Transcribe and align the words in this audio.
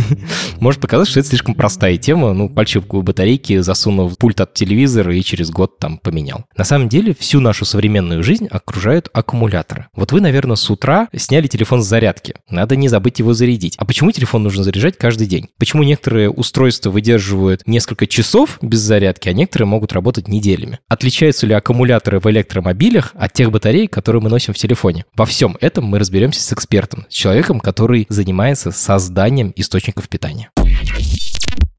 Может 0.60 0.80
показаться, 0.80 1.10
что 1.10 1.20
это 1.20 1.28
слишком 1.28 1.54
простая 1.54 1.96
тема. 1.96 2.32
Ну, 2.32 2.48
пальчиковую 2.48 3.02
батарейки 3.02 3.58
засунул 3.58 4.08
в 4.08 4.16
пульт 4.16 4.40
от 4.40 4.54
телевизора 4.54 5.14
и 5.14 5.22
через 5.22 5.50
год 5.50 5.78
там 5.78 5.98
поменял. 5.98 6.44
На 6.56 6.64
самом 6.64 6.88
деле, 6.88 7.14
всю 7.18 7.40
нашу 7.40 7.64
современную 7.64 8.22
жизнь 8.22 8.46
окружают 8.50 9.08
аккумуляторы. 9.12 9.86
Вот 9.94 10.12
вы, 10.12 10.20
наверное, 10.20 10.56
с 10.56 10.70
утра 10.70 11.08
сняли 11.14 11.46
телефон 11.46 11.82
с 11.82 11.86
зарядки. 11.86 12.34
Надо 12.48 12.76
не 12.76 12.88
забыть 12.88 13.18
его 13.18 13.34
зарядить. 13.34 13.76
А 13.78 13.84
почему 13.84 14.12
телефон 14.12 14.42
нужно 14.42 14.64
заряжать 14.64 14.96
каждый 14.96 15.26
день? 15.26 15.48
Почему 15.58 15.82
некоторые 15.82 16.30
устройства 16.30 16.90
выдерживают 16.90 17.66
несколько 17.66 18.06
часов 18.06 18.58
без 18.62 18.80
зарядки, 18.80 19.28
а 19.28 19.32
некоторые 19.32 19.66
могут 19.66 19.92
работать 19.92 20.28
неделями? 20.28 20.78
Отличаются 20.88 21.46
ли 21.46 21.54
аккумуляторы 21.54 22.20
в 22.20 22.30
электромобилях 22.30 23.12
от 23.14 23.32
тех 23.32 23.50
батарей, 23.50 23.86
которые 23.86 24.22
мы 24.22 24.30
носим 24.30 24.54
в 24.54 24.58
телефоне? 24.58 25.04
Во 25.14 25.26
всем 25.26 25.56
этом 25.60 25.84
мы 25.84 25.98
разберемся 25.98 26.42
с 26.42 26.52
экспертом, 26.52 27.06
с 27.08 27.14
человеком, 27.14 27.60
который 27.60 28.06
занимается 28.08 28.70
созданием 28.70 29.52
источников 29.56 29.81
питания. 30.08 30.50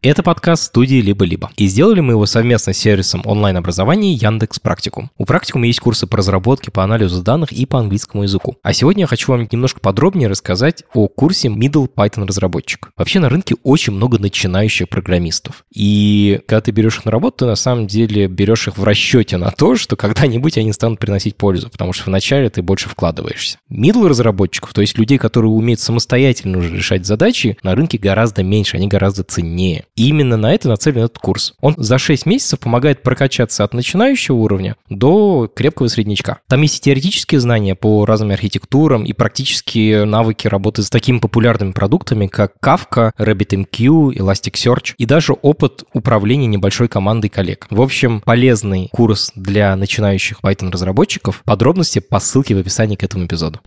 Это 0.05 0.21
подкаст 0.21 0.63
студии 0.63 0.97
«Либо-либо». 0.97 1.49
И 1.55 1.65
сделали 1.67 2.01
мы 2.01 2.11
его 2.11 2.25
совместно 2.25 2.73
с 2.73 2.77
сервисом 2.77 3.21
онлайн-образования 3.23 4.11
Яндекс 4.11 4.59
Практикум. 4.59 5.09
У 5.17 5.23
Практикума 5.23 5.65
есть 5.65 5.79
курсы 5.79 6.07
по 6.07 6.17
разработке, 6.17 6.71
по 6.71 6.83
анализу 6.83 7.23
данных 7.23 7.53
и 7.53 7.65
по 7.65 7.79
английскому 7.79 8.23
языку. 8.23 8.57
А 8.63 8.73
сегодня 8.73 9.03
я 9.03 9.07
хочу 9.07 9.31
вам 9.31 9.47
немножко 9.49 9.79
подробнее 9.79 10.27
рассказать 10.27 10.83
о 10.93 11.07
курсе 11.07 11.47
Middle 11.47 11.87
Python 11.87 12.27
разработчик. 12.27 12.89
Вообще 12.97 13.19
на 13.19 13.29
рынке 13.29 13.55
очень 13.63 13.93
много 13.93 14.19
начинающих 14.19 14.89
программистов. 14.89 15.63
И 15.73 16.41
когда 16.47 16.59
ты 16.59 16.71
берешь 16.71 16.97
их 16.97 17.05
на 17.05 17.11
работу, 17.11 17.37
ты 17.37 17.45
на 17.45 17.55
самом 17.55 17.87
деле 17.87 18.27
берешь 18.27 18.67
их 18.67 18.77
в 18.77 18.83
расчете 18.83 19.37
на 19.37 19.51
то, 19.51 19.77
что 19.77 19.95
когда-нибудь 19.95 20.57
они 20.57 20.73
станут 20.73 20.99
приносить 20.99 21.37
пользу, 21.37 21.69
потому 21.69 21.93
что 21.93 22.09
вначале 22.09 22.49
ты 22.49 22.61
больше 22.61 22.89
вкладываешься. 22.89 23.57
Middle 23.71 24.09
разработчиков, 24.09 24.73
то 24.73 24.81
есть 24.81 24.97
людей, 24.97 25.17
которые 25.17 25.51
умеют 25.51 25.79
самостоятельно 25.79 26.57
уже 26.57 26.75
решать 26.75 27.05
задачи, 27.05 27.57
на 27.63 27.73
рынке 27.73 27.97
гораздо 27.97 28.43
меньше, 28.43 28.75
они 28.75 28.89
гораздо 28.89 29.23
ценнее. 29.23 29.85
Именно 29.95 30.37
на 30.37 30.53
это 30.53 30.69
нацелен 30.69 31.03
этот 31.03 31.19
курс. 31.19 31.53
Он 31.61 31.75
за 31.77 31.99
6 31.99 32.25
месяцев 32.25 32.59
помогает 32.59 33.03
прокачаться 33.03 33.63
от 33.63 33.73
начинающего 33.75 34.35
уровня 34.35 34.75
до 34.89 35.51
крепкого 35.53 35.87
среднячка. 35.87 36.39
Там 36.47 36.63
есть 36.63 36.79
и 36.79 36.81
теоретические 36.81 37.39
знания 37.39 37.75
по 37.75 38.03
разным 38.05 38.31
архитектурам 38.31 39.03
и 39.03 39.13
практические 39.13 40.05
навыки 40.05 40.47
работы 40.47 40.81
с 40.81 40.89
такими 40.89 41.19
популярными 41.19 41.73
продуктами, 41.73 42.25
как 42.25 42.53
Kafka, 42.63 43.11
RabbitMQ, 43.19 44.15
Elasticsearch 44.15 44.93
и 44.97 45.05
даже 45.05 45.33
опыт 45.33 45.83
управления 45.93 46.47
небольшой 46.47 46.87
командой 46.87 47.29
коллег. 47.29 47.67
В 47.69 47.81
общем, 47.81 48.21
полезный 48.21 48.89
курс 48.91 49.31
для 49.35 49.75
начинающих 49.75 50.39
Python-разработчиков. 50.41 51.43
Подробности 51.45 51.99
по 51.99 52.19
ссылке 52.19 52.55
в 52.55 52.57
описании 52.57 52.95
к 52.95 53.03
этому 53.03 53.25
эпизоду. 53.25 53.59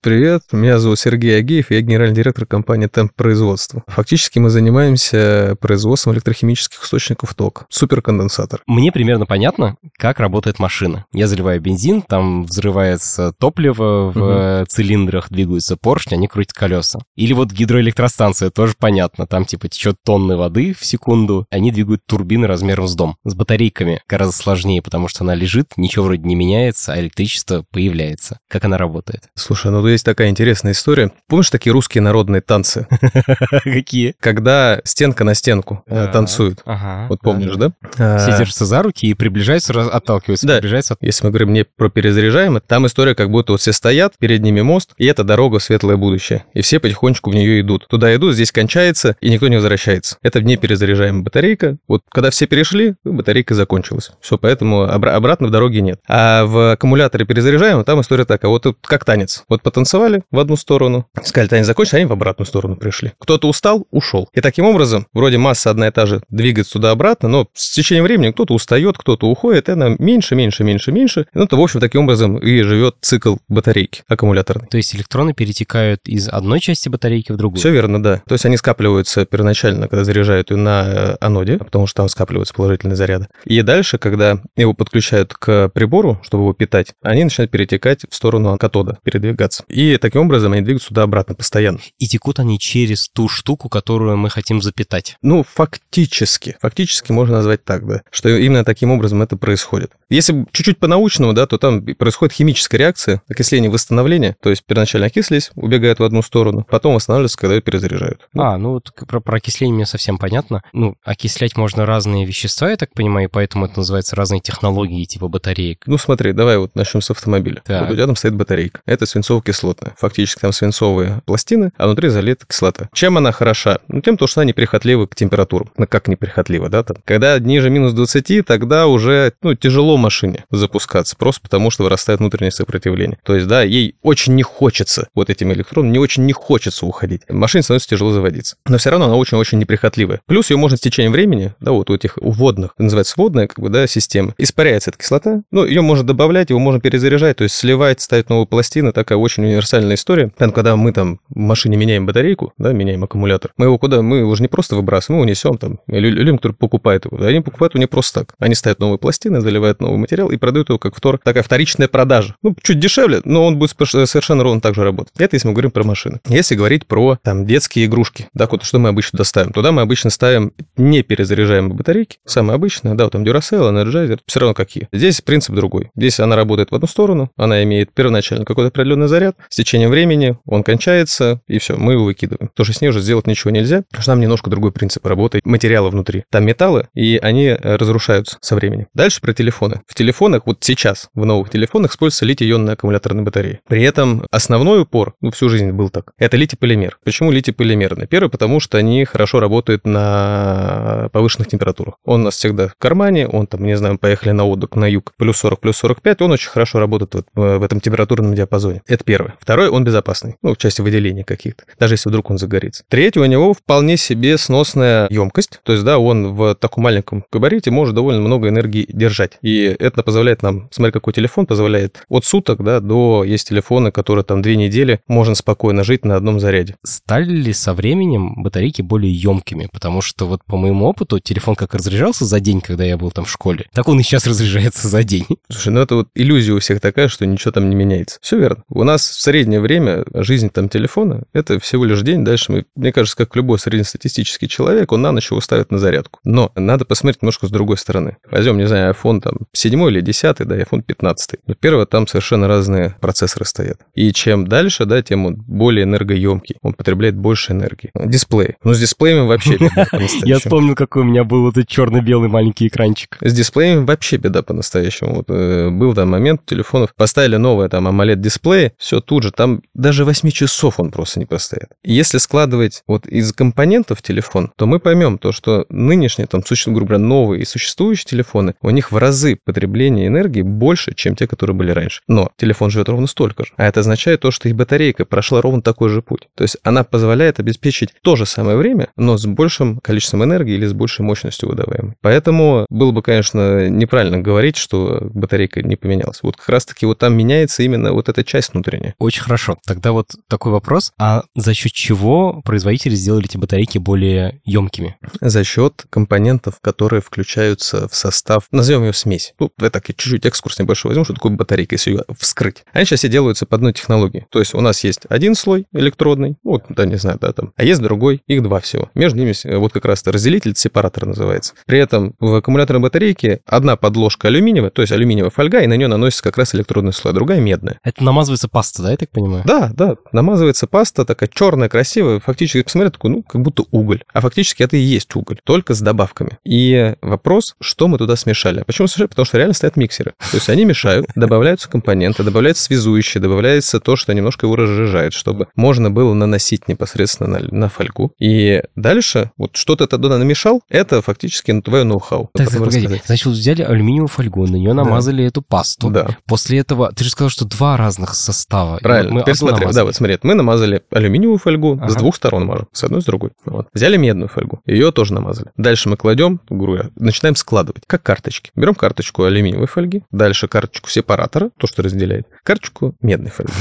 Привет, 0.00 0.42
меня 0.52 0.78
зовут 0.78 1.00
Сергей 1.00 1.36
Агеев, 1.38 1.70
я 1.70 1.80
генеральный 1.80 2.14
директор 2.14 2.46
компании 2.46 2.86
Темп 2.86 3.12
Производства. 3.14 3.82
Фактически 3.88 4.38
мы 4.38 4.48
занимаемся 4.48 5.56
производством 5.60 6.14
электрохимических 6.14 6.84
источников 6.84 7.34
тока, 7.34 7.66
суперконденсатор. 7.68 8.62
Мне 8.66 8.92
примерно 8.92 9.26
понятно, 9.26 9.76
как 9.98 10.20
работает 10.20 10.60
машина. 10.60 11.04
Я 11.12 11.26
заливаю 11.26 11.60
бензин, 11.60 12.02
там 12.02 12.44
взрывается 12.44 13.32
топливо 13.38 14.12
в 14.14 14.60
угу. 14.60 14.66
цилиндрах, 14.66 15.30
двигаются 15.30 15.76
поршни, 15.76 16.14
они 16.14 16.28
крутят 16.28 16.52
колеса. 16.52 17.00
Или 17.16 17.32
вот 17.32 17.50
гидроэлектростанция, 17.50 18.50
тоже 18.50 18.74
понятно, 18.78 19.26
там 19.26 19.44
типа 19.44 19.68
течет 19.68 19.96
тонны 20.04 20.36
воды 20.36 20.74
в 20.78 20.86
секунду, 20.86 21.46
они 21.50 21.72
двигают 21.72 22.02
турбины 22.06 22.46
размером 22.46 22.86
с 22.86 22.94
дом. 22.94 23.16
С 23.24 23.34
батарейками 23.34 24.00
гораздо 24.08 24.34
сложнее, 24.34 24.80
потому 24.80 25.08
что 25.08 25.24
она 25.24 25.34
лежит, 25.34 25.72
ничего 25.76 26.04
вроде 26.04 26.22
не 26.22 26.36
меняется, 26.36 26.92
а 26.92 27.00
электричество 27.00 27.64
появляется. 27.72 28.38
Как 28.48 28.64
она 28.64 28.78
работает? 28.78 29.24
Слушай, 29.48 29.70
ну 29.70 29.86
есть 29.86 30.04
такая 30.04 30.28
интересная 30.28 30.72
история. 30.72 31.10
Помнишь 31.26 31.48
такие 31.48 31.72
русские 31.72 32.02
народные 32.02 32.42
танцы? 32.42 32.86
Какие? 33.64 34.14
Когда 34.20 34.82
стенка 34.84 35.24
на 35.24 35.32
стенку 35.32 35.82
э, 35.86 36.06
танцуют. 36.12 36.60
Вот 36.66 37.22
помнишь, 37.22 37.56
да? 37.56 37.72
Все 38.18 38.36
держатся 38.36 38.66
за 38.66 38.82
руки 38.82 39.06
и 39.06 39.14
приближаются, 39.14 39.72
отталкиваются, 39.90 40.46
да. 40.46 40.56
приближаются. 40.56 40.98
Если 41.00 41.24
мы 41.24 41.30
говорим 41.30 41.54
не 41.54 41.64
про 41.64 41.88
перезаряжаемое, 41.88 42.60
там 42.60 42.86
история 42.86 43.14
как 43.14 43.30
будто 43.30 43.52
вот 43.52 43.62
все 43.62 43.72
стоят, 43.72 44.18
перед 44.18 44.42
ними 44.42 44.60
мост, 44.60 44.92
и 44.98 45.06
это 45.06 45.24
дорога 45.24 45.60
в 45.60 45.62
светлое 45.62 45.96
будущее. 45.96 46.44
И 46.52 46.60
все 46.60 46.78
потихонечку 46.78 47.30
в 47.30 47.34
нее 47.34 47.62
идут. 47.62 47.86
Туда 47.88 48.14
идут, 48.14 48.34
здесь 48.34 48.52
кончается, 48.52 49.16
и 49.22 49.30
никто 49.30 49.48
не 49.48 49.56
возвращается. 49.56 50.18
Это 50.20 50.42
не 50.42 50.58
перезаряжаемая 50.58 51.22
батарейка. 51.22 51.78
Вот 51.88 52.02
когда 52.10 52.28
все 52.28 52.46
перешли, 52.46 52.96
батарейка 53.02 53.54
закончилась. 53.54 54.10
Все, 54.20 54.36
поэтому 54.36 54.82
обратно 54.82 55.46
в 55.46 55.50
дороге 55.50 55.80
нет. 55.80 56.00
А 56.06 56.44
в 56.44 56.72
аккумуляторе 56.72 57.24
перезаряжаемом 57.24 57.84
там 57.84 58.02
история 58.02 58.26
такая, 58.26 58.50
вот 58.50 58.66
как 58.82 59.06
танец. 59.06 59.37
Вот 59.48 59.62
потанцевали 59.62 60.22
в 60.30 60.38
одну 60.38 60.56
сторону, 60.56 61.06
сказали, 61.22 61.48
танец 61.48 61.66
закончился, 61.66 61.96
они 61.98 62.06
в 62.06 62.12
обратную 62.12 62.46
сторону 62.46 62.76
пришли. 62.76 63.12
Кто-то 63.18 63.48
устал, 63.48 63.86
ушел. 63.90 64.28
И 64.32 64.40
таким 64.40 64.64
образом, 64.64 65.06
вроде 65.12 65.38
масса 65.38 65.70
одна 65.70 65.88
и 65.88 65.90
та 65.90 66.06
же 66.06 66.22
двигается 66.28 66.74
туда-обратно, 66.74 67.28
но 67.28 67.48
с 67.54 67.70
течением 67.70 68.04
времени 68.04 68.30
кто-то 68.30 68.54
устает, 68.54 68.98
кто-то 68.98 69.28
уходит, 69.28 69.68
и 69.68 69.72
она 69.72 69.96
меньше, 69.98 70.34
меньше, 70.34 70.64
меньше, 70.64 70.92
меньше. 70.92 71.26
Ну, 71.34 71.46
то, 71.46 71.56
в 71.56 71.60
общем, 71.60 71.80
таким 71.80 72.04
образом 72.04 72.38
и 72.38 72.62
живет 72.62 72.96
цикл 73.00 73.36
батарейки 73.48 74.02
аккумуляторной. 74.08 74.68
То 74.68 74.76
есть 74.76 74.94
электроны 74.94 75.34
перетекают 75.34 76.08
из 76.08 76.28
одной 76.28 76.60
части 76.60 76.88
батарейки 76.88 77.32
в 77.32 77.36
другую? 77.36 77.58
Все 77.58 77.70
верно, 77.70 78.02
да. 78.02 78.22
То 78.26 78.34
есть 78.34 78.44
они 78.46 78.56
скапливаются 78.56 79.24
первоначально, 79.26 79.88
когда 79.88 80.04
заряжают 80.04 80.50
ее 80.50 80.56
на 80.56 80.84
э, 80.86 81.16
аноде, 81.20 81.58
потому 81.58 81.86
что 81.86 82.02
там 82.02 82.08
скапливаются 82.08 82.54
положительные 82.54 82.96
заряды. 82.96 83.28
И 83.44 83.60
дальше, 83.62 83.98
когда 83.98 84.40
его 84.56 84.74
подключают 84.74 85.34
к 85.34 85.68
прибору, 85.70 86.20
чтобы 86.22 86.44
его 86.44 86.52
питать, 86.52 86.94
они 87.02 87.24
начинают 87.24 87.50
перетекать 87.50 88.02
в 88.08 88.14
сторону 88.14 88.56
катода, 88.58 88.98
передвигаться. 89.02 89.27
И 89.68 89.96
таким 89.98 90.22
образом 90.22 90.52
они 90.52 90.62
двигаются 90.62 90.88
туда-обратно 90.88 91.34
постоянно. 91.34 91.78
И 91.98 92.06
текут 92.06 92.38
они 92.38 92.58
через 92.58 93.08
ту 93.08 93.28
штуку, 93.28 93.68
которую 93.68 94.16
мы 94.16 94.30
хотим 94.30 94.62
запитать. 94.62 95.16
Ну, 95.22 95.44
фактически. 95.44 96.56
Фактически 96.60 97.12
можно 97.12 97.36
назвать 97.36 97.64
так, 97.64 97.86
да. 97.86 98.02
Что 98.10 98.28
именно 98.28 98.64
таким 98.64 98.90
образом 98.90 99.22
это 99.22 99.36
происходит. 99.36 99.92
Если 100.10 100.46
чуть-чуть 100.52 100.78
по-научному, 100.78 101.32
да, 101.32 101.46
то 101.46 101.58
там 101.58 101.82
происходит 101.82 102.34
химическая 102.34 102.78
реакция, 102.78 103.22
окисление 103.28 103.70
восстановление. 103.70 104.36
То 104.42 104.50
есть 104.50 104.64
первоначально 104.64 105.06
окислились, 105.08 105.50
убегают 105.54 105.98
в 105.98 106.04
одну 106.04 106.22
сторону, 106.22 106.66
потом 106.68 106.94
восстанавливаются, 106.94 107.38
когда 107.38 107.56
ее 107.56 107.62
перезаряжают. 107.62 108.28
А, 108.36 108.56
ну 108.56 108.72
вот 108.72 108.92
про, 109.06 109.20
про 109.20 109.36
окисление 109.36 109.74
мне 109.74 109.86
совсем 109.86 110.18
понятно. 110.18 110.62
Ну, 110.72 110.96
окислять 111.04 111.56
можно 111.56 111.86
разные 111.86 112.24
вещества, 112.24 112.70
я 112.70 112.76
так 112.76 112.92
понимаю, 112.92 113.28
и 113.28 113.30
поэтому 113.30 113.66
это 113.66 113.78
называется 113.78 114.16
разные 114.16 114.40
технологии 114.40 115.04
типа 115.04 115.28
батареек. 115.28 115.82
Ну, 115.86 115.98
смотри, 115.98 116.32
давай 116.32 116.58
вот 116.58 116.74
начнем 116.74 117.02
с 117.02 117.10
автомобиля. 117.10 117.62
Так. 117.64 117.82
Вот 117.82 117.90
у 117.90 117.94
тебя 117.94 118.06
там 118.06 118.16
стоит 118.16 118.34
батарейка. 118.34 118.80
Это 118.86 119.06
свинцово-кислотная. 119.18 119.94
Фактически 119.98 120.40
там 120.40 120.52
свинцовые 120.52 121.20
пластины, 121.24 121.72
а 121.76 121.86
внутри 121.86 122.08
залита 122.08 122.46
кислота. 122.46 122.88
Чем 122.92 123.18
она 123.18 123.32
хороша? 123.32 123.78
Ну, 123.88 124.00
тем, 124.00 124.16
то, 124.16 124.26
что 124.26 124.40
она 124.40 124.48
неприхотлива 124.48 125.06
к 125.06 125.14
температурам. 125.14 125.70
Ну, 125.76 125.86
как 125.86 126.08
неприхотлива, 126.08 126.68
да? 126.68 126.82
Там. 126.82 126.98
Когда 127.04 127.38
ниже 127.38 127.70
минус 127.70 127.92
20, 127.92 128.44
тогда 128.46 128.86
уже, 128.86 129.32
ну, 129.42 129.54
тяжело 129.54 129.96
машине 129.96 130.44
запускаться, 130.50 131.16
просто 131.16 131.42
потому 131.42 131.70
что 131.70 131.84
вырастает 131.84 132.20
внутреннее 132.20 132.52
сопротивление. 132.52 133.18
То 133.22 133.34
есть, 133.34 133.46
да, 133.46 133.62
ей 133.62 133.96
очень 134.02 134.34
не 134.34 134.42
хочется, 134.42 135.08
вот 135.14 135.30
этим 135.30 135.52
электронам, 135.52 135.92
не 135.92 135.98
очень 135.98 136.24
не 136.24 136.32
хочется 136.32 136.86
уходить. 136.86 137.22
Машине 137.28 137.62
становится 137.62 137.88
тяжело 137.88 138.12
заводиться. 138.12 138.56
Но 138.66 138.78
все 138.78 138.90
равно 138.90 139.06
она 139.06 139.16
очень-очень 139.16 139.58
неприхотливая. 139.58 140.20
Плюс 140.26 140.50
ее 140.50 140.56
можно 140.56 140.76
с 140.76 140.80
течением 140.80 141.12
времени, 141.12 141.54
да, 141.60 141.72
вот 141.72 141.90
у 141.90 141.94
этих 141.94 142.16
водных, 142.16 142.74
называется 142.78 143.14
водная, 143.16 143.46
как 143.46 143.60
бы, 143.60 143.68
да, 143.68 143.86
система, 143.86 144.34
испаряется 144.38 144.90
эта 144.90 144.98
кислота. 144.98 145.42
Ну, 145.50 145.64
ее 145.64 145.82
можно 145.82 146.04
добавлять, 146.04 146.50
его 146.50 146.58
можно 146.58 146.80
перезаряжать, 146.80 147.36
то 147.36 147.44
есть 147.44 147.54
сливать, 147.54 148.00
ставить 148.00 148.28
новые 148.28 148.46
пластины, 148.46 148.92
такая 149.08 149.18
очень 149.18 149.42
универсальная 149.44 149.94
история. 149.94 150.30
Там, 150.36 150.52
когда 150.52 150.76
мы 150.76 150.92
там 150.92 151.18
в 151.30 151.38
машине 151.38 151.78
меняем 151.78 152.04
батарейку, 152.04 152.52
да, 152.58 152.72
меняем 152.74 153.04
аккумулятор, 153.04 153.52
мы 153.56 153.64
его 153.64 153.78
куда? 153.78 154.02
Мы 154.02 154.18
его 154.18 154.34
же 154.34 154.42
не 154.42 154.48
просто 154.48 154.76
выбрасываем, 154.76 155.20
мы 155.20 155.24
его 155.24 155.30
несем 155.30 155.56
там. 155.56 155.78
Людям, 155.86 156.36
которые 156.36 156.56
покупают 156.56 157.06
его, 157.06 157.24
они 157.24 157.40
покупают 157.40 157.72
его 157.72 157.80
не 157.80 157.86
просто 157.86 158.20
так. 158.20 158.34
Они 158.38 158.54
ставят 158.54 158.80
новые 158.80 158.98
пластины, 158.98 159.40
заливают 159.40 159.80
новый 159.80 159.96
материал 159.96 160.30
и 160.30 160.36
продают 160.36 160.68
его 160.68 160.78
как 160.78 160.94
втор, 160.94 161.18
такая 161.24 161.42
вторичная 161.42 161.88
продажа. 161.88 162.34
Ну, 162.42 162.54
чуть 162.62 162.78
дешевле, 162.80 163.22
но 163.24 163.46
он 163.46 163.58
будет 163.58 163.70
совершенно 163.70 164.42
ровно 164.42 164.60
так 164.60 164.74
же 164.74 164.84
работать. 164.84 165.14
Это 165.16 165.36
если 165.36 165.48
мы 165.48 165.54
говорим 165.54 165.70
про 165.70 165.84
машины. 165.84 166.20
Если 166.28 166.54
говорить 166.54 166.86
про 166.86 167.18
там 167.22 167.46
детские 167.46 167.86
игрушки, 167.86 168.28
да, 168.34 168.46
вот 168.46 168.62
что 168.62 168.78
мы 168.78 168.90
обычно 168.90 169.16
доставим, 169.16 169.52
туда 169.52 169.72
мы 169.72 169.80
обычно 169.80 170.10
ставим 170.10 170.52
не 170.76 171.02
перезаряжаемые 171.02 171.72
батарейки, 171.72 172.18
самые 172.26 172.56
обычные, 172.56 172.92
да, 172.92 173.04
вот 173.04 173.14
там 173.14 173.24
Duracell, 173.24 173.72
Energizer, 173.72 174.18
все 174.26 174.40
равно 174.40 174.52
какие. 174.52 174.88
Здесь 174.92 175.22
принцип 175.22 175.54
другой. 175.54 175.90
Здесь 175.96 176.20
она 176.20 176.36
работает 176.36 176.72
в 176.72 176.74
одну 176.74 176.86
сторону, 176.86 177.30
она 177.38 177.62
имеет 177.62 177.90
первоначально 177.94 178.44
какое-то 178.44 178.68
определенное 178.68 178.97
на 178.98 179.08
заряд, 179.08 179.36
с 179.48 179.56
течением 179.56 179.90
времени 179.90 180.38
он 180.44 180.62
кончается, 180.62 181.40
и 181.46 181.58
все, 181.58 181.76
мы 181.76 181.92
его 181.94 182.04
выкидываем. 182.04 182.48
Потому 182.48 182.64
что 182.64 182.74
с 182.74 182.80
ней 182.80 182.88
уже 182.88 183.00
сделать 183.00 183.26
ничего 183.26 183.50
нельзя, 183.50 183.82
потому 183.88 184.02
что 184.02 184.12
там 184.12 184.20
немножко 184.20 184.50
другой 184.50 184.72
принцип 184.72 185.04
работы 185.06 185.40
материала 185.44 185.90
внутри. 185.90 186.24
Там 186.30 186.44
металлы, 186.44 186.88
и 186.94 187.18
они 187.20 187.52
разрушаются 187.52 188.38
со 188.40 188.54
временем. 188.56 188.86
Дальше 188.94 189.20
про 189.20 189.32
телефоны. 189.32 189.82
В 189.86 189.94
телефонах, 189.94 190.42
вот 190.46 190.58
сейчас, 190.60 191.08
в 191.14 191.24
новых 191.24 191.50
телефонах 191.50 191.92
используется 191.92 192.24
литий-ионная 192.24 192.74
аккумуляторная 192.74 193.24
батарея. 193.24 193.60
При 193.68 193.82
этом 193.82 194.24
основной 194.30 194.82
упор, 194.82 195.14
ну, 195.20 195.30
всю 195.30 195.48
жизнь 195.48 195.70
был 195.70 195.90
так, 195.90 196.12
это 196.18 196.36
литий-полимер. 196.36 196.98
Почему 197.04 197.30
литий-полимерный? 197.30 198.06
Первый, 198.06 198.28
потому 198.28 198.60
что 198.60 198.78
они 198.78 199.04
хорошо 199.04 199.40
работают 199.40 199.86
на 199.86 201.08
повышенных 201.12 201.48
температурах. 201.48 201.94
Он 202.04 202.20
у 202.22 202.24
нас 202.24 202.36
всегда 202.36 202.68
в 202.68 202.74
кармане, 202.78 203.26
он 203.26 203.46
там, 203.46 203.64
не 203.64 203.76
знаю, 203.76 203.98
поехали 203.98 204.32
на 204.32 204.44
отдых 204.44 204.74
на 204.74 204.86
юг, 204.86 205.12
плюс 205.16 205.36
40, 205.38 205.60
плюс 205.60 205.76
45, 205.76 206.22
он 206.22 206.32
очень 206.32 206.48
хорошо 206.48 206.78
работает 206.78 207.14
вот 207.14 207.26
в 207.34 207.62
этом 207.62 207.80
температурном 207.80 208.34
диапазоне. 208.34 208.82
Это 208.88 209.04
первое. 209.04 209.34
Второй, 209.38 209.68
он 209.68 209.84
безопасный, 209.84 210.36
ну, 210.42 210.54
в 210.54 210.58
части 210.58 210.80
выделения 210.80 211.22
каких-то, 211.22 211.64
даже 211.78 211.94
если 211.94 212.08
вдруг 212.08 212.30
он 212.30 212.38
загорится. 212.38 212.84
Третий, 212.88 213.20
у 213.20 213.24
него 213.26 213.52
вполне 213.52 213.96
себе 213.98 214.38
сносная 214.38 215.06
емкость, 215.10 215.60
то 215.62 215.72
есть, 215.72 215.84
да, 215.84 215.98
он 215.98 216.34
в 216.34 216.54
таком 216.54 216.84
маленьком 216.84 217.24
габарите 217.30 217.70
может 217.70 217.94
довольно 217.94 218.20
много 218.20 218.48
энергии 218.48 218.86
держать. 218.88 219.38
И 219.42 219.76
это 219.78 220.02
позволяет 220.02 220.42
нам, 220.42 220.68
смотри, 220.72 220.92
какой 220.92 221.12
телефон, 221.12 221.46
позволяет 221.46 222.02
от 222.08 222.24
суток, 222.24 222.64
да, 222.64 222.80
до 222.80 223.24
есть 223.24 223.48
телефоны, 223.48 223.92
которые 223.92 224.24
там 224.24 224.40
две 224.40 224.56
недели 224.56 225.00
можно 225.06 225.34
спокойно 225.34 225.84
жить 225.84 226.04
на 226.04 226.16
одном 226.16 226.40
заряде. 226.40 226.76
Стали 226.82 227.30
ли 227.30 227.52
со 227.52 227.74
временем 227.74 228.42
батарейки 228.42 228.80
более 228.80 229.12
емкими? 229.12 229.68
Потому 229.70 230.00
что 230.00 230.26
вот 230.26 230.42
по 230.44 230.56
моему 230.56 230.86
опыту 230.86 231.18
телефон 231.18 231.56
как 231.56 231.74
разряжался 231.74 232.24
за 232.24 232.40
день, 232.40 232.62
когда 232.62 232.84
я 232.84 232.96
был 232.96 233.10
там 233.10 233.26
в 233.26 233.30
школе, 233.30 233.66
так 233.74 233.86
он 233.88 234.00
и 234.00 234.02
сейчас 234.02 234.26
разряжается 234.26 234.88
за 234.88 235.02
день. 235.02 235.26
Слушай, 235.50 235.72
ну 235.72 235.80
это 235.80 235.94
вот 235.94 236.08
иллюзия 236.14 236.52
у 236.52 236.58
всех 236.58 236.80
такая, 236.80 237.08
что 237.08 237.26
ничего 237.26 237.52
там 237.52 237.68
не 237.68 237.76
меняется. 237.76 238.18
Все 238.22 238.38
верно. 238.38 238.62
У 238.78 238.84
нас 238.84 239.10
в 239.10 239.20
среднее 239.20 239.58
время 239.58 240.04
жизнь 240.14 240.50
там 240.50 240.68
телефона— 240.68 241.24
это 241.32 241.58
всего 241.58 241.84
лишь 241.84 242.02
день. 242.02 242.24
Дальше 242.24 242.52
мы, 242.52 242.64
мне 242.76 242.92
кажется, 242.92 243.16
как 243.16 243.34
любой 243.34 243.58
среднестатистический 243.58 244.46
человек, 244.46 244.92
он 244.92 245.02
на 245.02 245.10
ночь 245.10 245.32
его 245.32 245.40
ставит 245.40 245.72
на 245.72 245.78
зарядку. 245.80 246.20
Но 246.22 246.52
надо 246.54 246.84
посмотреть 246.84 247.20
немножко 247.20 247.48
с 247.48 247.50
другой 247.50 247.76
стороны. 247.76 248.18
Возьмем, 248.30 248.56
не 248.56 248.68
знаю, 248.68 248.94
iPhone 248.94 249.20
там 249.20 249.32
7 249.52 249.82
или 249.88 250.00
10, 250.00 250.46
да, 250.46 250.56
iPhone 250.56 250.82
15. 250.82 251.40
Но 251.48 251.54
первое, 251.54 251.86
там 251.86 252.06
совершенно 252.06 252.46
разные 252.46 252.94
процессоры 253.00 253.46
стоят. 253.46 253.80
И 253.94 254.12
чем 254.12 254.46
дальше, 254.46 254.84
да, 254.84 255.02
тем 255.02 255.26
он 255.26 255.34
более 255.34 255.82
энергоемкий. 255.82 256.58
Он 256.62 256.72
потребляет 256.72 257.16
больше 257.16 257.54
энергии. 257.54 257.90
Дисплей. 257.96 258.58
Ну, 258.62 258.74
с 258.74 258.78
дисплеями 258.78 259.26
вообще 259.26 259.58
Я 260.24 260.38
вспомнил, 260.38 260.76
какой 260.76 261.02
у 261.02 261.04
меня 261.04 261.24
был 261.24 261.48
этот 261.48 261.66
черно-белый 261.66 262.28
маленький 262.28 262.68
экранчик. 262.68 263.18
С 263.22 263.32
дисплеем 263.34 263.86
вообще 263.86 264.18
беда 264.18 264.42
по-настоящему. 264.42 265.16
Вот, 265.16 265.24
э, 265.30 265.68
был 265.68 265.94
там 265.94 266.10
момент 266.10 266.46
телефонов, 266.46 266.90
поставили 266.94 267.34
новое 267.34 267.68
там 267.68 267.88
AMOLED-дисплей, 267.88 268.57
все 268.78 269.00
тут 269.00 269.22
же, 269.22 269.32
там 269.32 269.62
даже 269.74 270.04
8 270.04 270.30
часов 270.30 270.80
он 270.80 270.90
просто 270.90 271.20
не 271.20 271.26
простоит. 271.26 271.68
если 271.82 272.18
складывать 272.18 272.82
вот 272.86 273.06
из 273.06 273.32
компонентов 273.32 274.02
телефон, 274.02 274.52
то 274.56 274.66
мы 274.66 274.80
поймем 274.80 275.18
то, 275.18 275.32
что 275.32 275.66
нынешние, 275.68 276.26
там, 276.26 276.42
грубо 276.66 276.88
говоря, 276.88 277.04
новые 277.04 277.42
и 277.42 277.44
существующие 277.44 278.06
телефоны, 278.06 278.54
у 278.62 278.70
них 278.70 278.92
в 278.92 278.96
разы 278.96 279.38
потребление 279.44 280.06
энергии 280.06 280.42
больше, 280.42 280.94
чем 280.94 281.16
те, 281.16 281.26
которые 281.26 281.54
были 281.56 281.70
раньше. 281.70 282.00
Но 282.08 282.30
телефон 282.36 282.70
живет 282.70 282.88
ровно 282.88 283.06
столько 283.06 283.44
же. 283.44 283.52
А 283.56 283.66
это 283.66 283.80
означает 283.80 284.20
то, 284.20 284.30
что 284.30 284.48
и 284.48 284.52
батарейка 284.52 285.04
прошла 285.04 285.40
ровно 285.40 285.62
такой 285.62 285.88
же 285.88 286.02
путь. 286.02 286.28
То 286.34 286.42
есть 286.42 286.56
она 286.62 286.84
позволяет 286.84 287.40
обеспечить 287.40 287.90
то 288.02 288.16
же 288.16 288.26
самое 288.26 288.56
время, 288.56 288.88
но 288.96 289.16
с 289.16 289.26
большим 289.26 289.78
количеством 289.78 290.24
энергии 290.24 290.54
или 290.54 290.66
с 290.66 290.72
большей 290.72 291.04
мощностью 291.04 291.48
выдаваемой. 291.48 291.94
Поэтому 292.00 292.66
было 292.68 292.92
бы, 292.92 293.02
конечно, 293.02 293.68
неправильно 293.68 294.18
говорить, 294.18 294.56
что 294.56 295.08
батарейка 295.14 295.62
не 295.62 295.76
поменялась. 295.76 296.22
Вот 296.22 296.36
как 296.36 296.48
раз-таки 296.48 296.86
вот 296.86 296.98
там 296.98 297.16
меняется 297.16 297.62
именно 297.62 297.92
вот 297.92 298.08
эта 298.08 298.24
часть 298.24 298.47
внутренняя. 298.52 298.94
Очень 298.98 299.22
хорошо. 299.22 299.56
Тогда 299.66 299.92
вот 299.92 300.14
такой 300.28 300.52
вопрос. 300.52 300.92
А 300.98 301.22
за 301.34 301.54
счет 301.54 301.72
чего 301.72 302.42
производители 302.42 302.94
сделали 302.94 303.26
эти 303.26 303.36
батарейки 303.36 303.78
более 303.78 304.40
емкими? 304.44 304.96
За 305.20 305.44
счет 305.44 305.84
компонентов, 305.90 306.60
которые 306.60 307.00
включаются 307.00 307.88
в 307.88 307.94
состав, 307.94 308.44
назовем 308.50 308.84
ее 308.84 308.92
смесь. 308.92 309.34
Ну, 309.38 309.50
давай 309.56 309.70
так, 309.70 309.88
я 309.88 309.94
чуть-чуть 309.96 310.26
экскурс 310.26 310.58
небольшой 310.58 310.90
возьму, 310.90 311.04
что 311.04 311.14
такое 311.14 311.32
батарейка, 311.32 311.74
если 311.74 311.90
ее 311.90 312.04
вскрыть. 312.18 312.64
Они 312.72 312.84
сейчас 312.84 313.00
все 313.00 313.08
делаются 313.08 313.46
по 313.46 313.56
одной 313.56 313.72
технологии. 313.72 314.26
То 314.30 314.38
есть 314.38 314.54
у 314.54 314.60
нас 314.60 314.84
есть 314.84 315.02
один 315.08 315.34
слой 315.34 315.66
электродный, 315.72 316.36
вот, 316.44 316.64
да, 316.68 316.86
не 316.86 316.96
знаю, 316.96 317.18
да, 317.20 317.32
там, 317.32 317.52
а 317.56 317.64
есть 317.64 317.80
другой, 317.80 318.22
их 318.26 318.42
два 318.42 318.60
всего. 318.60 318.90
Между 318.94 319.18
ними 319.18 319.34
вот 319.56 319.72
как 319.72 319.84
раз 319.84 320.04
разделитель, 320.06 320.54
сепаратор 320.56 321.06
называется. 321.06 321.54
При 321.66 321.78
этом 321.78 322.14
в 322.20 322.34
аккумуляторной 322.34 322.82
батарейке 322.82 323.40
одна 323.46 323.76
подложка 323.76 324.28
алюминиевая, 324.28 324.70
то 324.70 324.82
есть 324.82 324.92
алюминиевая 324.92 325.30
фольга, 325.30 325.60
и 325.60 325.66
на 325.66 325.74
нее 325.74 325.88
наносится 325.88 326.22
как 326.22 326.38
раз 326.38 326.54
электродный 326.54 326.92
слой, 326.92 327.12
а 327.12 327.14
другая 327.14 327.40
медная. 327.40 327.80
Это 327.82 328.04
намазывается 328.04 328.37
паста, 328.46 328.82
да, 328.82 328.90
я 328.92 328.96
так 328.96 329.10
понимаю? 329.10 329.42
Да, 329.44 329.70
да, 329.74 329.96
намазывается 330.12 330.68
паста, 330.68 331.04
такая 331.04 331.28
черная, 331.32 331.68
красивая, 331.68 332.20
фактически, 332.20 332.62
посмотри, 332.62 332.90
такой, 332.90 333.10
ну, 333.10 333.22
как 333.22 333.42
будто 333.42 333.64
уголь. 333.72 334.04
А 334.12 334.20
фактически 334.20 334.62
это 334.62 334.76
и 334.76 334.80
есть 334.80 335.14
уголь, 335.16 335.40
только 335.42 335.74
с 335.74 335.80
добавками. 335.80 336.38
И 336.44 336.94
вопрос, 337.00 337.56
что 337.60 337.88
мы 337.88 337.98
туда 337.98 338.14
смешали. 338.16 338.62
Почему 338.66 338.86
смешали? 338.86 339.08
Потому 339.08 339.26
что 339.26 339.38
реально 339.38 339.54
стоят 339.54 339.76
миксеры. 339.76 340.12
То 340.18 340.36
есть 340.36 340.48
они 340.48 340.64
мешают, 340.64 341.06
добавляются 341.16 341.68
компоненты, 341.68 342.22
добавляются 342.22 342.64
связующие, 342.64 343.20
добавляется 343.20 343.80
то, 343.80 343.96
что 343.96 344.12
немножко 344.12 344.46
его 344.46 344.56
разжижает, 344.56 345.14
чтобы 345.14 345.48
можно 345.56 345.90
было 345.90 346.14
наносить 346.14 346.68
непосредственно 346.68 347.38
на, 347.38 347.48
на 347.50 347.68
фольгу. 347.68 348.12
И 348.18 348.62
дальше, 348.76 349.32
вот 349.38 349.56
что 349.56 349.74
ты 349.74 349.86
туда 349.86 350.18
намешал, 350.18 350.62
это 350.68 351.00
фактически 351.02 351.50
на 351.50 351.62
твое 351.62 351.84
ноу-хау. 351.84 352.30
Так, 352.34 352.50
так 352.50 352.58
погоди. 352.58 353.00
Значит, 353.06 353.26
взяли 353.26 353.62
алюминиевую 353.62 354.08
фольгу, 354.08 354.46
на 354.46 354.56
нее 354.56 354.72
намазали 354.72 355.22
да. 355.22 355.28
эту 355.28 355.42
пасту. 355.42 355.90
Да. 355.90 356.16
После 356.26 356.58
этого, 356.58 356.92
ты 356.92 357.04
же 357.04 357.10
сказал, 357.10 357.30
что 357.30 357.44
два 357.44 357.76
разных 357.76 358.14
состава. 358.32 358.78
Правильно. 358.82 359.14
Мы 359.14 359.20
Теперь 359.22 359.34
смотри, 359.34 359.60
намазали. 359.60 359.76
да, 359.76 359.84
вот 359.84 359.94
смотри, 359.94 360.18
мы 360.22 360.34
намазали 360.34 360.82
алюминиевую 360.90 361.38
фольгу 361.38 361.74
ага. 361.74 361.88
с 361.88 361.96
двух 361.96 362.16
сторон 362.16 362.46
мажем, 362.46 362.68
с 362.72 362.84
одной, 362.84 363.02
с 363.02 363.04
другой. 363.04 363.30
Вот. 363.44 363.68
Взяли 363.72 363.96
медную 363.96 364.28
фольгу, 364.28 364.60
ее 364.66 364.92
тоже 364.92 365.14
намазали. 365.14 365.50
Дальше 365.56 365.88
мы 365.88 365.96
кладем, 365.96 366.40
говорю, 366.48 366.90
начинаем 366.96 367.36
складывать, 367.36 367.82
как 367.86 368.02
карточки. 368.02 368.50
Берем 368.54 368.74
карточку 368.74 369.24
алюминиевой 369.24 369.66
фольги, 369.66 370.02
дальше 370.10 370.48
карточку 370.48 370.90
сепаратора, 370.90 371.50
то, 371.58 371.66
что 371.66 371.82
разделяет, 371.82 372.26
карточку 372.44 372.94
медной 373.00 373.30
фольги. 373.30 373.52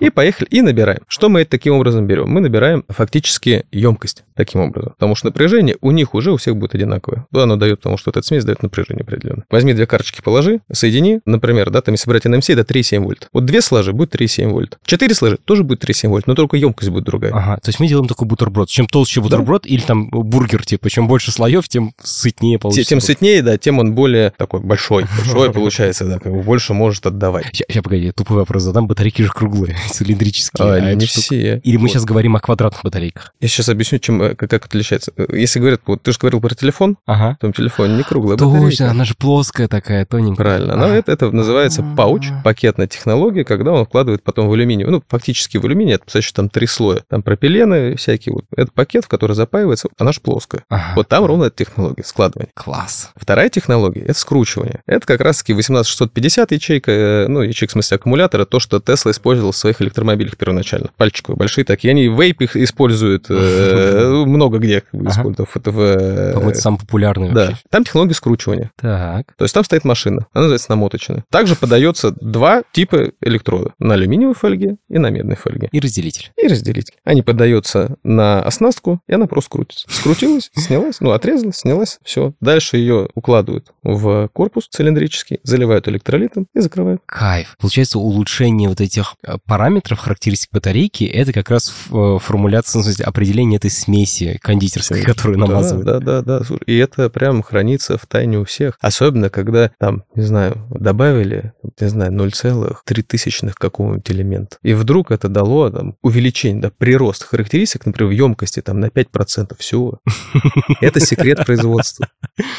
И 0.00 0.10
поехали, 0.10 0.48
и 0.50 0.62
набираем. 0.62 1.00
Что 1.08 1.28
мы 1.28 1.44
таким 1.44 1.74
образом 1.74 2.06
берем? 2.06 2.28
Мы 2.28 2.40
набираем 2.40 2.84
фактически 2.88 3.66
емкость 3.72 4.24
таким 4.34 4.60
образом, 4.60 4.92
потому 4.92 5.14
что 5.14 5.26
напряжение 5.26 5.76
у 5.80 5.90
них 5.90 6.14
уже 6.14 6.32
у 6.32 6.36
всех 6.36 6.56
будет 6.56 6.74
одинаковое. 6.74 7.26
Да, 7.30 7.44
оно 7.44 7.56
дает, 7.56 7.78
потому 7.78 7.96
что 7.96 8.10
эта 8.10 8.22
смесь 8.22 8.44
дает 8.44 8.62
напряжение 8.62 9.02
определенное. 9.02 9.44
Возьми 9.50 9.74
две 9.74 9.86
карточки, 9.86 10.22
положи, 10.22 10.60
соедини, 10.72 11.20
например, 11.24 11.70
да, 11.70 11.80
там 11.80 11.94
если 11.94 12.08
брать 12.08 12.26
NMC, 12.26 12.52
это 12.58 12.72
3,7 12.72 13.00
вольт. 13.00 13.28
Вот 13.32 13.44
две 13.44 13.60
сложи, 13.60 13.92
будет 13.98 14.14
3,7 14.14 14.48
вольт. 14.48 14.78
Четыре 14.84 15.14
сложи, 15.14 15.38
тоже 15.44 15.64
будет 15.64 15.84
3,7 15.84 16.08
вольт, 16.08 16.26
но 16.26 16.34
только 16.34 16.56
емкость 16.56 16.90
будет 16.90 17.04
другая. 17.04 17.32
Ага, 17.32 17.56
то 17.56 17.68
есть 17.68 17.80
мы 17.80 17.86
делаем 17.86 18.08
такой 18.08 18.26
бутерброд. 18.26 18.68
Чем 18.68 18.86
толще 18.86 19.20
бутерброд 19.20 19.62
да. 19.62 19.68
или 19.68 19.80
там 19.80 20.08
бургер, 20.08 20.64
типа, 20.64 20.88
чем 20.90 21.08
больше 21.08 21.30
слоев, 21.30 21.68
тем 21.68 21.92
сытнее 22.02 22.58
получится. 22.58 22.88
Тем 22.88 23.00
сытнее, 23.00 23.42
да, 23.42 23.58
тем 23.58 23.78
он 23.78 23.94
более 23.94 24.32
такой 24.36 24.60
большой. 24.60 25.04
Большой 25.18 25.52
получается, 25.52 26.04
да, 26.04 26.18
как 26.18 26.32
бы 26.32 26.42
больше 26.42 26.74
может 26.74 27.06
отдавать. 27.06 27.46
Сейчас, 27.52 27.82
погоди, 27.82 28.12
тупой 28.12 28.38
вопрос 28.38 28.62
задам. 28.62 28.86
Батарейки 28.86 29.22
же 29.22 29.30
круглые, 29.30 29.76
цилиндрические. 29.90 30.66
А, 30.66 30.74
а 30.74 30.94
не 30.94 31.06
все. 31.06 31.58
Или 31.58 31.76
мы 31.76 31.88
сейчас 31.88 32.04
говорим 32.04 32.36
о 32.36 32.40
квадратных 32.40 32.82
батарейках? 32.82 33.34
Я 33.40 33.48
сейчас 33.48 33.68
объясню, 33.68 33.98
чем, 33.98 34.22
э, 34.22 34.34
как, 34.34 34.50
как 34.50 34.66
отличается. 34.66 35.12
Если 35.32 35.58
говорят, 35.58 35.80
вот 35.86 36.02
ты 36.02 36.12
же 36.12 36.18
говорил 36.18 36.40
про 36.40 36.54
телефон, 36.54 36.96
ага. 37.06 37.36
в 37.38 37.40
том 37.40 37.52
телефоне 37.52 37.96
не 37.96 38.02
круглая 38.02 38.36
батарейка. 38.36 38.70
Точно, 38.70 38.90
она 38.90 39.04
же 39.04 39.14
плоская 39.14 39.68
такая, 39.68 40.04
тоненькая. 40.04 40.36
Правильно. 40.36 40.76
Но 40.76 40.86
это, 40.86 41.12
это 41.12 41.30
называется 41.30 41.82
пауч, 41.96 42.28
пакетная 42.44 42.86
технология, 42.86 43.44
когда 43.44 43.72
он 43.72 43.86
вкладывает 43.88 44.22
потом 44.22 44.48
в 44.48 44.52
алюминий. 44.52 44.84
Ну, 44.84 45.02
фактически 45.08 45.56
в 45.56 45.64
алюминий, 45.64 45.94
это, 45.94 46.04
кстати, 46.06 46.32
там 46.32 46.48
три 46.48 46.66
слоя. 46.66 47.02
Там 47.08 47.22
пропилены 47.22 47.96
всякие. 47.96 48.34
Вот. 48.34 48.44
Это 48.56 48.70
пакет, 48.72 49.04
в 49.04 49.08
который 49.08 49.34
запаивается, 49.34 49.88
она 49.98 50.12
же 50.12 50.20
плоская. 50.20 50.64
Ага. 50.68 50.92
Вот 50.96 51.08
там 51.08 51.24
ровно 51.24 51.44
эта 51.44 51.64
технология 51.64 52.04
складывания. 52.04 52.50
Класс. 52.54 53.10
Вторая 53.16 53.48
технология— 53.48 54.00
это 54.06 54.18
скручивание. 54.18 54.82
Это 54.86 55.06
как 55.06 55.20
раз-таки 55.20 55.52
18650 55.52 56.52
ячейка, 56.52 56.92
э, 56.92 57.26
ну, 57.28 57.42
ячейка 57.42 57.70
в 57.70 57.72
смысле 57.72 57.96
аккумулятора, 57.96 58.44
то, 58.44 58.60
что 58.60 58.80
Тесла 58.80 59.10
использовал 59.10 59.52
в 59.52 59.56
своих 59.56 59.80
электромобилях 59.82 60.36
первоначально. 60.36 60.90
Пальчиковые, 60.96 61.38
большие 61.38 61.64
такие. 61.64 61.90
Они 61.90 62.08
вейп 62.08 62.42
их 62.42 62.56
используют 62.56 63.26
э, 63.28 64.24
много 64.26 64.58
где 64.58 64.82
используют. 64.92 65.40
Это 65.40 66.54
самый 66.60 66.78
популярный 66.78 67.32
Да. 67.32 67.54
Там 67.70 67.84
технология 67.84 68.14
скручивания. 68.14 68.70
Так. 68.76 69.34
То 69.36 69.44
есть 69.44 69.54
там 69.54 69.64
стоит 69.64 69.84
машина, 69.84 70.26
она 70.32 70.44
называется 70.44 70.70
намоточная. 70.70 71.24
Также 71.30 71.56
подается 71.56 72.10
два 72.10 72.62
типа 72.72 73.12
электрода. 73.20 73.72
На 73.78 73.94
алюминиевой 73.94 74.34
фольге 74.34 74.76
и 74.88 74.98
на 74.98 75.10
медной 75.10 75.36
фольге. 75.36 75.68
И 75.72 75.80
разделитель. 75.80 76.32
И 76.36 76.46
разделитель. 76.46 76.94
Они 77.04 77.22
поддаются 77.22 77.96
на 78.02 78.42
оснастку, 78.42 79.00
и 79.06 79.14
она 79.14 79.26
просто 79.26 79.50
крутится. 79.50 79.86
Скрутилась, 79.90 80.50
снялась, 80.56 81.00
ну, 81.00 81.12
отрезалась, 81.12 81.58
снялась, 81.58 81.98
все. 82.02 82.32
Дальше 82.40 82.76
ее 82.76 83.08
укладывают 83.14 83.72
в 83.82 84.28
корпус 84.32 84.68
цилиндрический, 84.68 85.40
заливают 85.42 85.88
электролитом 85.88 86.46
и 86.54 86.60
закрывают. 86.60 87.02
Кайф. 87.06 87.56
Получается, 87.60 87.98
улучшение 87.98 88.68
вот 88.68 88.80
этих 88.80 89.14
э, 89.24 89.36
параметров, 89.46 89.98
характеристик 89.98 90.50
батарейки, 90.52 91.04
это 91.04 91.32
как 91.32 91.50
раз 91.50 91.72
э, 91.90 92.18
формуляция, 92.20 92.80
в 92.80 92.84
смысле, 92.84 93.04
определение 93.04 93.58
этой 93.58 93.70
смеси 93.70 94.38
кондитерской, 94.42 95.02
которую 95.02 95.38
намазывают. 95.38 95.86
Да, 95.86 96.00
да, 96.00 96.22
да, 96.22 96.40
да. 96.40 96.56
И 96.66 96.76
это 96.76 97.08
прям 97.10 97.42
хранится 97.42 97.96
в 97.96 98.06
тайне 98.06 98.38
у 98.38 98.44
всех. 98.44 98.76
Особенно, 98.80 99.30
когда 99.30 99.70
там, 99.78 100.04
не 100.14 100.22
знаю, 100.22 100.66
добавили, 100.70 101.52
не 101.80 101.88
знаю, 101.88 102.12
0,3 102.12 103.02
тысячных 103.02 103.54
какого-нибудь 103.70 104.10
элемента. 104.10 104.56
И 104.62 104.74
вдруг 104.74 105.10
это 105.10 105.28
дало 105.28 105.70
там, 105.70 105.96
увеличение, 106.02 106.60
да, 106.60 106.70
прирост 106.70 107.24
характеристик, 107.24 107.86
например, 107.86 108.10
в 108.10 108.14
емкости 108.14 108.60
там 108.60 108.80
на 108.80 108.86
5% 108.86 109.56
всего. 109.58 110.00
Это 110.80 111.00
секрет 111.00 111.44
производства. 111.44 112.08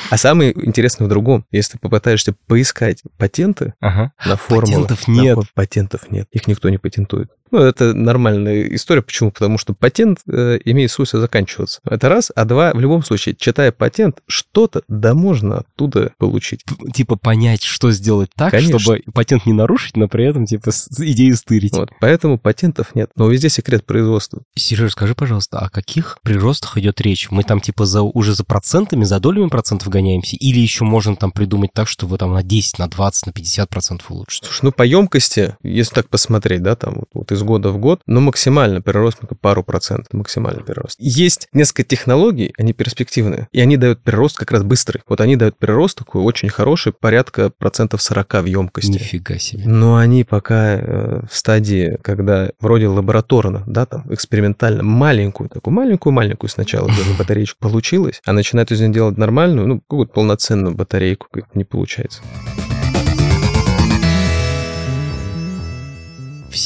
А 0.09 0.17
самое 0.17 0.53
интересное 0.65 1.05
в 1.05 1.09
другом. 1.09 1.45
Если 1.51 1.73
ты 1.73 1.79
попытаешься 1.79 2.33
поискать 2.47 3.03
патенты 3.17 3.73
ага. 3.79 4.13
на 4.25 4.35
формулы... 4.37 4.83
Патентов 4.83 5.07
нет. 5.07 5.37
Патентов 5.53 6.11
нет. 6.11 6.27
Их 6.31 6.47
никто 6.47 6.69
не 6.69 6.77
патентует. 6.77 7.29
Ну, 7.51 7.60
это 7.60 7.94
нормальная 7.94 8.63
история. 8.75 9.01
Почему? 9.01 9.32
Потому 9.32 9.58
что 9.58 9.74
патент 9.74 10.20
э, 10.27 10.60
имеет 10.65 10.91
свойство 10.91 11.20
заканчиваться. 11.20 11.79
Это 11.86 12.10
раз. 12.10 12.32
А 12.36 12.46
два, 12.46 12.72
в 12.74 12.79
любом 12.79 13.03
случае, 13.03 13.36
читая 13.36 13.72
патент, 13.72 14.22
что-то 14.27 14.84
да 14.88 15.13
можно 15.13 15.60
оттуда 15.60 16.13
получить. 16.18 16.63
Типа 16.94 17.15
понять, 17.15 17.63
что 17.63 17.91
сделать 17.91 18.29
так, 18.36 18.51
Конечно. 18.51 18.79
чтобы 18.79 19.03
патент 19.13 19.46
не 19.46 19.53
нарушить, 19.53 19.98
но 19.98 20.08
при 20.08 20.25
этом, 20.25 20.46
типа, 20.46 20.72
идею 21.00 21.36
стырить. 21.36 21.74
Вот, 21.74 21.91
поэтому 22.00 22.38
патентов 22.38 22.96
нет. 22.96 23.12
Но 23.15 23.27
везде 23.27 23.50
секрет 23.50 23.86
производства. 23.86 24.44
Сереж, 24.56 24.91
скажи, 24.91 25.15
пожалуйста, 25.15 25.60
о 25.60 25.70
каких 25.70 26.20
приростах 26.24 26.77
идет 26.77 27.01
речь? 27.01 27.29
Мы 27.32 27.44
там, 27.44 27.60
типа, 27.62 27.86
за, 27.86 28.01
уже 28.01 28.36
за 28.36 28.44
процентами, 28.44 29.03
за 29.03 29.20
долями 29.20 29.50
процентов 29.50 29.89
гоняемся? 29.89 30.36
Или 30.36 30.60
еще 30.60 30.84
можем 30.84 31.15
там 31.15 31.32
придумать 31.32 31.72
так, 31.74 31.88
что 31.88 32.06
вы 32.06 32.18
там 32.18 32.34
на 32.34 32.44
10, 32.44 32.79
на 32.79 32.88
20, 32.88 33.27
на 33.27 33.34
50 33.34 33.70
процентов 33.70 34.12
улучшите? 34.12 34.46
Слушай, 34.46 34.65
ну, 34.65 34.72
по 34.72 34.84
емкости, 34.84 35.58
если 35.63 35.96
так 35.96 36.10
посмотреть, 36.10 36.62
да, 36.63 36.75
там 36.75 36.96
вот, 36.98 37.10
вот 37.13 37.32
из 37.32 37.38
года 37.43 37.69
в 37.69 37.77
год, 37.77 38.01
ну, 38.05 38.22
максимально 38.22 38.81
прирост 38.81 39.19
пару 39.41 39.63
процентов, 39.63 40.13
максимальный 40.13 40.63
прирост. 40.63 40.96
Есть 41.00 41.48
несколько 41.53 41.84
технологий, 41.84 42.53
они 42.58 42.74
перспективные, 42.74 43.48
и 43.51 43.60
они 43.60 43.77
дают 43.77 44.01
прирост 44.03 44.38
как 44.38 44.51
раз 44.51 44.63
быстрый. 44.63 45.01
Вот 45.08 45.22
они 45.22 45.36
дают 45.36 45.58
прирост 45.58 46.00
такой 46.00 46.22
очень 46.22 46.50
хороший, 46.50 46.93
порядка 46.93 47.50
процентов 47.50 48.01
40 48.01 48.34
в 48.34 48.46
емкости. 48.46 48.91
Нифига 48.91 49.38
себе. 49.38 49.63
Но 49.65 49.98
они 49.98 50.24
пока 50.24 50.75
э, 50.75 51.22
в 51.29 51.36
стадии, 51.36 51.98
когда 52.01 52.50
вроде 52.60 52.88
лабораторно, 52.88 53.63
да, 53.67 53.86
там, 53.86 54.05
экспериментально, 54.13 54.84
маленькую, 54.84 55.50
такую 55.50 55.74
маленькую-маленькую 55.74 56.50
сначала 56.50 56.89
батареечку 57.17 57.60
получилось, 57.60 58.22
а 58.25 58.34
начинают 58.34 58.72
из 58.72 58.79
нее 58.79 58.93
делать 58.93 59.17
нормальную, 59.17 59.67
ну, 59.67 59.79
какую-то 59.79 60.13
полноценную 60.13 60.75
батарейку, 60.75 61.27
как 61.31 61.55
не 61.55 61.63
получается. 61.63 62.22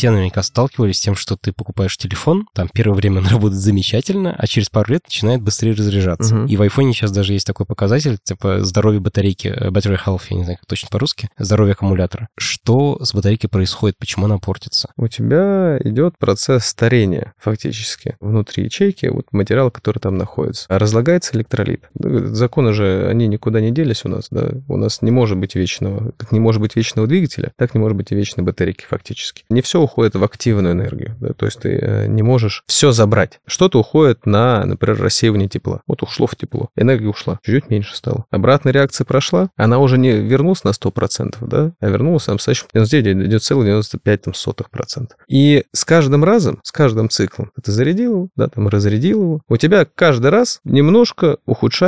Все 0.03 0.11
наверняка 0.11 0.43
сталкивались 0.43 0.97
с 0.97 0.99
тем, 0.99 1.15
что 1.15 1.37
ты 1.37 1.53
покупаешь 1.53 1.95
телефон, 1.95 2.45
там 2.53 2.67
первое 2.73 2.97
время 2.97 3.21
он 3.21 3.27
работает 3.31 3.61
замечательно, 3.61 4.35
а 4.37 4.47
через 4.47 4.69
пару 4.69 4.91
лет 4.91 5.03
начинает 5.05 5.41
быстрее 5.41 5.71
разряжаться. 5.71 6.35
Угу. 6.35 6.47
И 6.47 6.57
в 6.57 6.61
айфоне 6.61 6.91
сейчас 6.91 7.13
даже 7.13 7.31
есть 7.31 7.47
такой 7.47 7.65
показатель, 7.65 8.17
типа 8.21 8.65
здоровье 8.65 8.99
батарейки, 8.99 9.47
э, 9.47 9.69
battery 9.69 9.97
health, 10.05 10.23
я 10.29 10.35
не 10.35 10.43
знаю, 10.43 10.57
как 10.57 10.67
точно 10.67 10.89
по-русски, 10.91 11.29
здоровье 11.37 11.71
аккумулятора. 11.71 12.27
Что 12.37 13.01
с 13.01 13.13
батарейкой 13.13 13.49
происходит, 13.49 13.97
почему 13.97 14.25
она 14.25 14.39
портится? 14.39 14.89
У 14.97 15.07
тебя 15.07 15.77
идет 15.81 16.17
процесс 16.17 16.65
старения 16.65 17.33
фактически 17.39 18.17
внутри 18.19 18.65
ячейки, 18.65 19.05
вот 19.05 19.27
материал, 19.31 19.71
который 19.71 19.99
там 19.99 20.17
находится. 20.17 20.65
Разлагается 20.67 21.37
электролит. 21.37 21.85
Законы 22.03 22.73
же, 22.73 23.07
они 23.07 23.27
никуда 23.27 23.61
не 23.61 23.71
делись 23.71 24.05
у 24.05 24.09
нас, 24.09 24.27
да? 24.29 24.49
У 24.67 24.77
нас 24.77 25.01
не 25.01 25.11
может 25.11 25.37
быть 25.37 25.55
вечного, 25.55 26.11
как 26.17 26.31
не 26.31 26.39
может 26.39 26.61
быть 26.61 26.75
вечного 26.75 27.07
двигателя, 27.07 27.51
так 27.57 27.73
не 27.73 27.79
может 27.79 27.97
быть 27.97 28.11
и 28.11 28.15
вечной 28.15 28.43
батарейки 28.43 28.85
фактически. 28.85 29.43
Не 29.49 29.61
все 29.61 29.81
уходит 29.81 30.15
в 30.15 30.23
активную 30.23 30.73
энергию. 30.73 31.15
Да? 31.19 31.33
То 31.33 31.45
есть 31.45 31.59
ты 31.59 31.69
э, 31.69 32.07
не 32.07 32.23
можешь 32.23 32.63
все 32.67 32.91
забрать. 32.91 33.39
Что-то 33.45 33.79
уходит 33.79 34.25
на, 34.25 34.65
например, 34.65 35.01
рассеивание 35.01 35.49
тепла. 35.49 35.81
Вот 35.87 36.03
ушло 36.03 36.27
в 36.27 36.35
тепло. 36.35 36.69
Энергия 36.75 37.07
ушла. 37.07 37.39
Чуть-чуть 37.43 37.69
меньше 37.69 37.95
стало. 37.95 38.25
Обратная 38.31 38.73
реакция 38.73 39.05
прошла. 39.05 39.49
Она 39.55 39.79
уже 39.79 39.97
не 39.97 40.11
вернулась 40.11 40.63
на 40.63 40.69
100%, 40.69 41.35
да? 41.41 41.73
а 41.79 41.89
вернулась 41.89 42.25
там, 42.25 42.37
достаточно 42.37 42.67
99,95%. 42.73 45.09
И 45.27 45.63
с 45.71 45.85
каждым 45.85 46.23
разом, 46.23 46.59
с 46.63 46.71
каждым 46.71 47.09
циклом 47.09 47.51
ты 47.61 47.71
зарядил 47.71 48.13
его, 48.13 48.29
да, 48.35 48.47
там 48.47 48.67
разрядил 48.67 49.21
его, 49.21 49.41
у 49.47 49.57
тебя 49.57 49.85
каждый 49.85 50.31
раз 50.31 50.59
немножко 50.63 51.37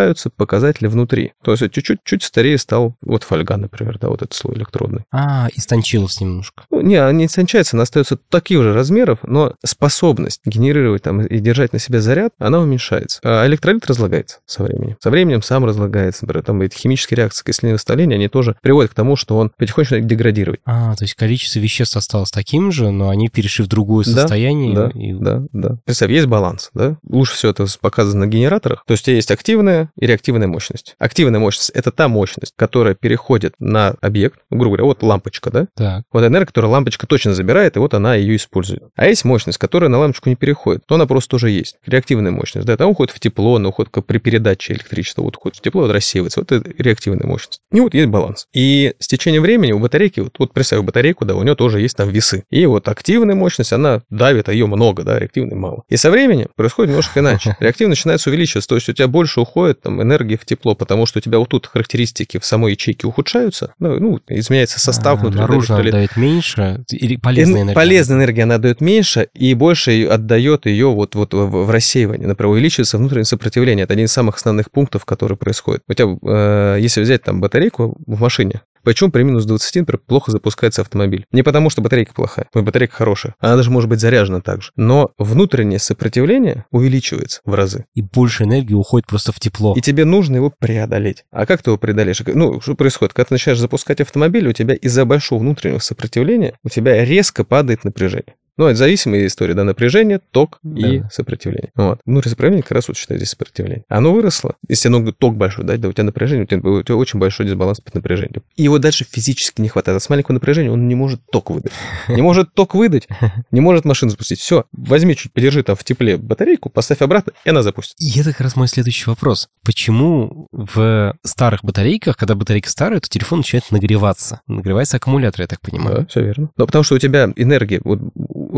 ухудшаются 0.05 0.29
показатели 0.29 0.88
внутри. 0.88 1.33
То 1.43 1.51
есть 1.51 1.71
чуть-чуть 1.71 2.00
чуть 2.03 2.24
старее 2.24 2.57
стал 2.57 2.95
вот 3.01 3.24
фольга, 3.24 3.57
например, 3.57 3.97
да, 4.00 4.09
вот 4.09 4.21
этот 4.21 4.33
слой 4.33 4.55
электродный. 4.55 5.03
А, 5.12 5.47
истончилось 5.55 6.21
немножко. 6.21 6.63
Ну, 6.69 6.81
не, 6.81 7.13
не 7.13 7.25
истончается, 7.25 7.79
остается 7.81 8.17
таких 8.17 8.62
же 8.62 8.74
размеров, 8.74 9.19
но 9.24 9.53
способность 9.63 10.41
генерировать 10.45 11.03
там 11.03 11.21
и 11.21 11.39
держать 11.39 11.74
на 11.74 11.79
себе 11.79 12.01
заряд, 12.01 12.33
она 12.39 12.59
уменьшается. 12.59 13.19
А 13.24 13.45
электролит 13.45 13.85
разлагается 13.85 14.39
со 14.45 14.63
временем. 14.63 14.97
Со 15.00 15.09
временем 15.09 15.41
сам 15.41 15.65
разлагается. 15.65 16.25
Например, 16.25 16.43
там 16.43 16.62
эти 16.62 16.77
химические 16.77 17.17
реакции 17.17 17.43
окисления 17.43 17.75
восстановления, 17.75 18.15
они 18.15 18.27
тоже 18.27 18.55
приводят 18.62 18.91
к 18.91 18.95
тому, 18.95 19.15
что 19.15 19.38
он 19.38 19.51
потихоньку 19.57 19.85
начинает 19.85 20.07
деградировать. 20.07 20.59
А, 20.65 20.95
то 20.95 21.03
есть 21.03 21.15
количество 21.15 21.59
веществ 21.59 21.97
осталось 21.97 22.31
таким 22.31 22.71
же, 22.71 22.91
но 22.91 23.09
они 23.09 23.29
перешли 23.29 23.65
в 23.65 23.67
другое 23.67 24.03
состояние. 24.03 24.75
Да, 24.75 24.89
и... 24.93 25.13
да, 25.13 25.43
да. 25.51 25.77
Представь, 25.85 26.12
есть 26.12 26.27
баланс, 26.27 26.69
да? 26.74 26.97
Лучше 27.07 27.33
всего 27.33 27.51
это 27.51 27.65
показано 27.81 28.25
на 28.25 28.27
генераторах. 28.27 28.83
То 28.88 28.93
есть 28.93 29.03
у 29.03 29.05
тебя 29.05 29.15
есть 29.15 29.31
активная 29.31 29.91
и 30.00 30.06
реактивная 30.06 30.48
мощность. 30.48 30.96
Активная 31.00 31.40
мощность— 31.40 31.70
это 31.74 31.92
та 31.92 32.08
мощность, 32.08 32.54
которая 32.56 32.96
переходит 32.96 33.56
на 33.60 33.96
объект, 34.02 34.40
грубо 34.50 34.78
говоря, 34.78 34.84
вот 34.86 35.04
лампочка, 35.04 35.52
да? 35.52 35.68
Так. 35.75 36.04
Вот 36.12 36.24
энергия, 36.24 36.48
которую 36.48 36.72
лампочка 36.72 37.08
точно 37.08 37.34
забирает, 37.34 37.75
и 37.75 37.80
вот 37.80 37.94
она 37.94 38.16
ее 38.16 38.36
использует. 38.36 38.84
А 38.96 39.08
есть 39.08 39.25
мощность, 39.25 39.58
которая 39.58 39.90
на 39.90 39.98
лампочку 39.98 40.30
не 40.30 40.36
переходит, 40.36 40.84
то 40.86 40.96
она 40.96 41.06
просто 41.06 41.32
тоже 41.32 41.50
есть. 41.50 41.78
Реактивная 41.86 42.32
мощность, 42.32 42.68
да, 42.68 42.78
там 42.78 42.90
уходит 42.90 43.14
в 43.14 43.20
тепло, 43.20 43.56
она 43.56 43.70
уходит 43.70 43.92
при 44.06 44.18
передаче 44.18 44.74
электричества, 44.74 45.22
вот 45.22 45.38
уходит 45.38 45.58
в 45.58 45.62
тепло, 45.62 45.84
вот 45.84 45.92
рассеивается. 45.92 46.42
Вот 46.42 46.52
это 46.52 46.70
реактивная 46.78 47.25
мощность. 47.25 47.62
И 47.72 47.80
вот 47.80 47.94
есть 47.94 48.08
баланс. 48.08 48.48
И 48.54 48.94
с 49.00 49.08
течением 49.08 49.44
времени 49.44 49.72
у 49.72 49.80
батарейки, 49.80 50.20
вот, 50.20 50.36
вот 50.40 50.54
представь 50.54 50.84
батарейку, 50.84 51.25
да, 51.25 51.36
у 51.36 51.44
нее 51.44 51.56
тоже 51.56 51.82
есть 51.82 51.98
там 51.98 52.10
весы. 52.10 52.44
И 52.50 52.66
вот 52.66 52.88
активная 52.88 53.36
мощность, 53.36 53.74
она 53.74 54.02
давит, 54.10 54.50
а 54.50 54.54
ее 54.54 54.68
много, 54.68 55.04
да, 55.04 55.20
реактивной 55.20 55.56
мало. 55.56 55.84
И 55.90 55.98
со 55.98 56.12
временем 56.12 56.48
происходит 56.56 56.90
немножко 56.90 57.20
иначе. 57.20 57.56
Реактивность 57.60 58.02
начинается 58.02 58.30
увеличиваться, 58.30 58.70
то 58.70 58.75
есть 58.75 58.90
у 58.90 58.94
тебя 58.94 59.08
больше 59.08 59.40
уходит 59.42 59.85
там 59.86 60.01
энергии 60.01 60.36
в 60.36 60.46
тепло, 60.46 60.75
потому 60.75 61.06
что 61.06 61.20
у 61.20 61.22
тебя 61.22 61.39
вот 61.39 61.50
тут 61.50 61.68
характеристики 61.68 62.39
в 62.39 62.46
самой 62.46 62.74
ячейке 62.74 63.08
ухудшаются, 63.08 63.74
ну, 63.80 64.20
изменяется 64.27 64.80
состав 64.80 65.20
а, 65.20 65.22
внутри. 65.22 65.39
Наружу 65.42 65.75
отдает 65.75 66.18
меньше, 66.18 66.84
или 66.89 67.15
полезная 67.15 67.62
энергия? 67.62 67.75
Полезная 67.75 68.18
энергия, 68.18 68.44
она 68.44 68.58
дает 68.58 68.82
меньше, 68.82 69.27
и 69.34 69.54
больше 69.54 70.06
отдает 70.06 70.65
ее 70.65 70.88
вот, 70.88 71.15
вот 71.15 71.34
в, 71.34 71.70
рассеивание. 71.70 72.27
Например, 72.27 72.51
увеличивается 72.51 72.98
внутреннее 72.98 73.25
сопротивление. 73.25 73.84
Это 73.84 73.94
один 73.94 74.06
из 74.06 74.12
самых 74.12 74.38
основных 74.38 74.72
пунктов, 74.72 75.06
который 75.06 75.38
происходит. 75.38 75.84
У 75.88 75.94
тебя, 75.94 76.18
э, 76.22 76.77
если 76.80 77.01
взять 77.01 77.24
там 77.24 77.39
батарейку 77.42 77.96
в 78.06 78.20
машине, 78.20 78.62
Почему 78.86 79.10
при 79.10 79.24
минус 79.24 79.46
20, 79.46 79.75
например, 79.77 80.00
плохо 80.06 80.32
запускается 80.32 80.82
автомобиль? 80.82 81.25
Не 81.32 81.42
потому, 81.42 81.72
что 81.72 81.82
батарейка 81.82 82.13
плохая, 82.13 82.48
батарейка 82.54 82.96
хорошая. 82.96 83.36
Она 83.39 83.56
даже 83.58 83.72
может 83.72 83.89
быть 83.89 84.00
заряжена 84.00 84.42
также. 84.42 84.72
Но 84.75 85.10
внутреннее 85.18 85.80
сопротивление 85.80 86.65
увеличивается 86.70 87.42
в 87.46 87.54
разы. 87.56 87.86
И 87.96 88.04
больше 88.04 88.44
энергии 88.44 88.75
уходит 88.75 89.08
просто 89.08 89.32
в 89.32 89.39
тепло. 89.39 89.74
И 89.75 89.82
тебе 89.82 90.06
нужно 90.06 90.36
его 90.36 90.54
преодолеть. 90.58 91.25
А 91.32 91.48
как 91.48 91.63
ты 91.63 91.72
его 91.72 91.77
преодолеешь? 91.80 92.22
Ну, 92.25 92.62
что 92.62 92.75
происходит? 92.75 93.13
Когда 93.13 93.30
ты 93.30 93.34
начинаешь 93.34 93.60
запускать 93.60 94.01
автомобиль, 94.01 94.48
у 94.48 94.54
тебя 94.54 94.75
из-за 94.75 95.04
большого 95.06 95.39
внутреннего 95.39 95.80
сопротивления 95.80 96.54
у 96.63 96.70
тебя 96.70 97.04
резко 97.04 97.44
падает 97.44 97.84
напряжение. 97.84 98.36
Ну, 98.57 98.65
это 98.65 98.77
зависимая 98.77 99.25
история, 99.27 99.53
да, 99.53 99.63
напряжение, 99.63 100.19
ток 100.31 100.59
да. 100.63 100.88
и 100.88 101.01
сопротивление. 101.12 101.71
Вот. 101.75 102.00
Внутреннее 102.05 102.31
сопротивление 102.31 102.63
как 102.63 102.71
раз 102.71 102.88
вот 102.88 102.97
считаю 102.97 103.19
здесь 103.19 103.31
сопротивление. 103.31 103.83
Оно 103.89 104.13
выросло. 104.13 104.55
Если 104.67 104.88
оно 104.88 105.12
ток 105.12 105.35
большой 105.35 105.65
дать, 105.65 105.81
да, 105.81 105.89
у 105.89 105.93
тебя 105.93 106.05
напряжение, 106.05 106.45
у 106.45 106.47
тебя, 106.47 106.69
у 106.69 106.83
тебя 106.83 106.95
очень 106.95 107.19
большой 107.19 107.45
дисбаланс 107.45 107.81
под 107.81 107.93
напряжением. 107.95 108.43
И 108.55 108.63
его 108.63 108.79
дальше 108.79 109.05
физически 109.09 109.62
не 109.62 109.67
хватает. 109.67 109.97
А 109.97 110.00
с 110.00 110.09
маленького 110.09 110.35
напряжения 110.35 110.71
он 110.71 110.88
не 110.88 110.95
может 110.95 111.21
ток 111.31 111.50
выдать. 111.50 111.74
Не 112.07 112.21
может 112.21 112.53
ток 112.53 112.75
выдать, 112.75 113.07
не 113.51 113.62
может 113.62 113.85
машину 113.85 114.12
запустить. 114.12 114.39
Все, 114.39 114.65
возьми 114.71 115.15
чуть, 115.15 115.33
подержи 115.33 115.63
там 115.63 115.75
в 115.75 115.83
тепле 115.83 116.17
батарейку, 116.17 116.69
поставь 116.69 117.01
обратно, 117.01 117.33
и 117.43 117.50
она 117.50 117.62
запустит. 117.62 117.95
И 118.00 118.19
это 118.19 118.31
как 118.31 118.41
раз 118.41 118.55
мой 118.55 118.67
следующий 118.67 119.09
вопрос. 119.09 119.50
Почему 119.63 120.47
в 120.51 121.15
старых 121.24 121.63
батарейках, 121.63 122.17
когда 122.17 122.35
батарейка 122.35 122.69
старая, 122.69 123.00
то 123.00 123.09
телефон 123.09 123.39
начинает 123.39 123.69
нагреваться? 123.71 124.41
Нагревается 124.47 124.97
аккумулятор, 124.97 125.41
я 125.41 125.47
так 125.47 125.62
понимаю. 125.62 126.00
Да, 126.00 126.05
все 126.05 126.21
верно. 126.21 126.50
Но 126.57 126.65
потому 126.65 126.83
что 126.83 126.95
у 126.95 127.00
тебя 127.00 127.31
энергия, 127.35 127.81
вот 127.83 128.00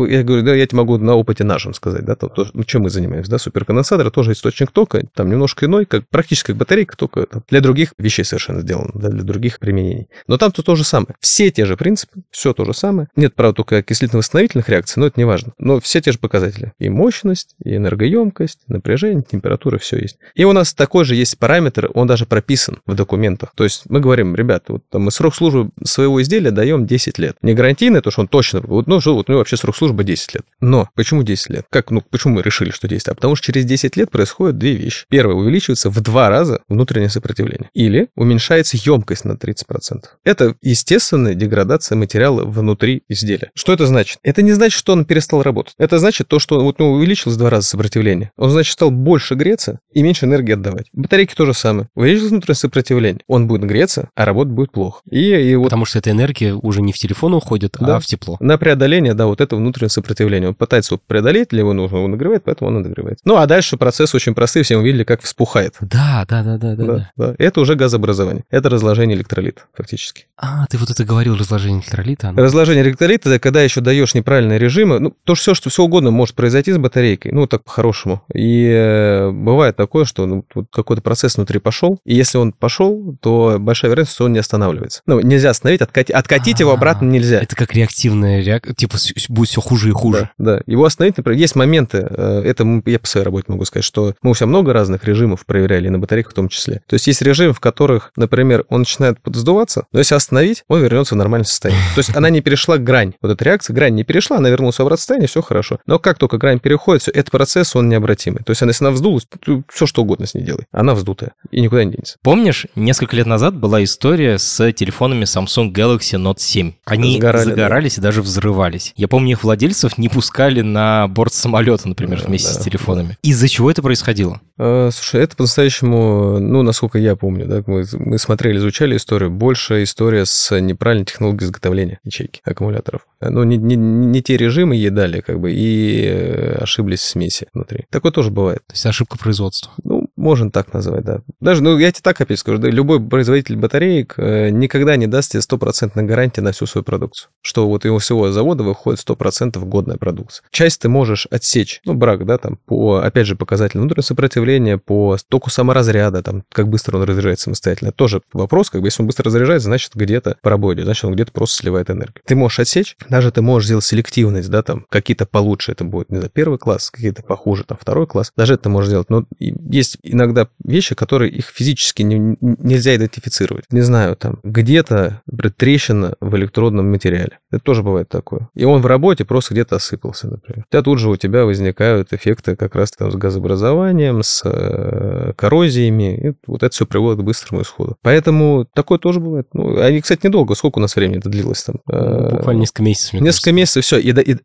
я 0.06 0.22
говорю, 0.22 0.42
да, 0.42 0.54
я 0.54 0.66
тебе 0.66 0.78
могу 0.78 0.98
на 0.98 1.14
опыте 1.14 1.44
нашем 1.44 1.74
сказать, 1.74 2.04
да, 2.04 2.16
то, 2.16 2.28
то, 2.28 2.46
ну, 2.52 2.64
чем 2.64 2.82
мы 2.82 2.90
занимаемся, 2.90 3.30
да, 3.30 3.38
суперконденсатор 3.38 4.10
тоже 4.10 4.32
источник 4.32 4.70
тока, 4.70 5.02
там 5.14 5.30
немножко 5.30 5.66
иной, 5.66 5.86
как 5.86 6.08
практически 6.08 6.48
как 6.48 6.56
батарейка, 6.56 6.96
только 6.96 7.26
там, 7.26 7.42
для 7.48 7.60
других 7.60 7.92
вещей 7.98 8.24
совершенно 8.24 8.60
сделано, 8.60 8.90
да, 8.94 9.08
для 9.08 9.22
других 9.22 9.58
применений. 9.58 10.08
Но 10.26 10.38
там 10.38 10.50
то 10.50 10.62
то 10.62 10.76
же 10.76 10.84
самое. 10.84 11.14
Все 11.20 11.50
те 11.50 11.66
же 11.66 11.76
принципы, 11.76 12.22
все 12.30 12.52
то 12.52 12.64
же 12.64 12.72
самое. 12.72 13.08
Нет, 13.16 13.34
правда, 13.34 13.56
только 13.56 13.78
окислительно-восстановительных 13.78 14.68
реакций, 14.68 15.00
но 15.00 15.06
это 15.06 15.20
не 15.20 15.24
важно. 15.24 15.52
Но 15.58 15.80
все 15.80 16.00
те 16.00 16.12
же 16.12 16.18
показатели. 16.18 16.72
И 16.78 16.88
мощность, 16.88 17.54
и 17.64 17.76
энергоемкость, 17.76 18.60
напряжение, 18.68 19.22
температура, 19.28 19.78
все 19.78 19.98
есть. 19.98 20.18
И 20.34 20.44
у 20.44 20.52
нас 20.52 20.74
такой 20.74 21.04
же 21.04 21.14
есть 21.14 21.38
параметр, 21.38 21.90
он 21.94 22.06
даже 22.06 22.26
прописан 22.26 22.78
в 22.86 22.94
документах. 22.94 23.52
То 23.54 23.64
есть 23.64 23.84
мы 23.88 24.00
говорим, 24.00 24.34
ребята, 24.34 24.72
вот 24.72 24.82
там 24.90 25.02
мы 25.02 25.10
срок 25.10 25.34
службы 25.34 25.70
своего 25.84 26.20
изделия 26.22 26.50
даем 26.50 26.86
10 26.86 27.18
лет. 27.18 27.36
Не 27.42 27.54
гарантийный, 27.54 28.00
то, 28.00 28.10
что 28.10 28.22
он 28.22 28.28
точно, 28.28 28.60
вот, 28.60 28.86
ну, 28.86 29.00
что 29.00 29.14
вот 29.14 29.28
у 29.28 29.32
него 29.32 29.40
вообще 29.40 29.56
срок 29.56 29.76
службы 29.76 29.87
служба 29.88 30.04
10 30.04 30.34
лет. 30.34 30.42
Но 30.60 30.88
почему 30.94 31.22
10 31.22 31.50
лет? 31.50 31.66
Как, 31.70 31.90
ну, 31.90 32.02
почему 32.02 32.34
мы 32.34 32.42
решили, 32.42 32.70
что 32.70 32.88
10? 32.88 33.08
А 33.08 33.14
потому 33.14 33.36
что 33.36 33.46
через 33.46 33.64
10 33.64 33.96
лет 33.96 34.10
происходят 34.10 34.58
две 34.58 34.74
вещи. 34.74 35.06
Первое, 35.08 35.34
увеличивается 35.34 35.88
в 35.90 36.00
два 36.00 36.28
раза 36.28 36.60
внутреннее 36.68 37.08
сопротивление. 37.08 37.70
Или 37.74 38.08
уменьшается 38.14 38.76
емкость 38.76 39.24
на 39.24 39.32
30%. 39.32 40.04
Это 40.24 40.54
естественная 40.62 41.34
деградация 41.34 41.96
материала 41.96 42.44
внутри 42.44 43.02
изделия. 43.08 43.50
Что 43.54 43.72
это 43.72 43.86
значит? 43.86 44.18
Это 44.22 44.42
не 44.42 44.52
значит, 44.52 44.78
что 44.78 44.92
он 44.92 45.04
перестал 45.04 45.42
работать. 45.42 45.74
Это 45.78 45.98
значит 45.98 46.28
то, 46.28 46.38
что 46.38 46.60
вот, 46.60 46.78
ну, 46.78 46.92
увеличилось 46.92 47.36
в 47.36 47.38
два 47.38 47.50
раза 47.50 47.68
сопротивление. 47.68 48.32
Он, 48.36 48.50
значит, 48.50 48.72
стал 48.72 48.90
больше 48.90 49.34
греться 49.34 49.80
и 49.92 50.02
меньше 50.02 50.26
энергии 50.26 50.52
отдавать. 50.52 50.88
Батарейки 50.92 51.34
то 51.34 51.46
же 51.46 51.54
самое. 51.54 51.88
Увеличилось 51.94 52.32
внутреннее 52.32 52.56
сопротивление. 52.56 53.20
Он 53.26 53.46
будет 53.46 53.62
греться, 53.64 54.10
а 54.14 54.24
работать 54.24 54.52
будет 54.52 54.72
плохо. 54.72 55.00
И, 55.10 55.30
и 55.30 55.56
вот... 55.56 55.64
Потому 55.64 55.84
что 55.84 55.98
эта 55.98 56.10
энергия 56.10 56.52
уже 56.52 56.82
не 56.82 56.92
в 56.92 56.98
телефон 56.98 57.34
уходит, 57.34 57.76
а 57.78 57.84
да. 57.84 57.96
а 57.96 58.00
в 58.00 58.06
тепло. 58.06 58.36
На 58.40 58.58
преодоление, 58.58 59.14
да, 59.14 59.26
вот 59.26 59.40
это 59.40 59.56
внутреннее 59.78 59.90
сопротивление. 59.90 60.48
Он 60.48 60.54
пытается 60.54 60.94
его 60.94 61.02
преодолеть, 61.06 61.48
для 61.50 61.60
его 61.60 61.72
нужно, 61.72 61.98
он 61.98 62.10
нагревает, 62.10 62.44
поэтому 62.44 62.68
он 62.68 62.82
нагревает. 62.82 63.18
Ну, 63.24 63.36
а 63.36 63.46
дальше 63.46 63.76
процесс 63.76 64.14
очень 64.14 64.34
простой, 64.34 64.62
все 64.62 64.76
увидели, 64.76 65.04
как 65.04 65.22
вспухает. 65.22 65.74
Да, 65.80 66.24
да, 66.28 66.42
да, 66.42 66.56
да, 66.58 66.74
да. 66.74 66.84
да, 66.84 67.10
да. 67.16 67.34
Это 67.38 67.60
уже 67.60 67.74
газообразование. 67.74 68.44
Это 68.50 68.68
разложение 68.68 69.16
электролита, 69.16 69.62
фактически. 69.74 70.26
А, 70.36 70.66
ты 70.66 70.78
вот 70.78 70.90
это 70.90 71.04
говорил, 71.04 71.36
разложение 71.36 71.80
электролита. 71.80 72.28
Оно... 72.28 72.42
Разложение 72.42 72.84
электролита, 72.84 73.30
это 73.30 73.38
когда 73.38 73.62
еще 73.62 73.80
даешь 73.80 74.14
неправильные 74.14 74.58
режимы. 74.58 74.98
Ну, 74.98 75.14
то 75.24 75.34
все, 75.34 75.54
что 75.54 75.70
все 75.70 75.82
угодно 75.82 76.10
может 76.10 76.34
произойти 76.34 76.72
с 76.72 76.78
батарейкой, 76.78 77.32
ну, 77.32 77.46
так 77.46 77.64
по-хорошему. 77.64 78.22
И 78.34 78.68
э, 78.68 79.30
бывает 79.30 79.76
такое, 79.76 80.04
что 80.04 80.26
ну, 80.26 80.44
вот 80.54 80.66
какой-то 80.72 81.02
процесс 81.02 81.36
внутри 81.36 81.58
пошел, 81.58 81.98
и 82.04 82.14
если 82.14 82.38
он 82.38 82.52
пошел, 82.52 83.16
то 83.20 83.56
большая 83.58 83.90
вероятность, 83.90 84.14
что 84.14 84.24
он 84.24 84.32
не 84.32 84.38
останавливается. 84.38 85.02
Ну, 85.06 85.20
нельзя 85.20 85.50
остановить, 85.50 85.80
откати, 85.80 86.12
откатить 86.12 86.60
его 86.60 86.72
обратно 86.72 87.06
нельзя. 87.06 87.40
Это 87.40 87.56
как 87.56 87.74
реактивная 87.74 88.42
реакция, 88.42 88.74
типа 88.74 88.96
будет 89.28 89.48
все 89.48 89.60
хуже 89.68 89.90
и 89.90 89.92
хуже. 89.92 90.30
Да, 90.38 90.56
да. 90.56 90.62
Его 90.66 90.84
остановить, 90.84 91.16
например, 91.16 91.38
есть 91.38 91.54
моменты, 91.54 92.06
э, 92.08 92.42
это 92.44 92.82
я 92.86 92.98
по 92.98 93.06
своей 93.06 93.24
работе 93.24 93.46
могу 93.48 93.64
сказать, 93.64 93.84
что 93.84 94.14
мы 94.22 94.30
у 94.30 94.34
себя 94.34 94.46
много 94.46 94.72
разных 94.72 95.04
режимов 95.04 95.44
проверяли, 95.44 95.88
на 95.88 95.98
батарейках 95.98 96.32
в 96.32 96.34
том 96.34 96.48
числе. 96.48 96.80
То 96.86 96.94
есть 96.94 97.06
есть 97.06 97.22
режимы, 97.22 97.52
в 97.52 97.60
которых, 97.60 98.12
например, 98.16 98.64
он 98.68 98.80
начинает 98.80 99.20
подсдуваться, 99.20 99.86
но 99.92 99.98
если 99.98 100.14
остановить, 100.14 100.64
он 100.68 100.80
вернется 100.80 101.14
в 101.14 101.18
нормальное 101.18 101.46
состояние. 101.46 101.84
То 101.94 101.98
есть 102.00 102.16
она 102.16 102.30
не 102.30 102.40
перешла 102.40 102.78
грань. 102.78 103.12
Вот 103.20 103.30
эта 103.30 103.44
реакция, 103.44 103.74
грань 103.74 103.94
не 103.94 104.04
перешла, 104.04 104.38
она 104.38 104.48
вернулась 104.48 104.76
в 104.76 104.80
обратное 104.80 104.98
состояние, 104.98 105.28
все 105.28 105.42
хорошо. 105.42 105.78
Но 105.86 105.98
как 105.98 106.18
только 106.18 106.38
грань 106.38 106.60
переходит, 106.60 107.02
все, 107.02 107.10
этот 107.10 107.30
процесс, 107.30 107.76
он 107.76 107.88
необратимый. 107.88 108.42
То 108.44 108.50
есть 108.50 108.62
она, 108.62 108.70
если 108.70 108.84
она 108.84 108.92
вздулась, 108.92 109.26
все 109.68 109.86
что 109.86 110.02
угодно 110.02 110.26
с 110.26 110.34
ней 110.34 110.42
делай. 110.42 110.64
Она 110.72 110.94
вздутая 110.94 111.32
и 111.50 111.60
никуда 111.60 111.84
не 111.84 111.92
денется. 111.92 112.16
Помнишь, 112.22 112.66
несколько 112.74 113.16
лет 113.16 113.26
назад 113.26 113.56
была 113.56 113.82
история 113.84 114.38
с 114.38 114.72
телефонами 114.72 115.24
Samsung 115.24 115.72
Galaxy 115.72 116.18
Note 116.18 116.38
7. 116.38 116.72
Они 116.84 117.16
Сгорали, 117.16 117.44
загорались 117.44 117.96
да. 117.96 118.00
и 118.00 118.02
даже 118.02 118.22
взрывались. 118.22 118.92
Я 118.96 119.08
помню, 119.08 119.32
их 119.32 119.44
владельцев 119.48 119.96
не 119.96 120.10
пускали 120.10 120.60
на 120.60 121.08
борт 121.08 121.32
самолета, 121.32 121.88
например, 121.88 122.22
вместе 122.22 122.52
да, 122.52 122.60
с 122.60 122.64
телефонами. 122.64 123.16
Из-за 123.22 123.48
чего 123.48 123.70
это 123.70 123.80
происходило? 123.80 124.42
А, 124.58 124.90
слушай, 124.92 125.22
это 125.22 125.36
по-настоящему, 125.36 126.38
ну, 126.38 126.62
насколько 126.62 126.98
я 126.98 127.16
помню, 127.16 127.46
да, 127.46 127.62
мы, 127.66 127.86
мы 127.92 128.18
смотрели, 128.18 128.58
изучали 128.58 128.94
историю, 128.96 129.30
больше 129.30 129.82
история 129.82 130.26
с 130.26 130.60
неправильной 130.60 131.06
технологией 131.06 131.46
изготовления 131.46 131.98
ячейки 132.04 132.42
аккумуляторов. 132.44 133.06
Ну, 133.22 133.42
не, 133.44 133.56
не, 133.56 133.76
не 133.76 134.22
те 134.22 134.36
режимы 134.36 134.76
ей 134.76 134.90
дали, 134.90 135.20
как 135.20 135.40
бы, 135.40 135.50
и 135.50 136.04
э, 136.04 136.58
ошиблись 136.60 137.00
в 137.00 137.06
смеси 137.06 137.48
внутри. 137.54 137.86
Такое 137.90 138.12
тоже 138.12 138.30
бывает. 138.30 138.60
То 138.66 138.74
есть 138.74 138.84
ошибка 138.84 139.16
производства. 139.16 139.72
Ну, 139.82 140.07
можно 140.28 140.50
так 140.50 140.74
назвать, 140.74 141.04
да. 141.04 141.20
Даже, 141.40 141.62
ну, 141.62 141.78
я 141.78 141.90
тебе 141.90 142.02
так 142.02 142.20
опять 142.20 142.38
скажу, 142.38 142.58
да, 142.58 142.68
любой 142.68 143.00
производитель 143.00 143.56
батареек 143.56 144.14
э, 144.18 144.50
никогда 144.50 144.94
не 144.96 145.06
даст 145.06 145.32
тебе 145.32 145.40
стопроцентной 145.40 146.04
гарантии 146.04 146.42
на 146.42 146.52
всю 146.52 146.66
свою 146.66 146.84
продукцию. 146.84 147.30
Что 147.40 147.66
вот 147.66 147.86
его 147.86 147.98
всего 147.98 148.30
завода 148.30 148.62
выходит 148.62 149.00
100% 149.00 149.58
годная 149.64 149.96
продукция. 149.96 150.44
Часть 150.50 150.82
ты 150.82 150.90
можешь 150.90 151.26
отсечь, 151.30 151.80
ну, 151.86 151.94
брак, 151.94 152.26
да, 152.26 152.36
там, 152.36 152.58
по, 152.66 152.98
опять 152.98 153.26
же, 153.26 153.36
показателю 153.36 153.80
внутреннего 153.80 154.04
сопротивления, 154.04 154.76
по 154.76 155.16
току 155.30 155.48
саморазряда, 155.48 156.22
там, 156.22 156.44
как 156.52 156.68
быстро 156.68 156.98
он 156.98 157.04
разряжается 157.04 157.44
самостоятельно. 157.44 157.92
Тоже 157.92 158.20
вопрос, 158.34 158.68
как 158.68 158.82
бы, 158.82 158.88
если 158.88 159.02
он 159.02 159.06
быстро 159.06 159.24
разряжается, 159.24 159.68
значит, 159.68 159.92
где-то 159.94 160.36
пробой, 160.42 160.78
значит, 160.82 161.06
он 161.06 161.14
где-то 161.14 161.32
просто 161.32 161.56
сливает 161.56 161.88
энергию. 161.88 162.22
Ты 162.26 162.36
можешь 162.36 162.58
отсечь, 162.58 162.96
даже 163.08 163.32
ты 163.32 163.40
можешь 163.40 163.66
сделать 163.66 163.84
селективность, 163.84 164.50
да, 164.50 164.62
там, 164.62 164.84
какие-то 164.90 165.24
получше 165.24 165.72
это 165.72 165.84
будет, 165.84 166.10
не 166.10 166.18
знаю, 166.18 166.30
первый 166.34 166.58
класс, 166.58 166.90
какие-то 166.90 167.22
похуже, 167.22 167.64
там, 167.64 167.78
второй 167.80 168.06
класс. 168.06 168.32
Даже 168.36 168.54
это 168.54 168.68
можешь 168.68 168.88
сделать. 168.88 169.08
Но 169.08 169.24
есть 169.38 169.98
иногда 170.18 170.48
вещи, 170.64 170.94
которые 170.94 171.30
их 171.30 171.46
физически 171.46 172.02
не, 172.02 172.36
нельзя 172.40 172.94
идентифицировать. 172.96 173.64
Не 173.70 173.80
знаю, 173.80 174.16
там, 174.16 174.40
где-то, 174.42 175.22
например, 175.26 175.54
трещина 175.56 176.14
в 176.20 176.36
электродном 176.36 176.90
материале. 176.90 177.38
Это 177.50 177.62
тоже 177.62 177.82
бывает 177.82 178.08
такое. 178.08 178.48
И 178.54 178.64
он 178.64 178.82
в 178.82 178.86
работе 178.86 179.24
просто 179.24 179.54
где-то 179.54 179.76
осыпался, 179.76 180.28
например. 180.28 180.64
Хотя 180.70 180.82
тут 180.82 180.98
же 180.98 181.08
у 181.08 181.16
тебя 181.16 181.44
возникают 181.44 182.12
эффекты 182.12 182.56
как 182.56 182.74
раз 182.74 182.90
там 182.90 183.10
с 183.10 183.14
газообразованием, 183.14 184.22
с 184.22 184.42
э, 184.44 185.32
коррозиями. 185.36 186.28
И 186.28 186.34
вот 186.46 186.62
это 186.62 186.74
все 186.74 186.86
приводит 186.86 187.20
к 187.20 187.24
быстрому 187.24 187.62
исходу. 187.62 187.96
Поэтому 188.02 188.66
такое 188.74 188.98
тоже 188.98 189.20
бывает. 189.20 189.48
Ну, 189.52 189.80
они, 189.80 190.00
кстати, 190.00 190.26
недолго. 190.26 190.54
Сколько 190.54 190.78
у 190.78 190.82
нас 190.82 190.96
времени 190.96 191.18
это 191.18 191.30
длилось 191.30 191.62
там? 191.62 191.76
Ну, 191.86 192.30
буквально 192.30 192.60
несколько 192.60 192.82
месяцев. 192.82 193.14
Несколько 193.14 193.50
кажется. 193.50 193.52
месяцев, 193.52 193.84
все. 193.84 193.98
И, 193.98 194.10
и, 194.10 194.36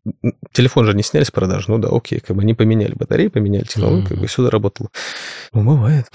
телефон 0.52 0.86
же 0.86 0.94
не 0.94 1.02
сняли 1.02 1.24
с 1.24 1.30
продажи. 1.30 1.66
Ну 1.68 1.78
да, 1.78 1.88
окей, 1.90 2.20
как 2.20 2.36
бы 2.36 2.42
они 2.42 2.54
поменяли 2.54 2.94
батареи, 2.94 3.28
поменяли 3.28 3.64
технологию, 3.64 4.04
mm-hmm. 4.04 4.08
как 4.08 4.18
бы 4.18 4.26
все 4.26 4.42
заработало. 4.42 4.88
Бывает. 5.64 6.06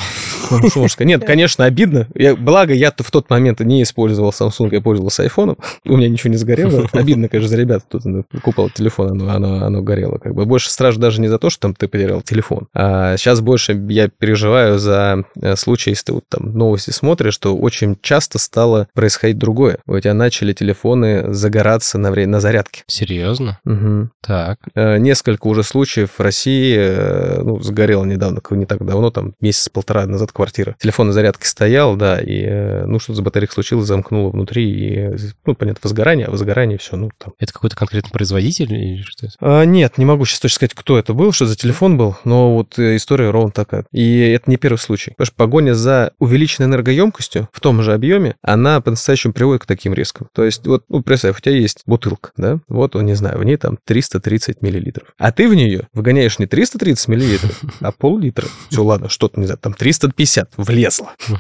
Ну, 0.51 0.87
Нет, 0.99 1.25
конечно, 1.25 1.65
обидно. 1.65 2.07
Я, 2.15 2.35
благо, 2.35 2.73
я 2.73 2.91
в 2.95 3.11
тот 3.11 3.29
момент 3.29 3.59
не 3.59 3.83
использовал 3.83 4.31
Samsung, 4.31 4.69
я 4.71 4.81
пользовался 4.81 5.23
айфоном. 5.23 5.57
У 5.85 5.97
меня 5.97 6.09
ничего 6.09 6.31
не 6.31 6.37
сгорело. 6.37 6.87
Обидно, 6.91 7.29
конечно, 7.29 7.49
за 7.49 7.57
ребят. 7.57 7.83
Тут 7.87 8.03
купил 8.43 8.69
телефон, 8.69 9.11
оно, 9.11 9.31
оно, 9.31 9.65
оно 9.65 9.81
горело. 9.81 10.17
Как 10.17 10.33
бы. 10.33 10.45
Больше 10.45 10.71
страшно 10.71 11.01
даже 11.01 11.21
не 11.21 11.27
за 11.27 11.37
то, 11.37 11.49
что 11.49 11.61
там 11.61 11.75
ты 11.75 11.87
потерял 11.87 12.21
телефон. 12.21 12.67
А 12.73 13.17
сейчас 13.17 13.41
больше 13.41 13.73
я 13.89 14.09
переживаю 14.09 14.79
за 14.79 15.23
э, 15.39 15.55
случай, 15.55 15.91
если 15.91 16.05
ты 16.05 16.13
вот 16.13 16.23
там 16.29 16.53
новости 16.53 16.91
смотришь, 16.91 17.33
что 17.33 17.55
очень 17.55 17.97
часто 18.01 18.39
стало 18.39 18.87
происходить 18.93 19.37
другое. 19.37 19.79
У 19.85 19.99
тебя 19.99 20.13
начали 20.13 20.53
телефоны 20.53 21.33
загораться 21.33 21.97
на, 21.97 22.11
время, 22.11 22.33
на 22.33 22.39
зарядке. 22.39 22.83
Серьезно? 22.87 23.59
Угу. 23.65 24.09
Так. 24.21 24.59
Э, 24.75 24.97
несколько 24.97 25.47
уже 25.47 25.63
случаев 25.63 26.11
в 26.17 26.21
России, 26.21 26.75
э, 26.77 27.41
ну, 27.43 27.59
сгорело 27.61 28.05
недавно, 28.05 28.41
не 28.51 28.65
так 28.65 28.85
давно, 28.85 29.11
там 29.11 29.28
месяц-полтора 29.39 30.05
назад 30.05 30.31
квартира. 30.31 30.75
Телефон 30.79 31.07
на 31.07 31.13
зарядке 31.13 31.47
стоял, 31.47 31.95
да, 31.95 32.19
и, 32.19 32.43
э, 32.45 32.85
ну, 32.85 32.99
что-то 32.99 33.17
за 33.17 33.23
батарейкой 33.23 33.53
случилось, 33.53 33.87
замкнуло 33.87 34.29
внутри, 34.29 34.69
и, 34.69 35.17
ну, 35.45 35.55
понятно, 35.55 35.81
возгорание, 35.83 36.27
а 36.27 36.31
возгорание 36.31 36.77
все, 36.77 36.95
ну, 36.95 37.09
там. 37.17 37.33
Это 37.39 37.53
какой-то 37.53 37.75
конкретный 37.75 38.11
производитель 38.11 38.73
или 38.73 39.01
что 39.03 39.27
это? 39.27 39.35
А, 39.39 39.63
нет, 39.63 39.97
не 39.97 40.05
могу 40.05 40.25
сейчас 40.25 40.39
точно 40.39 40.55
сказать, 40.55 40.73
кто 40.73 40.97
это 40.97 41.13
был, 41.13 41.31
что 41.31 41.45
за 41.45 41.55
телефон 41.55 41.97
был, 41.97 42.17
но 42.23 42.55
вот 42.55 42.77
э, 42.79 42.95
история 42.95 43.29
ровно 43.29 43.51
такая. 43.51 43.85
И 43.91 44.19
это 44.19 44.49
не 44.49 44.57
первый 44.57 44.77
случай. 44.77 45.11
Потому 45.11 45.25
что 45.25 45.35
погоня 45.35 45.73
за 45.73 46.13
увеличенной 46.19 46.67
энергоемкостью 46.67 47.49
в 47.51 47.59
том 47.59 47.81
же 47.81 47.93
объеме, 47.93 48.35
она 48.41 48.81
по-настоящему 48.81 49.33
приводит 49.33 49.63
к 49.63 49.65
таким 49.65 49.93
рискам. 49.93 50.27
То 50.33 50.43
есть, 50.43 50.65
вот, 50.65 50.83
ну, 50.89 51.01
представь, 51.01 51.37
у 51.37 51.41
тебя 51.41 51.55
есть 51.55 51.83
бутылка, 51.85 52.31
да, 52.37 52.59
вот, 52.67 52.95
не 52.95 53.13
знаю, 53.13 53.39
в 53.39 53.43
ней 53.43 53.57
там 53.57 53.77
330 53.85 54.61
миллилитров. 54.61 55.09
А 55.17 55.31
ты 55.31 55.47
в 55.47 55.55
нее 55.55 55.87
вгоняешь 55.93 56.39
не 56.39 56.47
330 56.47 57.07
миллилитров, 57.07 57.61
а 57.81 57.91
пол-литра. 57.91 58.47
Все, 58.69 58.83
ладно, 58.83 59.09
что-то, 59.19 59.37
не 59.37 59.47
знаю, 59.47 59.59
там 59.61 59.73
350 59.73 60.53
влезло. 60.57 61.11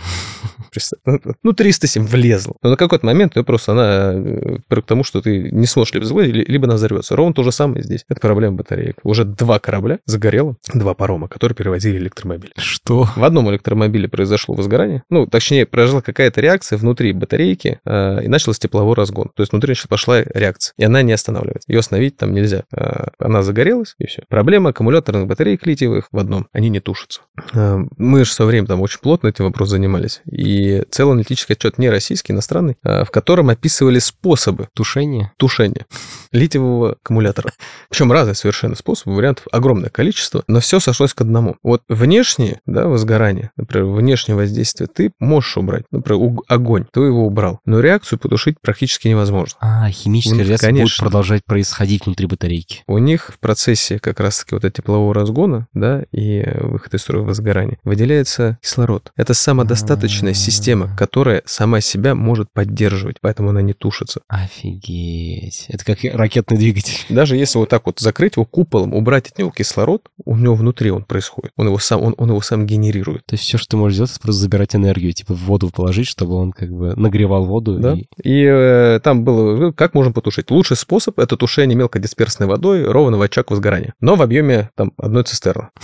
Ну, 1.43 1.53
307 1.53 2.05
влезло. 2.05 2.55
Но 2.61 2.69
на 2.69 2.77
какой-то 2.77 3.03
момент 3.03 3.35
ее 3.35 3.43
просто 3.43 3.71
она 3.71 4.13
э, 4.13 4.57
к 4.69 4.81
тому, 4.83 5.03
что 5.03 5.19
ты 5.19 5.49
не 5.51 5.65
сможешь 5.65 5.93
либо 5.95 6.03
взлыть, 6.03 6.31
либо 6.47 6.67
она 6.67 6.75
взорвется. 6.75 7.15
Ровно 7.15 7.33
то 7.33 7.43
же 7.43 7.51
самое 7.51 7.81
здесь. 7.81 8.05
Это 8.07 8.19
проблема 8.21 8.57
батареек. 8.57 8.97
Уже 9.03 9.25
два 9.25 9.57
корабля 9.57 9.97
загорело, 10.05 10.57
два 10.71 10.93
парома, 10.93 11.27
которые 11.27 11.55
перевозили 11.55 11.97
электромобиль. 11.97 12.53
Что? 12.55 13.09
В 13.15 13.23
одном 13.23 13.49
электромобиле 13.49 14.07
произошло 14.07 14.53
возгорание. 14.53 15.01
Ну, 15.09 15.25
точнее, 15.25 15.65
произошла 15.65 16.01
какая-то 16.01 16.39
реакция 16.39 16.77
внутри 16.77 17.13
батарейки, 17.13 17.79
э, 17.83 18.23
и 18.23 18.27
начался 18.27 18.59
тепловой 18.59 18.93
разгон. 18.95 19.31
То 19.35 19.41
есть 19.41 19.51
внутри 19.51 19.73
пошла 19.89 20.21
реакция, 20.21 20.75
и 20.77 20.83
она 20.83 21.01
не 21.01 21.13
останавливается. 21.13 21.71
Ее 21.71 21.79
остановить 21.79 22.15
там 22.17 22.31
нельзя. 22.31 22.63
Э, 22.71 23.07
она 23.17 23.41
загорелась, 23.41 23.95
и 23.97 24.05
все. 24.05 24.23
Проблема 24.29 24.69
аккумуляторных 24.69 25.25
батареек 25.25 25.65
литиевых 25.65 26.09
в 26.11 26.17
одном. 26.19 26.47
Они 26.53 26.69
не 26.69 26.79
тушатся. 26.79 27.21
Э, 27.53 27.68
мы 27.97 28.25
же 28.25 28.31
в 28.31 28.33
свое 28.33 28.49
время 28.49 28.67
там 28.67 28.81
очень 28.81 28.99
плотно 28.99 29.27
этим 29.27 29.45
вопросом 29.45 29.71
занимались. 29.71 30.21
И 30.29 30.83
целый 30.89 31.13
аналитический 31.13 31.55
отчет 31.55 31.77
не 31.77 31.89
российский, 31.89 32.33
иностранный, 32.33 32.77
а, 32.83 33.03
в 33.03 33.11
котором 33.11 33.49
описывали 33.49 33.99
способы 33.99 34.67
тушения, 34.73 35.33
тушения 35.37 35.85
литиевого 36.31 36.93
аккумулятора. 36.93 37.51
Причем 37.89 38.11
разные 38.11 38.35
совершенно 38.35 38.75
способы, 38.75 39.15
вариантов 39.15 39.45
огромное 39.51 39.89
количество, 39.89 40.43
но 40.47 40.59
все 40.59 40.79
сошлось 40.79 41.13
к 41.13 41.21
одному. 41.21 41.57
Вот 41.63 41.83
внешнее, 41.87 42.59
да, 42.65 42.87
возгорание, 42.87 43.51
например, 43.57 43.87
внешнее 43.87 44.35
воздействие 44.35 44.87
ты 44.87 45.11
можешь 45.19 45.57
убрать. 45.57 45.83
Например, 45.91 46.39
огонь, 46.47 46.85
ты 46.91 47.01
его 47.01 47.25
убрал, 47.25 47.59
но 47.65 47.79
реакцию 47.79 48.19
потушить 48.19 48.57
практически 48.61 49.07
невозможно. 49.07 49.57
А, 49.61 49.89
химическая 49.89 50.43
реакция 50.43 50.71
будет 50.71 50.97
продолжать 50.97 51.45
происходить 51.45 52.05
внутри 52.05 52.27
батарейки. 52.27 52.83
У 52.87 52.97
них 52.97 53.31
в 53.33 53.39
процессе 53.39 53.99
как 53.99 54.19
раз-таки 54.19 54.55
вот 54.55 54.65
этого 54.65 54.79
теплового 54.79 55.13
разгона, 55.13 55.67
да, 55.73 56.03
и 56.11 56.43
выхода 56.61 56.97
из 56.97 57.01
строя 57.01 57.23
возгорания 57.23 57.58
выделяется 57.83 58.57
кислород. 58.61 59.11
Это 59.15 59.33
самодостаточная 59.33 60.33
система, 60.33 60.95
которая 60.97 61.41
сама 61.45 61.81
себя 61.81 62.15
может 62.15 62.51
поддерживать, 62.51 63.17
поэтому 63.21 63.49
она 63.49 63.61
не 63.61 63.73
тушится. 63.73 64.21
Офигеть. 64.27 65.65
Это 65.69 65.85
как 65.85 65.99
ракетный 66.03 66.57
двигатель. 66.57 66.97
Даже 67.09 67.35
если 67.35 67.57
вот 67.57 67.69
так 67.69 67.85
вот 67.85 67.99
закрыть 67.99 68.35
его 68.35 68.45
куполом, 68.45 68.93
убрать 68.93 69.27
от 69.27 69.37
него 69.37 69.51
кислород, 69.51 70.07
у 70.25 70.35
него 70.35 70.55
внутри 70.55 70.91
он 70.91 71.03
происходит. 71.03 71.51
Он 71.55 71.67
его 71.67 71.79
сам, 71.79 72.01
он, 72.01 72.15
он 72.17 72.29
его 72.29 72.41
сам 72.41 72.65
генерирует. 72.65 73.25
То 73.25 73.35
есть 73.35 73.43
все, 73.43 73.57
что 73.57 73.69
ты 73.69 73.77
можешь 73.77 73.95
сделать, 73.95 74.11
это 74.11 74.21
просто 74.21 74.41
забирать 74.41 74.75
энергию, 74.75 75.13
типа 75.13 75.33
в 75.33 75.39
воду 75.39 75.69
положить, 75.69 76.07
чтобы 76.07 76.35
он 76.35 76.51
как 76.51 76.69
бы 76.69 76.95
нагревал 76.95 77.45
воду. 77.45 77.79
Да. 77.79 77.93
И, 77.93 78.07
и 78.23 78.45
э, 78.45 78.99
там 79.03 79.23
было, 79.23 79.55
ну, 79.55 79.73
как 79.73 79.93
можно 79.93 80.11
потушить? 80.11 80.51
Лучший 80.51 80.77
способ– 80.77 81.19
это 81.19 81.37
тушение 81.37 81.77
мелкодисперсной 81.77 82.47
водой 82.47 82.83
ровно 82.83 83.17
в 83.17 83.21
очаг 83.21 83.51
возгорания. 83.51 83.93
Но 83.99 84.15
в 84.15 84.21
объеме 84.21 84.69
там 84.75 84.93
одной 84.97 85.23
цистерны. 85.23 85.69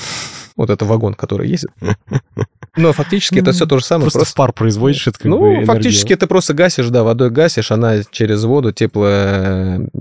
Вот 0.58 0.70
это 0.70 0.86
вагон, 0.86 1.16
который 1.16 1.50
ездит. 1.82 1.98
Но 2.78 2.92
фактически 2.92 3.40
это 3.40 3.54
все 3.54 3.66
то 3.66 3.80
же 3.80 3.86
самое. 3.86 4.06
Просто, 4.06 4.20
просто... 4.20 4.36
пар 4.36 4.52
производишь, 4.52 5.08
это 5.08 5.18
как 5.18 5.26
Ну, 5.26 5.60
бы 5.60 5.66
фактически 5.66 6.14
это 6.14 6.28
просто 6.28 6.54
гасишь, 6.54 6.90
да, 6.90 7.04
водой 7.04 7.30
гасишь, 7.30 7.72
она 7.72 8.02
через 8.12 8.44
воду, 8.44 8.72
тепло... 8.72 9.08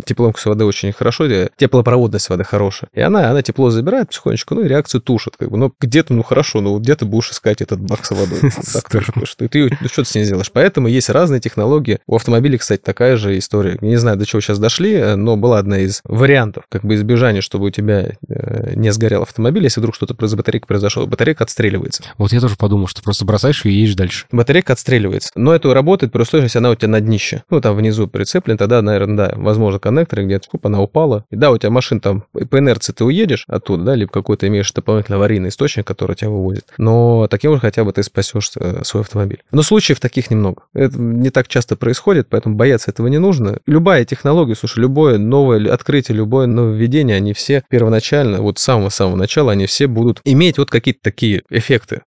теплоемкость 0.05 0.46
воды 0.46 0.64
очень 0.64 0.92
хорошо, 0.92 1.27
теплопроводность 1.57 2.29
воды 2.29 2.44
хорошая. 2.44 2.90
И 2.92 3.00
она, 3.00 3.31
она 3.31 3.42
тепло 3.42 3.70
забирает 3.70 4.09
потихонечку, 4.09 4.55
ну 4.57 4.62
и 4.62 4.68
реакцию 4.68 5.00
тушит. 5.00 5.37
Как 5.37 5.50
бы. 5.50 5.57
Ну, 5.57 5.72
где-то, 5.81 6.12
ну 6.14 6.22
хорошо, 6.22 6.61
ну 6.61 6.79
где 6.79 6.96
ты 6.96 7.05
будешь 7.05 7.31
искать 7.31 7.62
этот 7.62 7.81
бак 7.81 8.05
с 8.05 8.11
водой? 8.11 8.40
Так, 8.74 8.88
ты, 8.88 9.03
ну, 9.14 9.24
что 9.24 9.48
ты 9.48 10.05
с 10.05 10.14
ней 10.14 10.24
сделаешь? 10.24 10.50
Поэтому 10.50 10.88
есть 10.88 11.09
разные 11.09 11.40
технологии. 11.40 12.00
У 12.07 12.16
автомобилей, 12.16 12.59
кстати, 12.59 12.81
такая 12.81 13.16
же 13.16 13.38
история. 13.38 13.79
Не 13.81 13.96
знаю, 13.96 14.16
до 14.16 14.27
чего 14.27 14.40
сейчас 14.40 14.59
дошли, 14.59 15.14
но 15.16 15.37
была 15.37 15.59
одна 15.59 15.79
из 15.79 16.00
вариантов, 16.05 16.64
как 16.68 16.83
бы 16.83 16.94
избежания, 16.94 17.40
чтобы 17.40 17.66
у 17.66 17.70
тебя 17.70 18.12
э, 18.29 18.72
не 18.74 18.92
сгорел 18.92 19.22
автомобиль, 19.22 19.62
если 19.62 19.81
вдруг 19.81 19.94
что-то 19.94 20.14
из 20.24 20.35
батарейки 20.35 20.66
произошло. 20.66 21.07
Батарейка 21.07 21.44
отстреливается. 21.55 22.03
Вот 22.19 22.33
я 22.33 22.40
тоже 22.40 22.57
подумал, 22.57 22.88
что 22.88 23.01
просто 23.03 23.25
бросаешь 23.25 23.64
и 23.64 23.71
едешь 23.71 23.95
дальше. 23.95 24.27
Батарейка 24.33 24.73
отстреливается. 24.73 25.31
Но 25.37 25.55
это 25.55 25.73
работает 25.73 26.12
при 26.12 26.23
условии, 26.23 26.45
если 26.45 26.59
она 26.59 26.71
у 26.71 26.75
тебя 26.75 26.88
на 26.88 27.01
днище. 27.01 27.45
Ну, 27.49 27.61
там 27.61 27.77
внизу 27.77 28.09
прицеплен, 28.09 28.59
тогда, 28.59 28.83
наверное, 28.83 29.17
да, 29.17 29.35
возможно, 29.37 29.79
коннекторы 29.79 30.25
где-то, 30.25 30.49
оп, 30.53 30.67
она 30.67 30.83
упала. 30.83 31.25
И 31.31 31.37
да, 31.37 31.53
у 31.53 31.59
тебя 31.59 31.71
машина 31.71 32.01
там 32.01 32.25
по 32.33 32.59
инерции 32.59 32.93
ты 32.93 33.05
уедешь 33.05 33.45
оттуда, 33.47 33.85
да, 33.85 33.95
либо 33.95 34.11
какой-то 34.11 34.49
имеешь 34.49 34.73
дополнительный 34.73 35.17
аварийный 35.17 35.51
источник, 35.51 35.87
который 35.87 36.17
тебя 36.17 36.31
выводит. 36.31 36.64
Но 36.77 37.29
таким 37.29 37.51
образом 37.51 37.69
хотя 37.69 37.85
бы 37.85 37.93
ты 37.93 38.03
спасешь 38.03 38.51
э, 38.59 38.83
свой 38.83 39.03
автомобиль. 39.03 39.43
Но 39.53 39.62
случаев 39.62 40.01
таких 40.01 40.31
немного. 40.31 40.62
Это 40.75 40.99
не 40.99 41.31
так 41.31 41.47
часто 41.47 41.77
происходит, 41.77 42.27
поэтому 42.29 42.57
бояться 42.57 42.90
этого 42.90 43.07
не 43.07 43.19
нужно. 43.19 43.59
Любая 43.67 44.05
технология, 44.05 44.57
слушай, 44.57 44.81
любое 44.81 45.19
новое 45.19 45.73
открытие, 45.73 46.17
любое 46.17 46.47
нововведение, 46.47 47.17
они 47.17 47.33
все 47.33 47.62
первоначально, 47.69 48.43
вот 48.43 48.59
с 48.59 48.62
самого-самого 48.62 49.17
начала, 49.17 49.53
они 49.53 49.67
все 49.67 49.87
будут 49.87 50.21
иметь 50.25 50.59
вот 50.59 50.71
какие-то 50.71 51.01
такие 51.03 51.43
эффекты. 51.50 52.02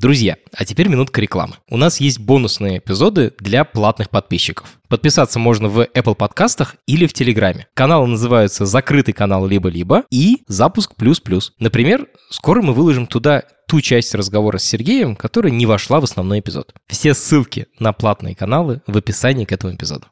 Друзья, 0.00 0.36
а 0.52 0.64
теперь 0.64 0.88
минутка 0.88 1.20
рекламы. 1.20 1.54
У 1.68 1.76
нас 1.76 2.00
есть 2.00 2.18
бонусные 2.18 2.78
эпизоды 2.78 3.32
для 3.38 3.64
платных 3.64 4.10
подписчиков. 4.10 4.78
Подписаться 4.88 5.38
можно 5.38 5.68
в 5.68 5.80
Apple 5.80 6.14
подкастах 6.14 6.76
или 6.86 7.06
в 7.06 7.12
Телеграме. 7.12 7.68
Каналы 7.74 8.08
называются 8.08 8.66
«Закрытый 8.66 9.14
канал 9.14 9.46
либо-либо» 9.46 10.04
и 10.10 10.42
«Запуск 10.48 10.96
плюс-плюс». 10.96 11.52
Например, 11.60 12.08
скоро 12.30 12.62
мы 12.62 12.72
выложим 12.72 13.06
туда 13.06 13.44
ту 13.68 13.80
часть 13.80 14.14
разговора 14.14 14.58
с 14.58 14.64
Сергеем, 14.64 15.14
которая 15.16 15.52
не 15.52 15.66
вошла 15.66 16.00
в 16.00 16.04
основной 16.04 16.40
эпизод. 16.40 16.74
Все 16.88 17.14
ссылки 17.14 17.66
на 17.78 17.92
платные 17.92 18.34
каналы 18.34 18.82
в 18.86 18.96
описании 18.96 19.44
к 19.44 19.52
этому 19.52 19.74
эпизоду. 19.74 20.06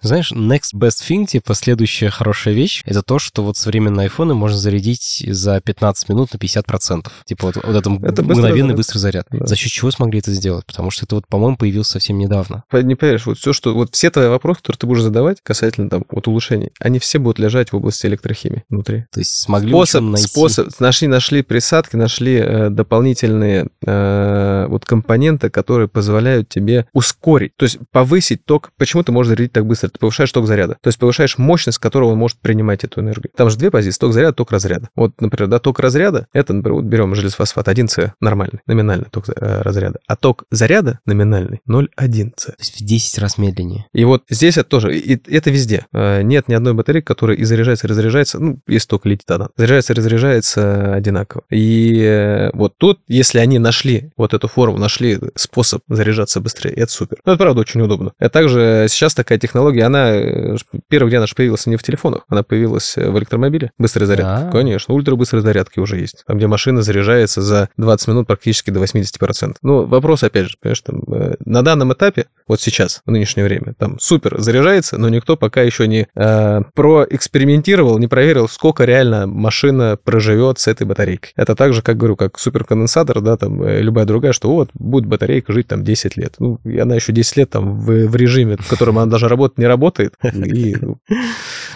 Знаешь, 0.00 0.32
next 0.32 0.74
best 0.74 1.02
thing, 1.08 1.26
типа 1.26 1.54
следующая 1.54 2.10
хорошая 2.10 2.54
вещь, 2.54 2.82
это 2.84 3.02
то, 3.02 3.18
что 3.18 3.42
вот 3.42 3.56
современные 3.56 4.04
айфоны 4.04 4.34
можно 4.34 4.56
зарядить 4.56 5.24
за 5.26 5.60
15 5.60 6.08
минут 6.08 6.32
на 6.32 6.38
50%. 6.38 7.08
Типа 7.24 7.46
вот, 7.46 7.56
вот 7.56 7.76
это, 7.76 7.90
это 8.06 8.22
мгновенный 8.22 8.74
быстрый 8.74 8.98
заряд. 8.98 9.26
Да. 9.30 9.46
За 9.46 9.56
счет 9.56 9.72
чего 9.72 9.90
смогли 9.90 10.20
это 10.20 10.32
сделать? 10.32 10.64
Потому 10.66 10.90
что 10.90 11.04
это 11.04 11.16
вот, 11.16 11.26
по-моему, 11.26 11.56
появился 11.56 11.92
совсем 11.92 12.18
недавно. 12.18 12.62
Не 12.72 12.94
поверишь, 12.94 13.26
вот 13.26 13.38
все, 13.38 13.52
что... 13.52 13.74
Вот 13.74 13.94
все 13.94 14.10
твои 14.10 14.28
вопросы, 14.28 14.60
которые 14.60 14.78
ты 14.78 14.86
будешь 14.86 15.02
задавать 15.02 15.38
касательно 15.42 15.90
там 15.90 16.04
вот 16.08 16.28
улучшений, 16.28 16.70
они 16.78 16.98
все 17.00 17.18
будут 17.18 17.38
лежать 17.38 17.72
в 17.72 17.76
области 17.76 18.06
электрохимии 18.06 18.62
внутри. 18.68 19.06
То 19.12 19.20
есть 19.20 19.32
смогли 19.32 19.70
способ, 19.70 20.02
найти... 20.04 20.28
Способ, 20.28 20.68
нашли, 20.80 21.08
нашли 21.08 21.42
присадки, 21.42 21.96
нашли 21.96 22.36
э, 22.36 22.70
дополнительные 22.70 23.68
э, 23.84 24.66
вот 24.68 24.84
компоненты, 24.84 25.50
которые 25.50 25.88
позволяют 25.88 26.48
тебе 26.48 26.86
ускорить, 26.92 27.56
то 27.56 27.64
есть 27.64 27.78
повысить 27.90 28.44
ток. 28.44 28.70
Почему 28.76 29.02
ты 29.02 29.10
можешь 29.10 29.30
зарядить 29.30 29.52
так 29.52 29.66
быстро? 29.66 29.88
Ты 29.98 30.00
повышаешь 30.00 30.32
ток 30.32 30.46
заряда. 30.46 30.76
То 30.80 30.88
есть 30.88 30.98
повышаешь 30.98 31.38
мощность, 31.38 31.76
с 31.76 31.78
которого 31.78 32.10
он 32.10 32.18
может 32.18 32.38
принимать 32.38 32.84
эту 32.84 33.00
энергию. 33.00 33.30
Там 33.36 33.50
же 33.50 33.58
две 33.58 33.70
позиции, 33.70 33.98
ток 33.98 34.12
заряда, 34.12 34.32
ток 34.32 34.52
разряда. 34.52 34.88
Вот, 34.94 35.20
например, 35.20 35.50
да, 35.50 35.58
ток 35.58 35.80
разряда, 35.80 36.26
это, 36.32 36.52
например, 36.52 36.76
вот 36.76 36.84
берем 36.84 37.14
железофосфат 37.14 37.68
1С, 37.68 38.12
нормальный, 38.20 38.60
номинальный 38.66 39.06
ток 39.10 39.28
э, 39.28 39.62
разряда. 39.62 39.98
А 40.06 40.16
ток 40.16 40.44
заряда 40.50 41.00
номинальный 41.04 41.60
0,1С. 41.68 42.46
То 42.46 42.54
есть 42.58 42.80
в 42.80 42.84
10 42.84 43.18
раз 43.18 43.38
медленнее. 43.38 43.86
И 43.92 44.04
вот 44.04 44.22
здесь 44.30 44.56
это 44.56 44.68
тоже, 44.68 44.96
и 44.96 45.20
это 45.34 45.50
везде. 45.50 45.86
Э, 45.92 46.22
нет 46.22 46.48
ни 46.48 46.54
одной 46.54 46.74
батареи, 46.74 47.00
которая 47.00 47.36
и 47.36 47.44
заряжается, 47.44 47.86
и 47.86 47.90
разряжается, 47.90 48.38
ну, 48.38 48.60
если 48.66 48.88
только 48.88 49.08
летит 49.08 49.30
она, 49.30 49.48
заряжается 49.56 49.92
и 49.92 49.96
разряжается 49.96 50.94
одинаково. 50.94 51.42
И 51.50 52.00
э, 52.00 52.50
вот 52.54 52.74
тут, 52.78 53.00
если 53.08 53.38
они 53.38 53.58
нашли 53.58 54.12
вот 54.16 54.34
эту 54.34 54.48
форму, 54.48 54.78
нашли 54.78 55.18
способ 55.34 55.82
заряжаться 55.88 56.40
быстрее, 56.40 56.72
это 56.74 56.92
супер. 56.92 57.18
Ну, 57.24 57.32
это 57.32 57.42
правда 57.42 57.60
очень 57.60 57.80
удобно. 57.80 58.12
Это 58.18 58.30
также 58.30 58.86
сейчас 58.88 59.14
такая 59.14 59.38
технология 59.38 59.77
технология, 59.78 59.84
она 59.84 60.10
э, 60.14 60.56
первый, 60.88 61.08
где 61.08 61.16
она 61.18 61.26
же 61.26 61.34
появилась 61.34 61.66
не 61.66 61.76
в 61.76 61.82
телефонах, 61.82 62.22
она 62.28 62.42
появилась 62.42 62.96
э, 62.96 63.10
в 63.10 63.18
электромобиле. 63.18 63.70
Быстрая 63.78 64.06
зарядка. 64.06 64.36
А-а-а. 64.36 64.52
Конечно, 64.52 64.94
ультрабыстрые 64.94 65.42
зарядки 65.42 65.78
уже 65.80 65.98
есть. 65.98 66.24
Там, 66.26 66.38
где 66.38 66.46
машина 66.46 66.82
заряжается 66.82 67.42
за 67.42 67.68
20 67.76 68.08
минут 68.08 68.26
практически 68.26 68.70
до 68.70 68.82
80%. 68.82 69.56
Ну, 69.62 69.86
вопрос, 69.86 70.22
опять 70.22 70.48
же, 70.48 70.56
понимаешь, 70.60 70.80
там, 70.80 71.02
э, 71.12 71.34
на 71.44 71.62
данном 71.62 71.92
этапе, 71.92 72.26
вот 72.46 72.60
сейчас, 72.60 73.02
в 73.04 73.10
нынешнее 73.10 73.44
время, 73.44 73.74
там 73.78 73.98
супер 73.98 74.40
заряжается, 74.40 74.98
но 74.98 75.08
никто 75.08 75.36
пока 75.36 75.62
еще 75.62 75.86
не 75.86 76.08
э, 76.14 76.60
проэкспериментировал, 76.74 77.98
не 77.98 78.08
проверил, 78.08 78.48
сколько 78.48 78.84
реально 78.84 79.26
машина 79.26 79.98
проживет 80.02 80.58
с 80.58 80.66
этой 80.66 80.86
батарейкой. 80.86 81.32
Это 81.36 81.54
так 81.54 81.72
же, 81.72 81.82
как 81.82 81.96
говорю, 81.96 82.16
как 82.16 82.38
суперконденсатор, 82.38 83.20
да, 83.20 83.36
там, 83.36 83.66
любая 83.66 84.04
другая, 84.04 84.32
что 84.32 84.50
вот, 84.50 84.70
будет 84.74 85.06
батарейка 85.06 85.52
жить 85.52 85.68
там 85.68 85.84
10 85.84 86.16
лет. 86.16 86.34
Ну, 86.38 86.58
и 86.64 86.78
она 86.78 86.94
еще 86.94 87.12
10 87.12 87.36
лет 87.36 87.50
там 87.50 87.78
в, 87.78 88.06
в 88.06 88.16
режиме, 88.16 88.56
в 88.56 88.68
котором 88.68 88.98
она 88.98 89.10
даже 89.10 89.28
работать 89.28 89.58
не 89.58 89.67
работает. 89.68 90.14
И, 90.22 90.76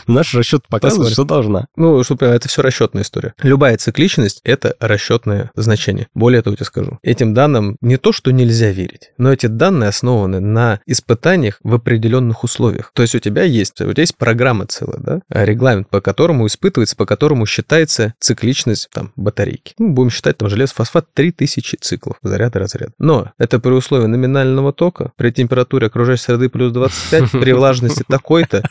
Наш 0.07 0.35
расчет 0.35 0.67
показывает, 0.69 1.11
посмотрим. 1.11 1.13
что 1.13 1.25
должна. 1.25 1.67
Ну, 1.77 2.03
чтобы 2.03 2.27
это 2.27 2.49
все 2.49 2.63
расчетная 2.63 3.03
история. 3.03 3.35
Любая 3.43 3.77
цикличность— 3.77 4.41
это 4.45 4.75
расчетное 4.81 5.51
значение. 5.55 6.09
Более 6.15 6.43
того, 6.43 6.53
я 6.53 6.57
тебе 6.57 6.67
скажу. 6.67 6.99
Этим 7.03 7.35
данным 7.35 7.77
не 7.81 7.97
то, 7.97 8.13
что 8.13 8.31
нельзя 8.31 8.71
верить, 8.71 9.13
но 9.19 9.33
эти 9.33 9.47
данные 9.47 9.89
основаны 9.89 10.41
на 10.41 10.81
испытаниях 10.87 11.59
в 11.63 11.75
определенных 11.75 12.45
условиях. 12.45 12.91
То 12.95 13.03
есть 13.03 13.15
у 13.15 13.19
тебя 13.19 13.43
есть, 13.43 13.81
у 13.81 13.93
тебя 13.93 14.03
есть 14.03 14.17
программа 14.17 14.67
целая, 14.67 14.99
да, 14.99 15.21
регламент, 15.29 15.89
по 15.89 16.01
которому 16.01 16.47
испытывается, 16.47 16.97
по 16.97 17.07
которому 17.07 17.47
считается 17.47 18.15
цикличность 18.19 18.89
там 18.93 19.13
батарейки. 19.17 19.75
Ну, 19.79 19.93
будем 19.93 20.11
считать 20.11 20.39
там 20.39 20.49
железофосфат 20.49 21.07
3000 21.15 21.77
циклов 21.81 22.17
заряда 22.23 22.59
разряда. 22.59 22.93
Но 22.99 23.33
это 23.39 23.61
при 23.61 23.71
условии 23.71 24.07
номинального 24.07 24.73
тока, 24.73 25.13
при 25.17 25.31
температуре 25.31 25.87
окружающей 25.87 26.23
среды 26.23 26.49
плюс 26.49 26.73
25, 26.73 27.31
при 27.33 27.53
влажности 27.53 27.82
такой-то, 28.09 28.63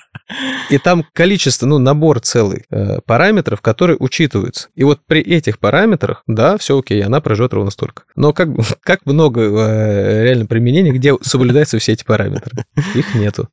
и 0.70 0.78
там 0.78 1.06
количество, 1.14 1.66
ну, 1.66 1.78
набор 1.78 2.20
целый 2.20 2.66
э, 2.70 3.00
параметров, 3.06 3.62
которые 3.62 3.98
учитываются. 4.00 4.70
И 4.76 4.84
вот 4.84 5.02
при 5.06 5.22
этих 5.22 5.60
параметрах, 5.60 6.24
да, 6.28 6.58
все 6.58 6.80
окей, 6.80 7.04
она 7.04 7.22
проживет 7.22 7.54
ровно 7.54 7.72
столько. 7.72 8.04
Но 8.16 8.34
как, 8.34 8.50
как 8.84 9.06
много 9.06 9.42
э, 9.42 10.24
реально 10.24 10.46
применений, 10.46 10.92
где 10.92 11.14
соблюдаются 11.22 11.78
все 11.80 11.94
эти 11.94 12.04
параметры? 12.04 12.66
Их 12.96 13.16
нету. 13.16 13.50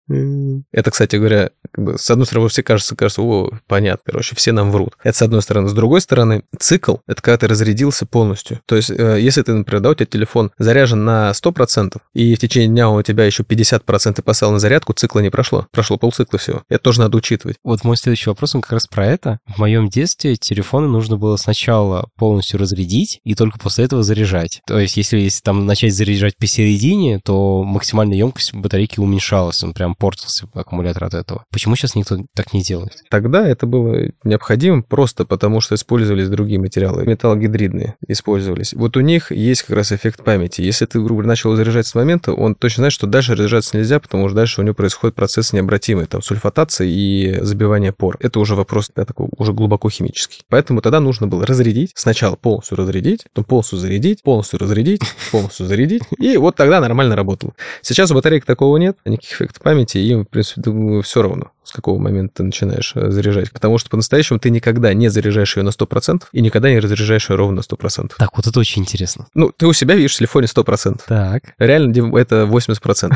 Это, 0.73 0.91
кстати 0.91 1.17
говоря, 1.17 1.51
как 1.73 1.85
бы, 1.85 1.99
с 1.99 2.11
одной 2.11 2.27
стороны, 2.27 2.49
все 2.49 2.63
кажется, 2.63 2.97
кажется, 2.97 3.23
о, 3.23 3.51
понятно, 3.67 4.03
короче, 4.05 4.37
все 4.37 4.53
нам 4.53 4.71
врут. 4.71 4.97
Это 5.03 5.17
с 5.17 5.23
одной 5.23 5.43
стороны. 5.43 5.69
С 5.69 5.73
другой 5.73 6.01
стороны, 6.01 6.45
цикл— 6.59 6.97
это 7.07 7.21
когда 7.23 7.39
ты 7.39 7.49
разрядился 7.49 8.07
полностью. 8.07 8.61
То 8.67 8.77
есть, 8.77 8.91
э, 8.91 9.19
если 9.21 9.43
ты, 9.43 9.53
например, 9.53 9.81
да, 9.81 9.91
у 9.91 9.95
тебя 9.95 10.07
телефон 10.07 10.53
заряжен 10.59 11.05
на 11.05 11.33
100%, 11.33 11.99
и 12.15 12.35
в 12.35 12.39
течение 12.39 12.69
дня 12.69 12.91
у 12.91 13.03
тебя 13.03 13.25
еще 13.25 13.43
50% 13.43 14.23
поставил 14.23 14.53
на 14.53 14.59
зарядку, 14.59 14.93
цикла 14.93 15.21
не 15.21 15.31
прошло. 15.31 15.48
Прошло 15.73 15.97
полцикла 15.97 16.39
всего. 16.39 16.63
Это 16.69 16.83
тоже 16.83 17.01
надо 17.01 17.17
учитывать. 17.17 17.57
Вот 17.65 17.85
мой 17.85 17.97
следующий 17.97 18.31
вопрос, 18.31 18.55
он 18.55 18.61
как 18.61 18.73
раз 18.73 18.87
про 18.87 19.07
это. 19.07 19.39
В 19.47 19.59
моем 19.59 19.89
детстве 19.89 20.37
телефоны 20.37 20.89
нужно 20.89 21.17
было 21.17 21.37
сначала 21.37 22.09
полностью 22.17 22.59
разрядить 22.59 23.21
и 23.25 23.35
только 23.35 23.59
после 23.59 23.85
этого 23.85 24.03
заряжать. 24.03 24.61
То 24.67 24.79
есть, 24.79 24.97
если, 24.97 25.19
если 25.19 25.43
там 25.43 25.67
начать 25.67 25.95
заряжать 25.95 26.37
посередине, 26.37 27.21
то 27.25 27.63
максимальная 27.65 28.17
емкость 28.17 28.55
батарейки 28.55 29.01
уменьшалась, 29.01 29.63
он 29.63 29.73
прям 29.73 29.95
портился, 29.95 30.49
аккумулятор 30.53 31.05
от 31.05 31.15
этого. 31.15 31.45
Почему 31.51 31.77
сейчас 31.77 31.95
никто 31.95 32.19
так 32.35 32.53
не 32.53 32.63
делает? 32.63 33.03
Тогда 33.11 33.47
это 33.47 33.67
было 33.67 34.11
необходимо 34.25 34.83
просто 34.83 35.25
потому, 35.25 35.61
что 35.61 35.75
использовались 35.75 36.29
другие 36.29 36.61
материалы. 36.61 37.05
Металлогидридные 37.05 37.97
использовались. 38.07 38.75
Вот 38.75 38.97
у 38.97 39.01
них 39.01 39.33
есть 39.33 39.63
как 39.63 39.77
раз 39.77 39.93
эффект 39.93 40.25
памяти. 40.25 40.63
Если 40.63 40.87
ты, 40.87 40.99
грубо 40.99 41.23
говоря, 41.23 41.29
начал 41.29 41.55
заряжать 41.57 41.87
с 41.87 41.95
момента, 41.95 42.33
он 42.33 42.55
точно 42.55 42.83
знает, 42.83 42.93
что 42.93 43.07
дальше 43.07 43.37
заряжаться 43.37 43.77
нельзя, 43.77 44.01
потому 44.01 44.29
что 44.29 44.37
дальше 44.37 44.61
у 44.61 44.65
него 44.65 44.75
происходит 44.75 45.15
процесс 45.15 45.38
процесс 45.39 45.53
необратимый, 45.53 46.07
там, 46.07 46.21
сульфатация 46.21 46.89
и 46.89 47.39
забивание 47.43 47.93
пор. 47.93 48.17
Это 48.21 48.41
уже 48.41 48.57
вопрос 48.57 48.91
да, 48.95 49.05
такой, 49.05 49.29
уже 49.37 49.53
глубоко 49.53 49.89
химический. 49.89 50.43
Поэтому 50.49 50.81
тогда 50.81 50.99
нужно 50.99 51.29
было 51.29 51.47
разрядить, 51.47 51.93
сначала 51.95 52.35
полностью 52.35 52.77
разрядить, 52.77 53.25
потом 53.33 53.45
полностью 53.45 53.79
зарядить, 53.79 54.23
полностью 54.23 54.59
разрядить, 54.59 55.01
полностью 55.31 55.67
зарядить, 55.67 56.03
и 56.19 56.37
вот 56.37 56.57
тогда 56.57 56.81
нормально 56.81 57.15
работало. 57.15 57.53
Сейчас 57.83 58.11
у 58.11 58.15
батареек 58.15 58.45
такого 58.45 58.77
нет, 58.79 58.97
никаких 59.05 59.33
эффектов 59.33 59.63
памяти, 59.63 59.99
им, 59.99 60.25
в 60.25 60.29
принципе, 60.29 61.03
все 61.03 61.23
равно 61.23 61.53
с 61.69 61.73
какого 61.73 61.99
момента 61.99 62.37
ты 62.37 62.43
начинаешь 62.45 62.93
э, 62.95 63.11
заряжать. 63.11 63.53
Потому 63.53 63.77
что 63.77 63.91
по-настоящему 63.91 64.39
ты 64.39 64.49
никогда 64.49 64.95
не 64.95 65.09
заряжаешь 65.09 65.57
ее 65.57 65.63
на 65.63 65.69
100% 65.69 66.23
и 66.33 66.41
никогда 66.41 66.71
не 66.71 66.79
разряжаешь 66.79 67.29
ее 67.29 67.37
ровно 67.37 67.57
на 67.57 67.61
100%. 67.61 68.13
Так, 68.17 68.37
вот 68.37 68.47
это 68.47 68.59
очень 68.59 68.83
интересно. 68.83 69.27
Ну, 69.35 69.53
ты 69.55 69.67
у 69.67 69.75
себя 69.75 69.95
видишь 69.95 70.15
в 70.15 70.19
телефоне 70.19 70.47
100%. 70.47 71.03
Так. 71.07 71.43
Реально 71.59 72.17
это 72.17 72.45
80%. 72.45 73.13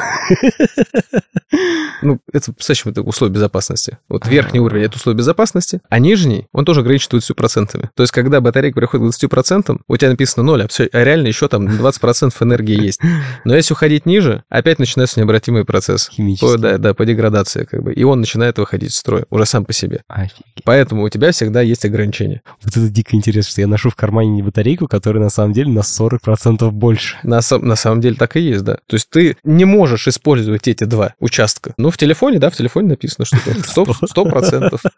Ну, 2.02 2.18
это, 2.32 2.52
представляешь, 2.52 2.86
это 2.86 3.02
условия 3.02 3.32
безопасности. 3.32 3.98
Вот 4.08 4.26
верхний 4.26 4.58
уровень— 4.58 4.82
это 4.84 4.96
условия 4.96 5.16
безопасности, 5.16 5.80
а 5.88 5.98
нижний, 5.98 6.48
он 6.52 6.64
тоже 6.64 6.80
ограничен 6.80 7.08
20%. 7.12 7.88
То 7.94 8.02
есть, 8.02 8.12
когда 8.12 8.40
батарейка 8.40 8.74
приходит 8.74 9.14
к 9.14 9.24
20%, 9.24 9.80
у 9.86 9.96
тебя 9.96 10.10
написано 10.10 10.42
0, 10.42 10.64
а, 10.64 10.68
все, 10.68 10.88
а 10.92 11.04
реально 11.04 11.28
еще 11.28 11.46
там 11.48 11.68
20% 11.68 12.32
энергии 12.40 12.82
есть. 12.82 13.00
Но 13.44 13.54
если 13.54 13.72
уходить 13.74 14.04
ниже, 14.04 14.42
опять 14.48 14.78
начинается 14.78 15.20
необратимый 15.20 15.64
процесс. 15.64 16.08
Химический. 16.08 16.46
По, 16.46 16.58
да, 16.58 16.78
да, 16.78 16.94
по 16.94 17.04
деградации 17.04 17.64
как 17.64 17.82
бы. 17.82 17.92
И 17.92 18.02
он 18.02 18.20
начинает 18.20 18.41
выходить 18.56 18.90
из 18.90 18.96
строя 18.96 19.24
уже 19.30 19.46
сам 19.46 19.64
по 19.64 19.72
себе. 19.72 20.02
Офигеть. 20.08 20.44
Поэтому 20.64 21.02
у 21.02 21.08
тебя 21.08 21.32
всегда 21.32 21.60
есть 21.60 21.84
ограничения. 21.84 22.42
Вот 22.62 22.76
это 22.76 22.88
дико 22.88 23.16
интересно, 23.16 23.50
что 23.50 23.60
я 23.60 23.66
ношу 23.66 23.90
в 23.90 23.96
кармане 23.96 24.42
батарейку, 24.42 24.86
которая 24.88 25.22
на 25.22 25.30
самом 25.30 25.52
деле 25.52 25.70
на 25.70 25.80
40% 25.80 26.70
больше. 26.70 27.16
На, 27.22 27.40
на 27.50 27.76
самом 27.76 28.00
деле 28.00 28.16
так 28.16 28.36
и 28.36 28.40
есть, 28.40 28.64
да. 28.64 28.78
То 28.86 28.94
есть 28.94 29.08
ты 29.10 29.36
не 29.44 29.64
можешь 29.64 30.08
использовать 30.08 30.68
эти 30.68 30.84
два 30.84 31.14
участка. 31.18 31.74
Ну, 31.78 31.90
в 31.90 31.96
телефоне, 31.96 32.38
да, 32.38 32.50
в 32.50 32.56
телефоне 32.56 32.88
написано, 32.88 33.24
что 33.24 33.36
100%. 33.36 34.78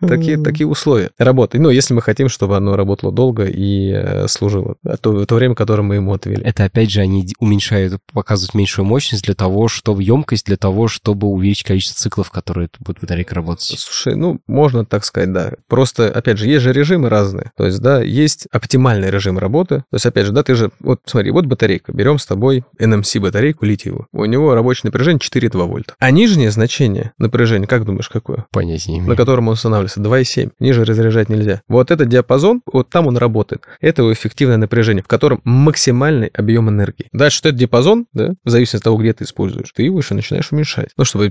Такие, 0.00 0.38
такие 0.38 0.66
условия 0.66 1.10
работы. 1.18 1.58
Ну, 1.58 1.70
если 1.70 1.92
мы 1.92 2.02
хотим, 2.02 2.28
чтобы 2.28 2.56
оно 2.56 2.76
работало 2.76 3.12
долго 3.12 3.44
и 3.44 3.90
э, 3.92 4.28
служило 4.28 4.76
то, 5.00 5.24
то 5.24 5.34
время, 5.34 5.54
которое 5.54 5.82
мы 5.82 5.96
ему 5.96 6.12
отвели. 6.12 6.42
Это, 6.44 6.64
опять 6.64 6.90
же, 6.90 7.00
они 7.00 7.26
уменьшают, 7.40 8.00
показывают 8.12 8.54
меньшую 8.54 8.86
мощность 8.86 9.24
для 9.24 9.34
того, 9.34 9.68
чтобы 9.68 10.02
емкость, 10.02 10.46
для 10.46 10.56
того, 10.56 10.88
чтобы 10.88 11.26
увеличить 11.26 11.66
количество 11.66 12.00
циклов, 12.00 12.17
которые 12.30 12.68
будет 12.80 13.00
батарейка 13.00 13.34
работать. 13.34 13.78
Слушай, 13.78 14.16
ну, 14.16 14.40
можно 14.46 14.84
так 14.84 15.04
сказать, 15.04 15.32
да. 15.32 15.52
Просто, 15.68 16.10
опять 16.10 16.38
же, 16.38 16.46
есть 16.46 16.62
же 16.62 16.72
режимы 16.72 17.08
разные. 17.08 17.52
То 17.56 17.66
есть, 17.66 17.80
да, 17.80 18.02
есть 18.02 18.46
оптимальный 18.52 19.10
режим 19.10 19.38
работы. 19.38 19.78
То 19.90 19.94
есть, 19.94 20.06
опять 20.06 20.26
же, 20.26 20.32
да, 20.32 20.42
ты 20.42 20.54
же, 20.54 20.70
вот 20.80 21.00
смотри, 21.06 21.30
вот 21.30 21.46
батарейка. 21.46 21.92
Берем 21.92 22.18
с 22.18 22.26
тобой 22.26 22.64
NMC 22.80 23.20
батарейку 23.20 23.64
литиевую. 23.64 24.06
У 24.12 24.24
него 24.24 24.54
рабочее 24.54 24.82
напряжение 24.84 25.20
4,2 25.20 25.66
вольта. 25.66 25.94
А 25.98 26.10
нижнее 26.10 26.50
значение 26.50 27.12
напряжения, 27.18 27.66
как 27.66 27.84
думаешь, 27.84 28.08
какое? 28.08 28.46
Понятия 28.50 28.92
не 28.92 28.98
имею. 28.98 29.10
На 29.10 29.16
котором 29.16 29.48
он 29.48 29.54
устанавливается 29.54 30.00
2,7. 30.00 30.52
Ниже 30.60 30.84
разряжать 30.84 31.28
нельзя. 31.28 31.62
Вот 31.68 31.90
этот 31.90 32.08
диапазон, 32.08 32.62
вот 32.72 32.90
там 32.90 33.06
он 33.06 33.16
работает. 33.16 33.62
Это 33.80 34.02
его 34.02 34.12
эффективное 34.12 34.56
напряжение, 34.56 35.02
в 35.02 35.08
котором 35.08 35.40
максимальный 35.44 36.28
объем 36.28 36.68
энергии. 36.68 37.08
Дальше 37.12 37.38
что 37.38 37.48
это 37.50 37.58
диапазон, 37.58 38.06
да, 38.12 38.34
в 38.44 38.50
зависимости 38.50 38.76
от 38.76 38.84
того, 38.84 38.96
где 38.96 39.12
ты 39.12 39.24
используешь, 39.24 39.72
ты 39.74 39.90
выше 39.90 40.14
начинаешь 40.14 40.50
уменьшать. 40.52 40.88
Ну, 40.96 41.04
чтобы 41.04 41.26
а, 41.26 41.28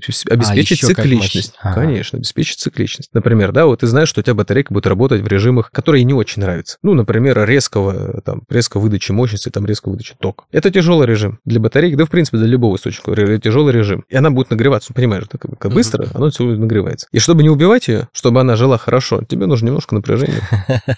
обеспечить 0.72 0.84
а, 0.84 0.88
цикличность. 0.88 1.54
Ага. 1.62 1.82
Конечно, 1.82 2.18
обеспечить 2.18 2.60
цикличность. 2.60 3.10
Например, 3.14 3.52
да, 3.52 3.66
вот 3.66 3.80
ты 3.80 3.88
знаешь, 3.88 4.10
что 4.10 4.22
у 4.22 4.24
тебя 4.24 4.34
батарейка 4.34 4.74
будет 4.74 4.88
работать 4.88 5.22
в 5.22 5.28
режимах, 5.28 5.72
которые 5.72 6.04
не 6.04 6.14
очень 6.14 6.42
нравятся. 6.42 6.78
Ну, 6.84 6.94
например, 6.94 7.48
резкого, 7.48 8.22
там, 8.22 8.44
резко 8.50 8.80
выдачи 8.80 9.12
мощности, 9.12 9.50
там, 9.50 9.66
резко 9.66 9.90
выдачи 9.90 10.16
тока. 10.20 10.46
Это 10.52 10.72
тяжелый 10.72 11.08
режим 11.08 11.40
для 11.46 11.60
батарейки, 11.60 11.96
да, 11.96 12.06
в 12.06 12.10
принципе, 12.10 12.38
для 12.38 12.48
любого 12.48 12.76
источника. 12.76 13.16
Тяжелый 13.40 13.74
режим. 13.74 14.04
И 14.10 14.16
она 14.16 14.32
будет 14.32 14.50
нагреваться, 14.50 14.92
ну, 14.92 14.96
понимаешь, 14.96 15.26
так, 15.30 15.42
как 15.60 15.72
быстро, 15.72 16.04
uh-huh. 16.04 16.12
оно 16.16 16.30
все 16.30 16.44
нагревается. 16.44 17.08
И 17.12 17.20
чтобы 17.20 17.44
не 17.44 17.50
убивать 17.50 17.88
ее, 17.88 18.10
чтобы 18.14 18.42
она 18.42 18.56
жила 18.56 18.78
хорошо, 18.78 19.22
тебе 19.28 19.46
нужно 19.46 19.68
немножко 19.68 19.96
напряжения. 19.96 20.42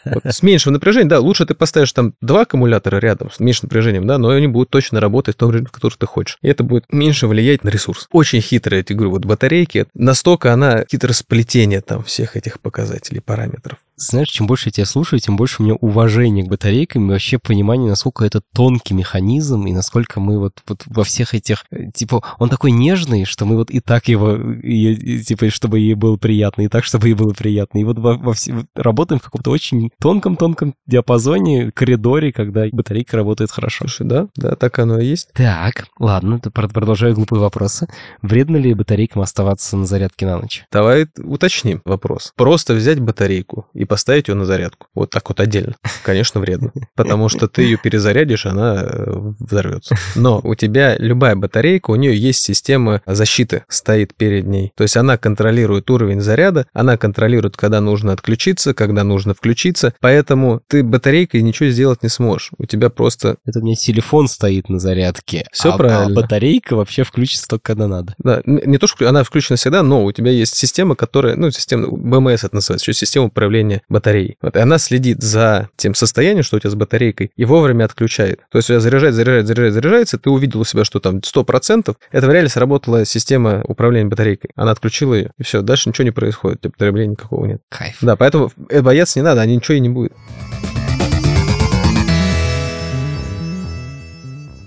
Вот. 0.05 0.25
С 0.25 0.43
меньшим 0.43 0.73
напряжением, 0.73 1.09
да, 1.09 1.19
лучше 1.19 1.45
ты 1.45 1.53
поставишь 1.53 1.91
там 1.93 2.13
два 2.21 2.41
аккумулятора 2.41 2.97
рядом 2.97 3.31
с 3.31 3.39
меньшим 3.39 3.67
напряжением, 3.67 4.07
да, 4.07 4.17
но 4.17 4.29
они 4.29 4.47
будут 4.47 4.69
точно 4.69 4.99
работать 4.99 5.35
в 5.35 5.37
том 5.37 5.51
режиме, 5.51 5.67
который 5.71 5.93
ты 5.97 6.05
хочешь. 6.05 6.37
И 6.41 6.47
это 6.47 6.63
будет 6.63 6.85
меньше 6.91 7.27
влиять 7.27 7.63
на 7.63 7.69
ресурс. 7.69 8.07
Очень 8.11 8.41
хитрая, 8.41 8.83
я 8.87 8.95
говорю, 8.95 9.11
вот 9.11 9.25
батарейки, 9.59 9.87
настолько 9.93 10.53
она 10.53 10.85
хитросплетение 10.89 11.81
там 11.81 12.03
всех 12.03 12.35
этих 12.35 12.59
показателей, 12.59 13.21
параметров 13.21 13.79
знаешь, 14.01 14.29
чем 14.29 14.47
больше 14.47 14.69
я 14.69 14.71
тебя 14.71 14.85
слушаю, 14.85 15.19
тем 15.19 15.35
больше 15.35 15.61
у 15.61 15.65
меня 15.65 15.75
уважения 15.75 16.43
к 16.43 16.47
батарейкам 16.47 17.07
и 17.07 17.11
вообще 17.11 17.37
понимание, 17.37 17.89
насколько 17.89 18.25
это 18.25 18.41
тонкий 18.53 18.93
механизм 18.93 19.67
и 19.67 19.73
насколько 19.73 20.19
мы 20.19 20.39
вот, 20.39 20.61
вот 20.67 20.83
во 20.85 21.03
всех 21.03 21.33
этих... 21.33 21.65
Э, 21.71 21.91
типа, 21.93 22.23
он 22.37 22.49
такой 22.49 22.71
нежный, 22.71 23.25
что 23.25 23.45
мы 23.45 23.55
вот 23.55 23.69
и 23.69 23.79
так 23.79 24.07
его... 24.07 24.35
И, 24.35 25.19
типа, 25.23 25.49
чтобы 25.49 25.79
ей 25.79 25.95
было 25.95 26.15
приятно, 26.17 26.63
и 26.63 26.67
так, 26.67 26.85
чтобы 26.85 27.09
ей 27.09 27.13
было 27.13 27.33
приятно. 27.33 27.79
И 27.79 27.83
вот 27.83 27.99
во, 27.99 28.15
во 28.15 28.33
все, 28.33 28.65
работаем 28.75 29.19
в 29.19 29.23
каком-то 29.23 29.51
очень 29.51 29.91
тонком-тонком 29.99 30.75
диапазоне, 30.87 31.71
коридоре, 31.71 32.31
когда 32.31 32.65
батарейка 32.71 33.17
работает 33.17 33.51
хорошо. 33.51 33.79
Слушай, 33.79 34.07
да, 34.07 34.27
да, 34.35 34.55
так 34.55 34.79
оно 34.79 34.99
и 34.99 35.05
есть. 35.05 35.29
Так, 35.33 35.87
ладно, 35.99 36.39
продолжаю 36.39 37.15
глупые 37.15 37.39
вопросы. 37.39 37.87
Вредно 38.21 38.57
ли 38.57 38.73
батарейкам 38.73 39.21
оставаться 39.21 39.48
на 39.77 39.85
зарядке 39.85 40.25
на 40.25 40.37
ночь? 40.37 40.65
Давай 40.71 41.07
уточним 41.17 41.81
вопрос. 41.85 42.33
Просто 42.35 42.73
взять 42.73 42.99
батарейку 42.99 43.67
и 43.73 43.85
поставить 43.85 44.27
ее 44.27 44.35
на 44.35 44.45
зарядку. 44.45 44.87
Вот 44.93 45.09
так 45.09 45.29
вот 45.29 45.39
отдельно. 45.39 45.75
Конечно, 46.03 46.39
вредно. 46.39 46.71
Потому 46.95 47.29
что 47.29 47.47
ты 47.47 47.63
ее 47.63 47.77
перезарядишь, 47.77 48.45
она 48.45 48.81
э, 48.83 49.33
взорвется. 49.39 49.95
Но 50.15 50.41
у 50.43 50.55
тебя 50.55 50.97
любая 50.97 51.35
батарейка, 51.35 51.91
у 51.91 51.95
нее 51.95 52.15
есть 52.15 52.43
система 52.43 53.01
защиты, 53.05 53.63
стоит 53.69 54.15
перед 54.15 54.45
ней. 54.45 54.71
То 54.75 54.83
есть 54.83 54.97
она 54.97 55.17
контролирует 55.17 55.89
уровень 55.89 56.21
заряда, 56.21 56.67
она 56.73 56.97
контролирует, 56.97 57.57
когда 57.57 57.81
нужно 57.81 58.13
отключиться, 58.13 58.73
когда 58.73 59.03
нужно 59.03 59.33
включиться. 59.33 59.93
Поэтому 59.99 60.61
ты 60.67 60.83
батарейкой 60.83 61.41
ничего 61.41 61.69
сделать 61.69 62.03
не 62.03 62.09
сможешь. 62.09 62.51
У 62.57 62.65
тебя 62.65 62.89
просто... 62.89 63.37
Это 63.45 63.59
у 63.59 63.63
меня 63.63 63.75
телефон 63.75 64.27
стоит 64.27 64.69
на 64.69 64.79
зарядке. 64.79 65.45
Все 65.51 65.73
а, 65.73 65.77
правильно. 65.77 66.19
А 66.19 66.21
батарейка 66.21 66.75
вообще 66.75 67.03
включится 67.03 67.47
только 67.47 67.63
когда 67.69 67.87
надо. 67.87 68.15
Да, 68.17 68.41
не 68.45 68.77
то, 68.77 68.87
что 68.87 69.07
она 69.07 69.23
включена 69.39 69.57
всегда, 69.57 69.83
но 69.83 70.03
у 70.03 70.11
тебя 70.11 70.31
есть 70.31 70.55
система, 70.55 70.95
которая, 70.95 71.35
ну, 71.35 71.49
система, 71.51 71.87
БМС 71.87 72.43
это 72.43 72.55
называется, 72.55 72.91
еще 72.91 72.93
система 72.93 73.27
управления 73.27 73.81
батареей. 73.89 74.37
Вот, 74.41 74.55
и 74.55 74.59
она 74.59 74.77
следит 74.77 75.21
за 75.21 75.69
тем 75.77 75.95
состоянием, 75.95 76.43
что 76.43 76.57
у 76.57 76.59
тебя 76.59 76.69
с 76.69 76.75
батарейкой, 76.75 77.31
и 77.35 77.45
вовремя 77.45 77.85
отключает. 77.85 78.41
То 78.51 78.57
есть 78.57 78.69
у 78.69 78.73
тебя 78.73 78.79
заряжает, 78.79 79.15
заряжает, 79.15 79.47
заряжает, 79.47 79.73
заряжается, 79.73 80.17
ты 80.17 80.29
увидел 80.29 80.61
у 80.61 80.65
себя, 80.65 80.83
что 80.83 80.99
там 80.99 81.19
100%, 81.19 81.95
это 82.11 82.27
в 82.27 82.31
реале 82.31 82.49
сработала 82.49 83.05
система 83.05 83.63
управления 83.67 84.09
батарейкой. 84.09 84.51
Она 84.55 84.71
отключила 84.71 85.13
ее, 85.13 85.31
и 85.37 85.43
все, 85.43 85.61
дальше 85.61 85.89
ничего 85.89 86.05
не 86.05 86.11
происходит, 86.11 86.61
потребления 86.61 87.11
никакого 87.11 87.45
нет. 87.45 87.61
Кайф. 87.69 87.97
Да, 88.01 88.15
поэтому 88.15 88.51
э, 88.69 88.81
бояться 88.81 89.19
не 89.19 89.23
надо, 89.23 89.41
они 89.41 89.55
ничего 89.55 89.75
и 89.75 89.79
не 89.79 89.89
будет. 89.89 90.13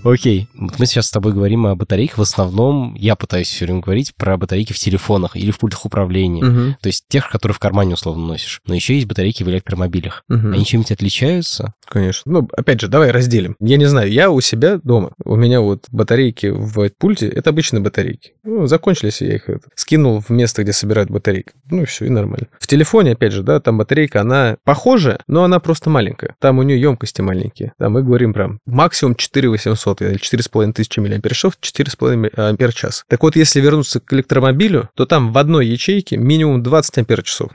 Окей, 0.05 0.49
вот 0.55 0.79
мы 0.79 0.87
сейчас 0.87 1.07
с 1.07 1.11
тобой 1.13 1.33
говорим 1.33 1.67
о 1.67 1.77
батарейках. 1.77 2.19
В 2.19 2.23
основном 2.23 2.95
я 2.95 3.15
пытаюсь 3.15 3.49
все 3.49 3.67
время 3.67 3.81
говорить 3.81 4.15
про 4.17 4.37
батарейки 4.37 4.73
в 4.73 4.79
телефонах 4.79 5.37
или 5.37 5.53
в 5.53 5.59
пультах 5.59 5.85
управления. 5.85 6.45
Угу. 6.45 6.77
То 6.81 6.89
есть 6.89 7.05
тех, 7.09 7.31
которые 7.31 7.55
в 7.55 7.61
кармане 7.61 7.95
условно 7.95 8.27
носишь. 8.27 8.61
Но 8.67 8.75
еще 8.75 8.95
есть 8.95 9.07
батарейки 9.07 9.45
в 9.45 9.49
электромобилях. 9.49 10.25
Угу. 10.29 10.49
Они 10.49 10.65
чем-нибудь 10.65 10.93
отличаются? 10.93 11.75
Конечно. 11.87 12.33
Ну, 12.33 12.49
опять 12.57 12.81
же, 12.81 12.89
давай 12.89 13.11
разделим. 13.11 13.55
Я 13.61 13.77
не 13.77 13.85
знаю, 13.85 14.11
я 14.11 14.31
у 14.31 14.41
себя 14.41 14.81
дома. 14.83 15.13
У 15.25 15.37
меня 15.37 15.61
вот 15.61 15.87
батарейки 15.93 16.47
в 16.47 16.91
пульте, 16.99 17.29
это 17.29 17.51
обычные 17.51 17.81
батарейки. 17.81 18.33
Ну, 18.43 18.67
закончились, 18.67 19.21
я 19.21 19.37
их 19.37 19.49
это, 19.49 19.69
скинул 19.77 20.21
в 20.21 20.31
место, 20.31 20.63
где 20.63 20.73
собирают 20.73 21.11
батарейки. 21.11 21.53
Ну, 21.71 21.83
и 21.83 21.85
все, 21.85 22.07
и 22.07 22.09
нормально. 22.09 22.49
В 22.59 22.67
телефоне, 22.67 23.13
опять 23.13 23.33
же, 23.33 23.43
да, 23.43 23.61
там 23.61 23.79
батарейка, 23.79 24.21
она 24.21 24.57
похожая, 24.65 25.21
но 25.29 25.45
она 25.45 25.61
просто 25.61 25.91
маленькая. 25.91 26.35
Там 26.41 26.59
у 26.59 26.63
нее 26.63 26.81
емкости 26.81 27.21
маленькие. 27.21 27.73
Там 27.79 27.93
мы 27.93 28.03
говорим 28.03 28.33
прям 28.33 28.59
максимум 28.67 29.15
4800 29.15 29.92
600 29.99 30.03
или 30.03 30.19
4,5 30.19 30.73
тысячи 30.73 31.01
мАч, 31.01 31.11
4,5 31.11 32.41
ампер 32.41 32.73
час. 32.73 33.05
Так 33.09 33.23
вот, 33.23 33.37
если 33.37 33.61
вернуться 33.61 34.01
к 34.01 34.13
электромобилю, 34.13 34.89
то 34.95 35.07
там 35.07 35.33
в 35.33 35.39
одной 35.39 35.67
ячейке 35.67 36.17
минимум 36.17 36.63
20 36.63 36.99
ампер 36.99 37.23
часов. 37.23 37.51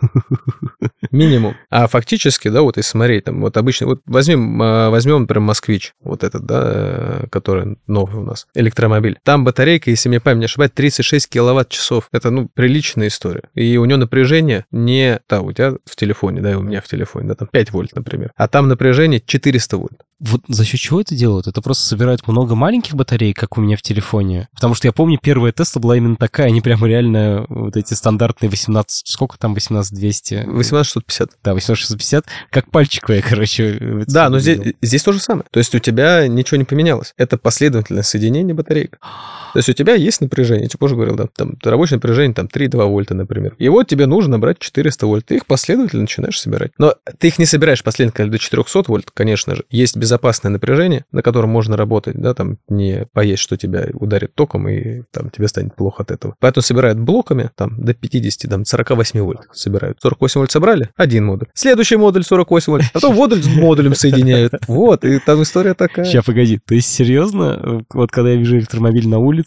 Минимум. 1.10 1.54
А 1.70 1.86
фактически, 1.86 2.48
да, 2.48 2.62
вот 2.62 2.76
если 2.76 2.90
смотреть, 2.90 3.24
там, 3.24 3.40
вот 3.40 3.56
обычно, 3.56 3.86
вот 3.86 4.00
возьмем, 4.06 4.60
а, 4.62 4.90
возьмем, 4.90 5.22
например, 5.22 5.40
Москвич, 5.40 5.94
вот 6.00 6.24
этот, 6.24 6.44
да, 6.44 6.62
э, 6.64 7.26
который 7.30 7.76
новый 7.86 8.22
у 8.22 8.24
нас, 8.24 8.46
электромобиль. 8.54 9.18
Там 9.22 9.44
батарейка, 9.44 9.90
если 9.90 10.08
мне 10.08 10.20
память 10.20 10.40
не 10.40 10.44
ошибает, 10.46 10.74
36 10.74 11.28
киловатт-часов. 11.28 12.08
Это, 12.12 12.30
ну, 12.30 12.48
приличная 12.52 13.08
история. 13.08 13.42
И 13.54 13.76
у 13.76 13.84
него 13.84 13.98
напряжение 13.98 14.66
не, 14.70 15.20
да, 15.28 15.40
у 15.40 15.52
тебя 15.52 15.74
в 15.84 15.96
телефоне, 15.96 16.40
да, 16.40 16.52
и 16.52 16.54
у 16.54 16.62
меня 16.62 16.80
в 16.80 16.88
телефоне, 16.88 17.28
да, 17.28 17.34
там 17.34 17.48
5 17.48 17.72
вольт, 17.72 17.94
например. 17.94 18.32
А 18.36 18.48
там 18.48 18.68
напряжение 18.68 19.20
400 19.24 19.76
вольт. 19.76 20.02
Вот 20.18 20.42
за 20.48 20.64
счет 20.64 20.80
чего 20.80 21.02
это 21.02 21.14
делают? 21.14 21.46
Это 21.46 21.60
просто 21.60 21.86
собирают 21.86 22.26
много 22.26 22.54
маленьких 22.54 22.94
батарей, 22.94 23.34
как 23.34 23.58
у 23.58 23.60
меня 23.60 23.76
в 23.76 23.82
телефоне? 23.82 24.48
Потому 24.54 24.74
что 24.74 24.88
я 24.88 24.92
помню, 24.92 25.18
первая 25.22 25.52
Тесла 25.52 25.80
была 25.80 25.96
именно 25.96 26.16
такая, 26.16 26.46
они 26.46 26.62
прямо 26.62 26.88
реально 26.88 27.44
вот 27.50 27.76
эти 27.76 27.92
стандартные 27.92 28.48
18, 28.48 29.06
сколько 29.06 29.38
там, 29.38 29.52
18 29.52 29.85
18200. 29.90 30.46
18650. 30.46 31.30
Да, 31.42 31.54
18650. 31.54 32.26
Как 32.50 32.70
пальчиковая, 32.70 33.22
короче. 33.22 34.04
Да, 34.06 34.28
но 34.28 34.38
здесь, 34.38 34.74
здесь 34.82 35.02
то 35.02 35.12
же 35.12 35.20
самое. 35.20 35.46
То 35.50 35.58
есть 35.58 35.74
у 35.74 35.78
тебя 35.78 36.26
ничего 36.28 36.56
не 36.58 36.64
поменялось. 36.64 37.14
Это 37.16 37.38
последовательное 37.38 38.02
соединение 38.02 38.54
батареек. 38.54 38.98
То 39.56 39.60
есть 39.60 39.70
у 39.70 39.72
тебя 39.72 39.94
есть 39.94 40.20
напряжение, 40.20 40.68
тебе 40.68 40.76
позже 40.78 40.96
говорил, 40.96 41.16
да, 41.16 41.28
там 41.34 41.56
рабочее 41.64 41.96
напряжение 41.96 42.34
там 42.34 42.44
3,2 42.44 42.90
вольта, 42.90 43.14
например. 43.14 43.54
И 43.56 43.70
вот 43.70 43.86
тебе 43.86 44.04
нужно 44.04 44.38
брать 44.38 44.58
400 44.58 45.06
вольт. 45.06 45.24
Ты 45.24 45.36
их 45.36 45.46
последовательно 45.46 46.02
начинаешь 46.02 46.38
собирать. 46.38 46.72
Но 46.76 46.94
ты 47.18 47.28
их 47.28 47.38
не 47.38 47.46
собираешь 47.46 47.82
последовательно 47.82 48.30
до 48.30 48.38
400 48.38 48.84
вольт, 48.86 49.10
конечно 49.14 49.54
же. 49.54 49.64
Есть 49.70 49.96
безопасное 49.96 50.52
напряжение, 50.52 51.06
на 51.10 51.22
котором 51.22 51.48
можно 51.48 51.74
работать, 51.74 52.16
да, 52.16 52.34
там 52.34 52.58
не 52.68 53.06
поесть, 53.14 53.42
что 53.42 53.56
тебя 53.56 53.86
ударит 53.94 54.34
током, 54.34 54.68
и 54.68 55.04
там 55.10 55.30
тебе 55.30 55.48
станет 55.48 55.74
плохо 55.74 56.02
от 56.02 56.10
этого. 56.10 56.36
Поэтому 56.38 56.62
собирают 56.62 56.98
блоками, 57.00 57.50
там, 57.56 57.82
до 57.82 57.94
50, 57.94 58.50
там, 58.50 58.66
48 58.66 59.20
вольт 59.22 59.40
собирают. 59.54 59.96
48 60.02 60.38
вольт 60.38 60.52
собрали, 60.52 60.90
один 60.96 61.24
модуль. 61.24 61.48
Следующий 61.54 61.96
модуль 61.96 62.24
48 62.24 62.70
вольт, 62.70 62.84
потом 62.92 63.14
модуль 63.14 63.42
с 63.42 63.46
модулем 63.46 63.94
соединяют. 63.94 64.52
Вот, 64.68 65.02
и 65.06 65.18
там 65.18 65.40
история 65.40 65.72
такая. 65.72 66.04
Сейчас, 66.04 66.26
погоди, 66.26 66.60
есть 66.68 66.92
серьезно, 66.92 67.86
вот 67.94 68.10
когда 68.10 68.32
я 68.32 68.36
вижу 68.36 68.58
электромобиль 68.58 69.08
на 69.08 69.18
улице, 69.18 69.45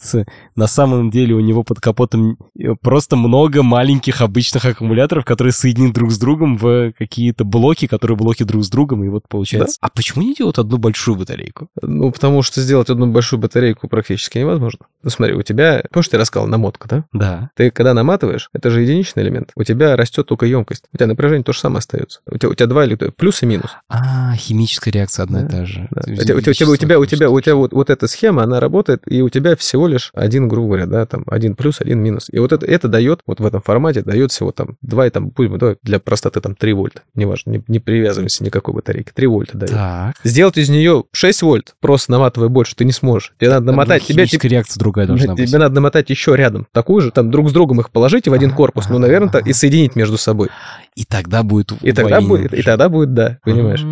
на 0.56 0.66
самом 0.66 1.10
деле 1.10 1.34
у 1.34 1.40
него 1.40 1.62
под 1.62 1.80
капотом 1.80 2.36
э, 2.58 2.74
просто 2.80 3.16
много 3.16 3.62
маленьких 3.62 4.20
обычных 4.20 4.64
аккумуляторов, 4.64 5.24
которые 5.24 5.52
соединены 5.52 5.92
друг 5.92 6.10
с 6.10 6.18
другом 6.18 6.56
в 6.56 6.92
какие-то 6.98 7.44
блоки, 7.44 7.86
которые 7.86 8.16
блоки 8.16 8.42
друг 8.42 8.64
с 8.64 8.70
другом, 8.70 9.04
и 9.04 9.08
вот 9.08 9.28
получается. 9.28 9.78
Да? 9.80 9.88
А 9.88 9.90
почему 9.94 10.22
не 10.22 10.34
делают 10.34 10.58
одну 10.58 10.78
большую 10.78 11.16
батарейку? 11.16 11.68
Ну, 11.82 12.10
потому 12.10 12.42
что 12.42 12.60
сделать 12.60 12.90
одну 12.90 13.06
большую 13.06 13.40
батарейку 13.40 13.88
практически 13.88 14.38
невозможно. 14.38 14.86
Ну, 15.02 15.10
смотри, 15.10 15.34
у 15.34 15.42
тебя, 15.42 15.82
помнишь, 15.90 16.08
ты 16.08 16.18
рассказал 16.18 16.48
намотка, 16.48 16.88
да? 16.88 17.04
Да. 17.12 17.50
Ты 17.56 17.70
когда 17.70 17.94
наматываешь, 17.94 18.50
это 18.52 18.70
же 18.70 18.82
единичный 18.82 19.22
элемент, 19.22 19.50
у 19.56 19.64
тебя 19.64 19.96
растет 19.96 20.26
только 20.26 20.46
емкость. 20.46 20.84
У 20.92 20.96
тебя 20.96 21.06
напряжение 21.06 21.44
то 21.44 21.52
же 21.52 21.60
самое 21.60 21.78
остается. 21.78 22.20
У 22.26 22.36
тебя, 22.36 22.50
у 22.50 22.54
тебя 22.54 22.66
два 22.66 22.84
или 22.84 22.94
плюс 22.94 23.42
и 23.42 23.46
минус. 23.46 23.70
А, 23.88 24.34
химическая 24.36 24.92
реакция 24.92 25.24
одна 25.24 25.40
да, 25.42 25.46
и 25.46 25.50
та 25.50 25.66
же. 25.66 25.88
Да. 25.90 26.02
У, 26.12 26.16
тебя, 26.16 26.36
у, 26.36 26.40
тебя, 26.40 26.68
у 26.68 26.76
тебя, 26.76 26.98
у 26.98 27.06
тебя, 27.06 27.30
у 27.30 27.40
тебя 27.40 27.54
вот, 27.54 27.72
вот 27.72 27.90
эта 27.90 28.06
схема, 28.06 28.42
она 28.42 28.60
работает, 28.60 29.02
и 29.06 29.22
у 29.22 29.28
тебя 29.28 29.56
всего 29.56 29.86
лишь 29.90 30.10
один, 30.14 30.48
грубо 30.48 30.68
говоря, 30.68 30.86
да, 30.86 31.06
там 31.06 31.24
один 31.26 31.54
плюс, 31.54 31.80
один 31.80 32.00
минус. 32.00 32.28
И 32.30 32.38
вот 32.38 32.52
это, 32.52 32.66
это 32.66 32.88
дает, 32.88 33.20
вот 33.26 33.40
в 33.40 33.46
этом 33.46 33.60
формате 33.60 34.02
дает 34.02 34.32
всего 34.32 34.52
там 34.52 34.76
2 34.82 35.06
и 35.06 35.10
там, 35.10 35.28
будем, 35.28 35.58
давай 35.58 35.76
для 35.82 35.98
простоты 35.98 36.40
там 36.40 36.54
3 36.54 36.72
вольта, 36.72 37.02
неважно, 37.14 37.50
не, 37.50 37.64
не 37.68 37.78
привязываемся 37.78 38.44
никакой 38.44 38.74
батарейки, 38.74 39.12
3 39.14 39.26
вольта 39.26 39.58
дает. 39.58 39.72
Так. 39.72 40.16
Сделать 40.24 40.56
из 40.58 40.68
нее 40.68 41.04
6 41.12 41.42
вольт, 41.42 41.74
просто 41.80 42.12
наматывая 42.12 42.48
больше, 42.48 42.74
ты 42.74 42.84
не 42.84 42.92
сможешь. 42.92 43.32
Тебе 43.38 43.50
надо 43.50 43.66
намотать... 43.66 44.04
Тебе, 44.04 44.26
тебе, 44.26 44.48
реакция 44.48 44.78
другая 44.78 45.06
должна 45.06 45.26
тебе 45.34 45.34
быть. 45.34 45.48
Тебе 45.48 45.58
надо 45.58 45.74
намотать 45.74 46.10
еще 46.10 46.36
рядом 46.36 46.66
такую 46.72 47.00
же, 47.02 47.10
там 47.10 47.30
друг 47.30 47.50
с 47.50 47.52
другом 47.52 47.80
их 47.80 47.90
положить 47.90 48.28
в 48.28 48.32
один 48.32 48.50
корпус, 48.50 48.88
ну, 48.88 48.98
наверное, 48.98 49.30
и 49.44 49.52
соединить 49.52 49.96
между 49.96 50.18
собой. 50.18 50.48
И 50.96 51.04
тогда 51.04 51.42
будет 51.42 51.72
И 51.82 51.92
тогда 51.92 52.20
будет, 52.20 52.52
и 52.52 52.62
тогда 52.62 52.88
будет, 52.88 53.14
да, 53.14 53.38
понимаешь. 53.44 53.84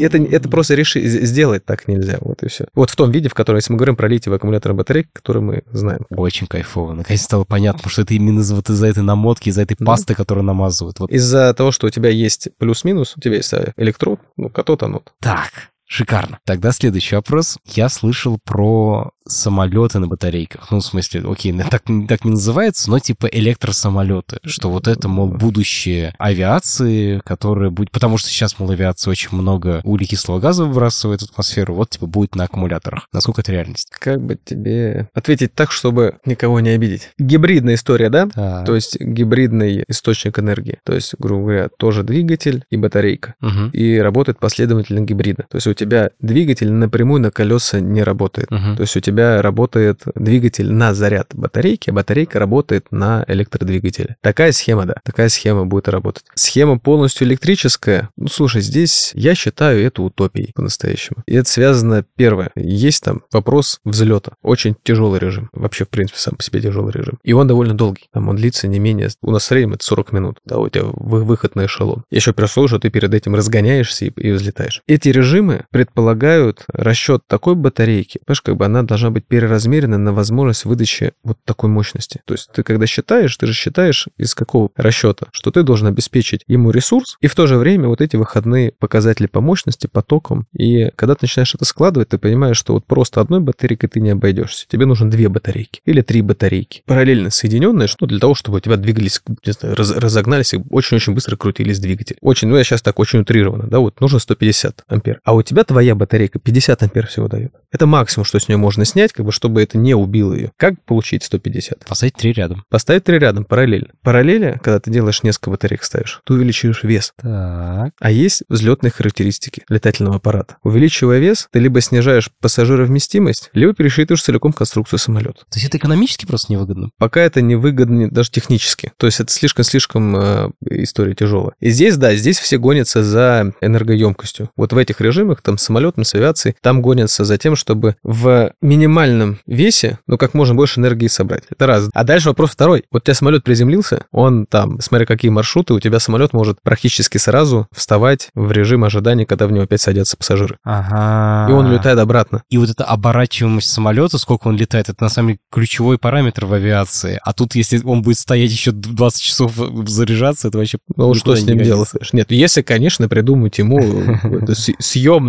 Это, 0.00 0.18
это 0.18 0.48
просто 0.48 0.74
решить, 0.74 1.04
сделать 1.04 1.64
так 1.64 1.88
нельзя, 1.88 2.18
вот 2.20 2.42
и 2.42 2.48
все. 2.48 2.66
Вот 2.74 2.90
в 2.90 2.96
том 2.96 3.10
виде, 3.10 3.28
в 3.28 3.34
котором, 3.34 3.56
если 3.56 3.72
мы 3.72 3.76
говорим 3.76 3.96
про 3.96 4.08
литиевый 4.08 4.36
аккумулятор 4.36 4.74
батарейки, 4.74 5.08
который 5.12 5.42
мы 5.42 5.62
знаем. 5.72 6.06
Очень 6.10 6.46
кайфово. 6.46 6.92
Наконец 6.92 7.22
стало 7.22 7.44
понятно, 7.44 7.90
что 7.90 8.02
это 8.02 8.14
именно 8.14 8.42
вот 8.42 8.70
из-за 8.70 8.86
этой 8.86 9.02
намотки, 9.02 9.48
из-за 9.48 9.62
этой 9.62 9.76
пасты, 9.76 10.14
которую 10.14 10.44
намазывают. 10.44 11.00
Вот. 11.00 11.10
Из-за 11.10 11.52
того, 11.54 11.72
что 11.72 11.86
у 11.86 11.90
тебя 11.90 12.10
есть 12.10 12.48
плюс-минус, 12.58 13.14
у 13.16 13.20
тебя 13.20 13.36
есть 13.36 13.52
э, 13.52 13.72
электрод, 13.76 14.20
ну, 14.36 14.48
катод-анод. 14.48 15.12
Так, 15.20 15.50
Шикарно. 15.86 16.38
Тогда 16.44 16.72
следующий 16.72 17.16
вопрос. 17.16 17.58
Я 17.66 17.88
слышал 17.88 18.38
про 18.42 19.10
самолеты 19.26 19.98
на 19.98 20.06
батарейках. 20.06 20.70
Ну, 20.70 20.80
в 20.80 20.84
смысле, 20.84 21.22
окей, 21.26 21.52
так, 21.70 21.84
так 22.08 22.24
не 22.24 22.32
называется, 22.32 22.90
но 22.90 22.98
типа 22.98 23.26
электросамолеты. 23.26 24.38
Что 24.44 24.70
вот 24.70 24.86
это, 24.86 25.08
мол, 25.08 25.28
будущее 25.28 26.14
авиации, 26.18 27.20
которое 27.24 27.70
будет... 27.70 27.90
Потому 27.90 28.18
что 28.18 28.28
сейчас, 28.28 28.58
мол, 28.58 28.70
авиация 28.70 29.10
очень 29.10 29.30
много 29.32 29.80
углекислого 29.84 30.40
газа 30.40 30.64
выбрасывает 30.64 31.22
в 31.22 31.30
атмосферу. 31.30 31.74
Вот, 31.74 31.90
типа, 31.90 32.06
будет 32.06 32.34
на 32.34 32.44
аккумуляторах. 32.44 33.08
Насколько 33.12 33.40
это 33.40 33.52
реальность? 33.52 33.88
Как 33.90 34.20
бы 34.20 34.38
тебе 34.42 35.08
ответить 35.14 35.54
так, 35.54 35.72
чтобы 35.72 36.18
никого 36.26 36.60
не 36.60 36.70
обидеть? 36.70 37.10
Гибридная 37.18 37.74
история, 37.74 38.10
да? 38.10 38.28
А... 38.34 38.64
То 38.64 38.74
есть 38.74 39.00
гибридный 39.00 39.84
источник 39.88 40.38
энергии. 40.38 40.78
То 40.84 40.94
есть, 40.94 41.14
грубо 41.18 41.42
говоря, 41.42 41.68
тоже 41.78 42.02
двигатель 42.02 42.64
и 42.70 42.76
батарейка. 42.76 43.34
Угу. 43.40 43.70
И 43.72 43.96
работает 43.98 44.38
последовательно 44.38 45.00
гибридно. 45.00 45.44
То 45.50 45.56
есть 45.56 45.66
у 45.74 45.76
тебя 45.76 46.10
двигатель 46.20 46.70
напрямую 46.72 47.20
на 47.20 47.30
колеса 47.30 47.80
не 47.80 48.02
работает. 48.02 48.50
Угу. 48.50 48.76
То 48.76 48.80
есть 48.82 48.96
у 48.96 49.00
тебя 49.00 49.42
работает 49.42 50.02
двигатель 50.14 50.72
на 50.72 50.94
заряд 50.94 51.32
батарейки, 51.34 51.90
а 51.90 51.92
батарейка 51.92 52.38
работает 52.38 52.86
на 52.90 53.24
электродвигателе. 53.28 54.16
Такая 54.20 54.52
схема, 54.52 54.86
да, 54.86 54.94
такая 55.04 55.28
схема 55.28 55.66
будет 55.66 55.88
работать. 55.88 56.24
Схема 56.34 56.78
полностью 56.78 57.26
электрическая. 57.26 58.08
Ну, 58.16 58.28
слушай, 58.28 58.62
здесь 58.62 59.12
я 59.14 59.34
считаю 59.34 59.84
это 59.84 60.02
утопией 60.02 60.52
по-настоящему. 60.54 61.22
И 61.26 61.34
это 61.34 61.48
связано, 61.48 62.04
первое, 62.16 62.50
есть 62.54 63.02
там 63.02 63.22
вопрос 63.32 63.80
взлета. 63.84 64.32
Очень 64.42 64.76
тяжелый 64.82 65.18
режим. 65.20 65.50
Вообще, 65.52 65.84
в 65.84 65.88
принципе, 65.88 66.18
сам 66.20 66.36
по 66.36 66.42
себе 66.42 66.60
тяжелый 66.60 66.92
режим. 66.92 67.18
И 67.22 67.32
он 67.32 67.46
довольно 67.46 67.74
долгий. 67.74 68.08
Там 68.12 68.28
он 68.28 68.36
длится 68.36 68.68
не 68.68 68.78
менее... 68.78 69.08
У 69.22 69.30
нас 69.30 69.42
в 69.42 69.46
среднем 69.46 69.74
это 69.74 69.84
40 69.84 70.12
минут. 70.12 70.38
Да, 70.44 70.58
у 70.58 70.68
тебя 70.68 70.84
выход 70.84 71.56
на 71.56 71.66
эшелон. 71.66 72.04
Еще 72.10 72.32
условии, 72.32 72.68
что 72.68 72.78
ты 72.78 72.90
перед 72.90 73.12
этим 73.12 73.34
разгоняешься 73.34 74.06
и, 74.06 74.10
и 74.16 74.32
взлетаешь. 74.32 74.82
Эти 74.86 75.08
режимы 75.08 75.63
предполагают 75.70 76.64
расчет 76.68 77.22
такой 77.26 77.54
батарейки. 77.54 78.20
Понимаешь, 78.24 78.42
как 78.42 78.56
бы 78.56 78.64
она 78.64 78.82
должна 78.82 79.10
быть 79.10 79.26
переразмерена 79.26 79.98
на 79.98 80.12
возможность 80.12 80.64
выдачи 80.64 81.12
вот 81.22 81.38
такой 81.44 81.70
мощности. 81.70 82.20
То 82.24 82.34
есть 82.34 82.50
ты 82.52 82.62
когда 82.62 82.86
считаешь, 82.86 83.36
ты 83.36 83.46
же 83.46 83.52
считаешь 83.52 84.08
из 84.16 84.34
какого 84.34 84.70
расчета, 84.76 85.26
что 85.32 85.50
ты 85.50 85.62
должен 85.62 85.86
обеспечить 85.86 86.42
ему 86.46 86.70
ресурс, 86.70 87.16
и 87.20 87.26
в 87.26 87.34
то 87.34 87.46
же 87.46 87.56
время 87.56 87.88
вот 87.88 88.00
эти 88.00 88.16
выходные 88.16 88.72
показатели 88.72 89.26
по 89.26 89.40
мощности, 89.40 89.86
потокам. 89.86 90.46
И 90.52 90.90
когда 90.96 91.14
ты 91.14 91.20
начинаешь 91.22 91.54
это 91.54 91.64
складывать, 91.64 92.08
ты 92.08 92.18
понимаешь, 92.18 92.56
что 92.56 92.74
вот 92.74 92.86
просто 92.86 93.20
одной 93.20 93.40
батарейкой 93.40 93.88
ты 93.88 94.00
не 94.00 94.10
обойдешься. 94.10 94.66
Тебе 94.68 94.86
нужно 94.86 95.10
две 95.10 95.28
батарейки 95.28 95.80
или 95.84 96.00
три 96.00 96.22
батарейки, 96.22 96.82
параллельно 96.86 97.30
соединенные, 97.30 97.88
что 97.88 98.06
для 98.06 98.18
того, 98.18 98.34
чтобы 98.34 98.58
у 98.58 98.60
тебя 98.60 98.76
двигались, 98.76 99.22
не 99.46 99.52
знаю, 99.52 99.76
раз, 99.76 99.90
разогнались 99.92 100.54
и 100.54 100.62
очень-очень 100.70 101.14
быстро 101.14 101.36
крутились 101.36 101.78
двигатели. 101.78 102.18
Очень, 102.20 102.48
ну 102.48 102.56
я 102.56 102.64
сейчас 102.64 102.82
так 102.82 102.98
очень 102.98 103.20
утрированно, 103.20 103.68
да, 103.68 103.78
вот 103.78 104.00
нужно 104.00 104.18
150 104.18 104.84
ампер. 104.88 105.20
А 105.24 105.34
у 105.34 105.42
тебя 105.42 105.53
твоя 105.62 105.94
батарейка 105.94 106.40
50 106.40 106.82
ампер 106.82 107.06
всего 107.06 107.28
дает. 107.28 107.54
Это 107.70 107.86
максимум, 107.86 108.24
что 108.24 108.40
с 108.40 108.48
нее 108.48 108.58
можно 108.58 108.84
снять, 108.84 109.12
как 109.12 109.24
бы, 109.26 109.30
чтобы 109.30 109.62
это 109.62 109.78
не 109.78 109.94
убило 109.94 110.34
ее. 110.34 110.50
Как 110.56 110.82
получить 110.84 111.22
150? 111.22 111.84
Поставить 111.86 112.14
три 112.14 112.32
рядом. 112.32 112.64
Поставить 112.70 113.04
три 113.04 113.18
рядом, 113.18 113.44
параллельно. 113.44 113.88
Параллели, 114.02 114.58
когда 114.62 114.80
ты 114.80 114.90
делаешь 114.90 115.22
несколько 115.22 115.50
батареек 115.50 115.84
ставишь, 115.84 116.20
ты 116.24 116.34
увеличиваешь 116.34 116.82
вес. 116.82 117.12
Так. 117.20 117.92
А 118.00 118.10
есть 118.10 118.42
взлетные 118.48 118.90
характеристики 118.90 119.64
летательного 119.68 120.16
аппарата. 120.16 120.56
Увеличивая 120.62 121.18
вес, 121.18 121.48
ты 121.52 121.58
либо 121.58 121.80
снижаешь 121.80 122.30
пассажировместимость, 122.40 123.50
либо 123.52 123.74
пересчитываешь 123.74 124.22
целиком 124.22 124.52
конструкцию 124.52 124.98
самолета. 124.98 125.40
То 125.50 125.58
есть 125.58 125.66
это 125.66 125.76
экономически 125.78 126.26
просто 126.26 126.52
невыгодно? 126.52 126.90
Пока 126.98 127.20
это 127.20 127.42
невыгодно 127.42 128.10
даже 128.10 128.30
технически. 128.30 128.92
То 128.96 129.06
есть 129.06 129.20
это 129.20 129.32
слишком-слишком 129.32 130.16
э, 130.16 130.50
история 130.70 131.14
тяжелая. 131.14 131.52
И 131.60 131.70
здесь, 131.70 131.96
да, 131.96 132.14
здесь 132.14 132.38
все 132.38 132.58
гонятся 132.58 133.02
за 133.02 133.52
энергоемкостью. 133.60 134.50
Вот 134.56 134.72
в 134.72 134.78
этих 134.78 135.00
режимах, 135.00 135.42
там, 135.44 135.58
самолетом, 135.58 136.04
с 136.04 136.14
авиацией, 136.14 136.56
там 136.60 136.82
гонятся 136.82 137.24
за 137.24 137.38
тем, 137.38 137.56
чтобы 137.56 137.96
в 138.02 138.52
минимальном 138.60 139.38
весе, 139.46 139.98
ну, 140.06 140.18
как 140.18 140.34
можно 140.34 140.54
больше 140.54 140.80
энергии 140.80 141.06
собрать. 141.06 141.44
Это 141.50 141.66
раз. 141.66 141.88
А 141.92 142.04
дальше 142.04 142.28
вопрос 142.28 142.50
второй. 142.50 142.84
Вот 142.90 143.02
у 143.02 143.04
тебя 143.04 143.14
самолет 143.14 143.44
приземлился, 143.44 144.04
он 144.10 144.46
там, 144.46 144.80
смотря 144.80 145.06
какие 145.06 145.30
маршруты, 145.30 145.74
у 145.74 145.80
тебя 145.80 146.00
самолет 146.00 146.32
может 146.32 146.58
практически 146.62 147.18
сразу 147.18 147.68
вставать 147.72 148.28
в 148.34 148.50
режим 148.50 148.84
ожидания, 148.84 149.26
когда 149.26 149.46
в 149.46 149.52
него 149.52 149.64
опять 149.64 149.80
садятся 149.80 150.16
пассажиры. 150.16 150.56
Ага. 150.64 151.50
И 151.50 151.54
он 151.54 151.70
летает 151.70 151.98
обратно. 151.98 152.42
И 152.48 152.58
вот 152.58 152.70
эта 152.70 152.84
оборачиваемость 152.84 153.70
самолета, 153.70 154.18
сколько 154.18 154.48
он 154.48 154.56
летает, 154.56 154.88
это 154.88 155.02
на 155.02 155.08
самом 155.08 155.28
деле 155.28 155.40
ключевой 155.50 155.98
параметр 155.98 156.46
в 156.46 156.52
авиации. 156.52 157.20
А 157.22 157.32
тут, 157.32 157.54
если 157.54 157.82
он 157.84 158.02
будет 158.02 158.18
стоять 158.18 158.50
еще 158.50 158.72
20 158.72 159.22
часов 159.22 159.52
заряжаться, 159.86 160.48
это 160.48 160.58
вообще... 160.58 160.78
Ну, 160.96 161.14
что 161.14 161.36
с 161.36 161.44
ним 161.44 161.58
делать? 161.58 161.90
Нет, 162.12 162.30
если, 162.30 162.62
конечно, 162.62 163.08
придумать 163.08 163.58
ему 163.58 163.80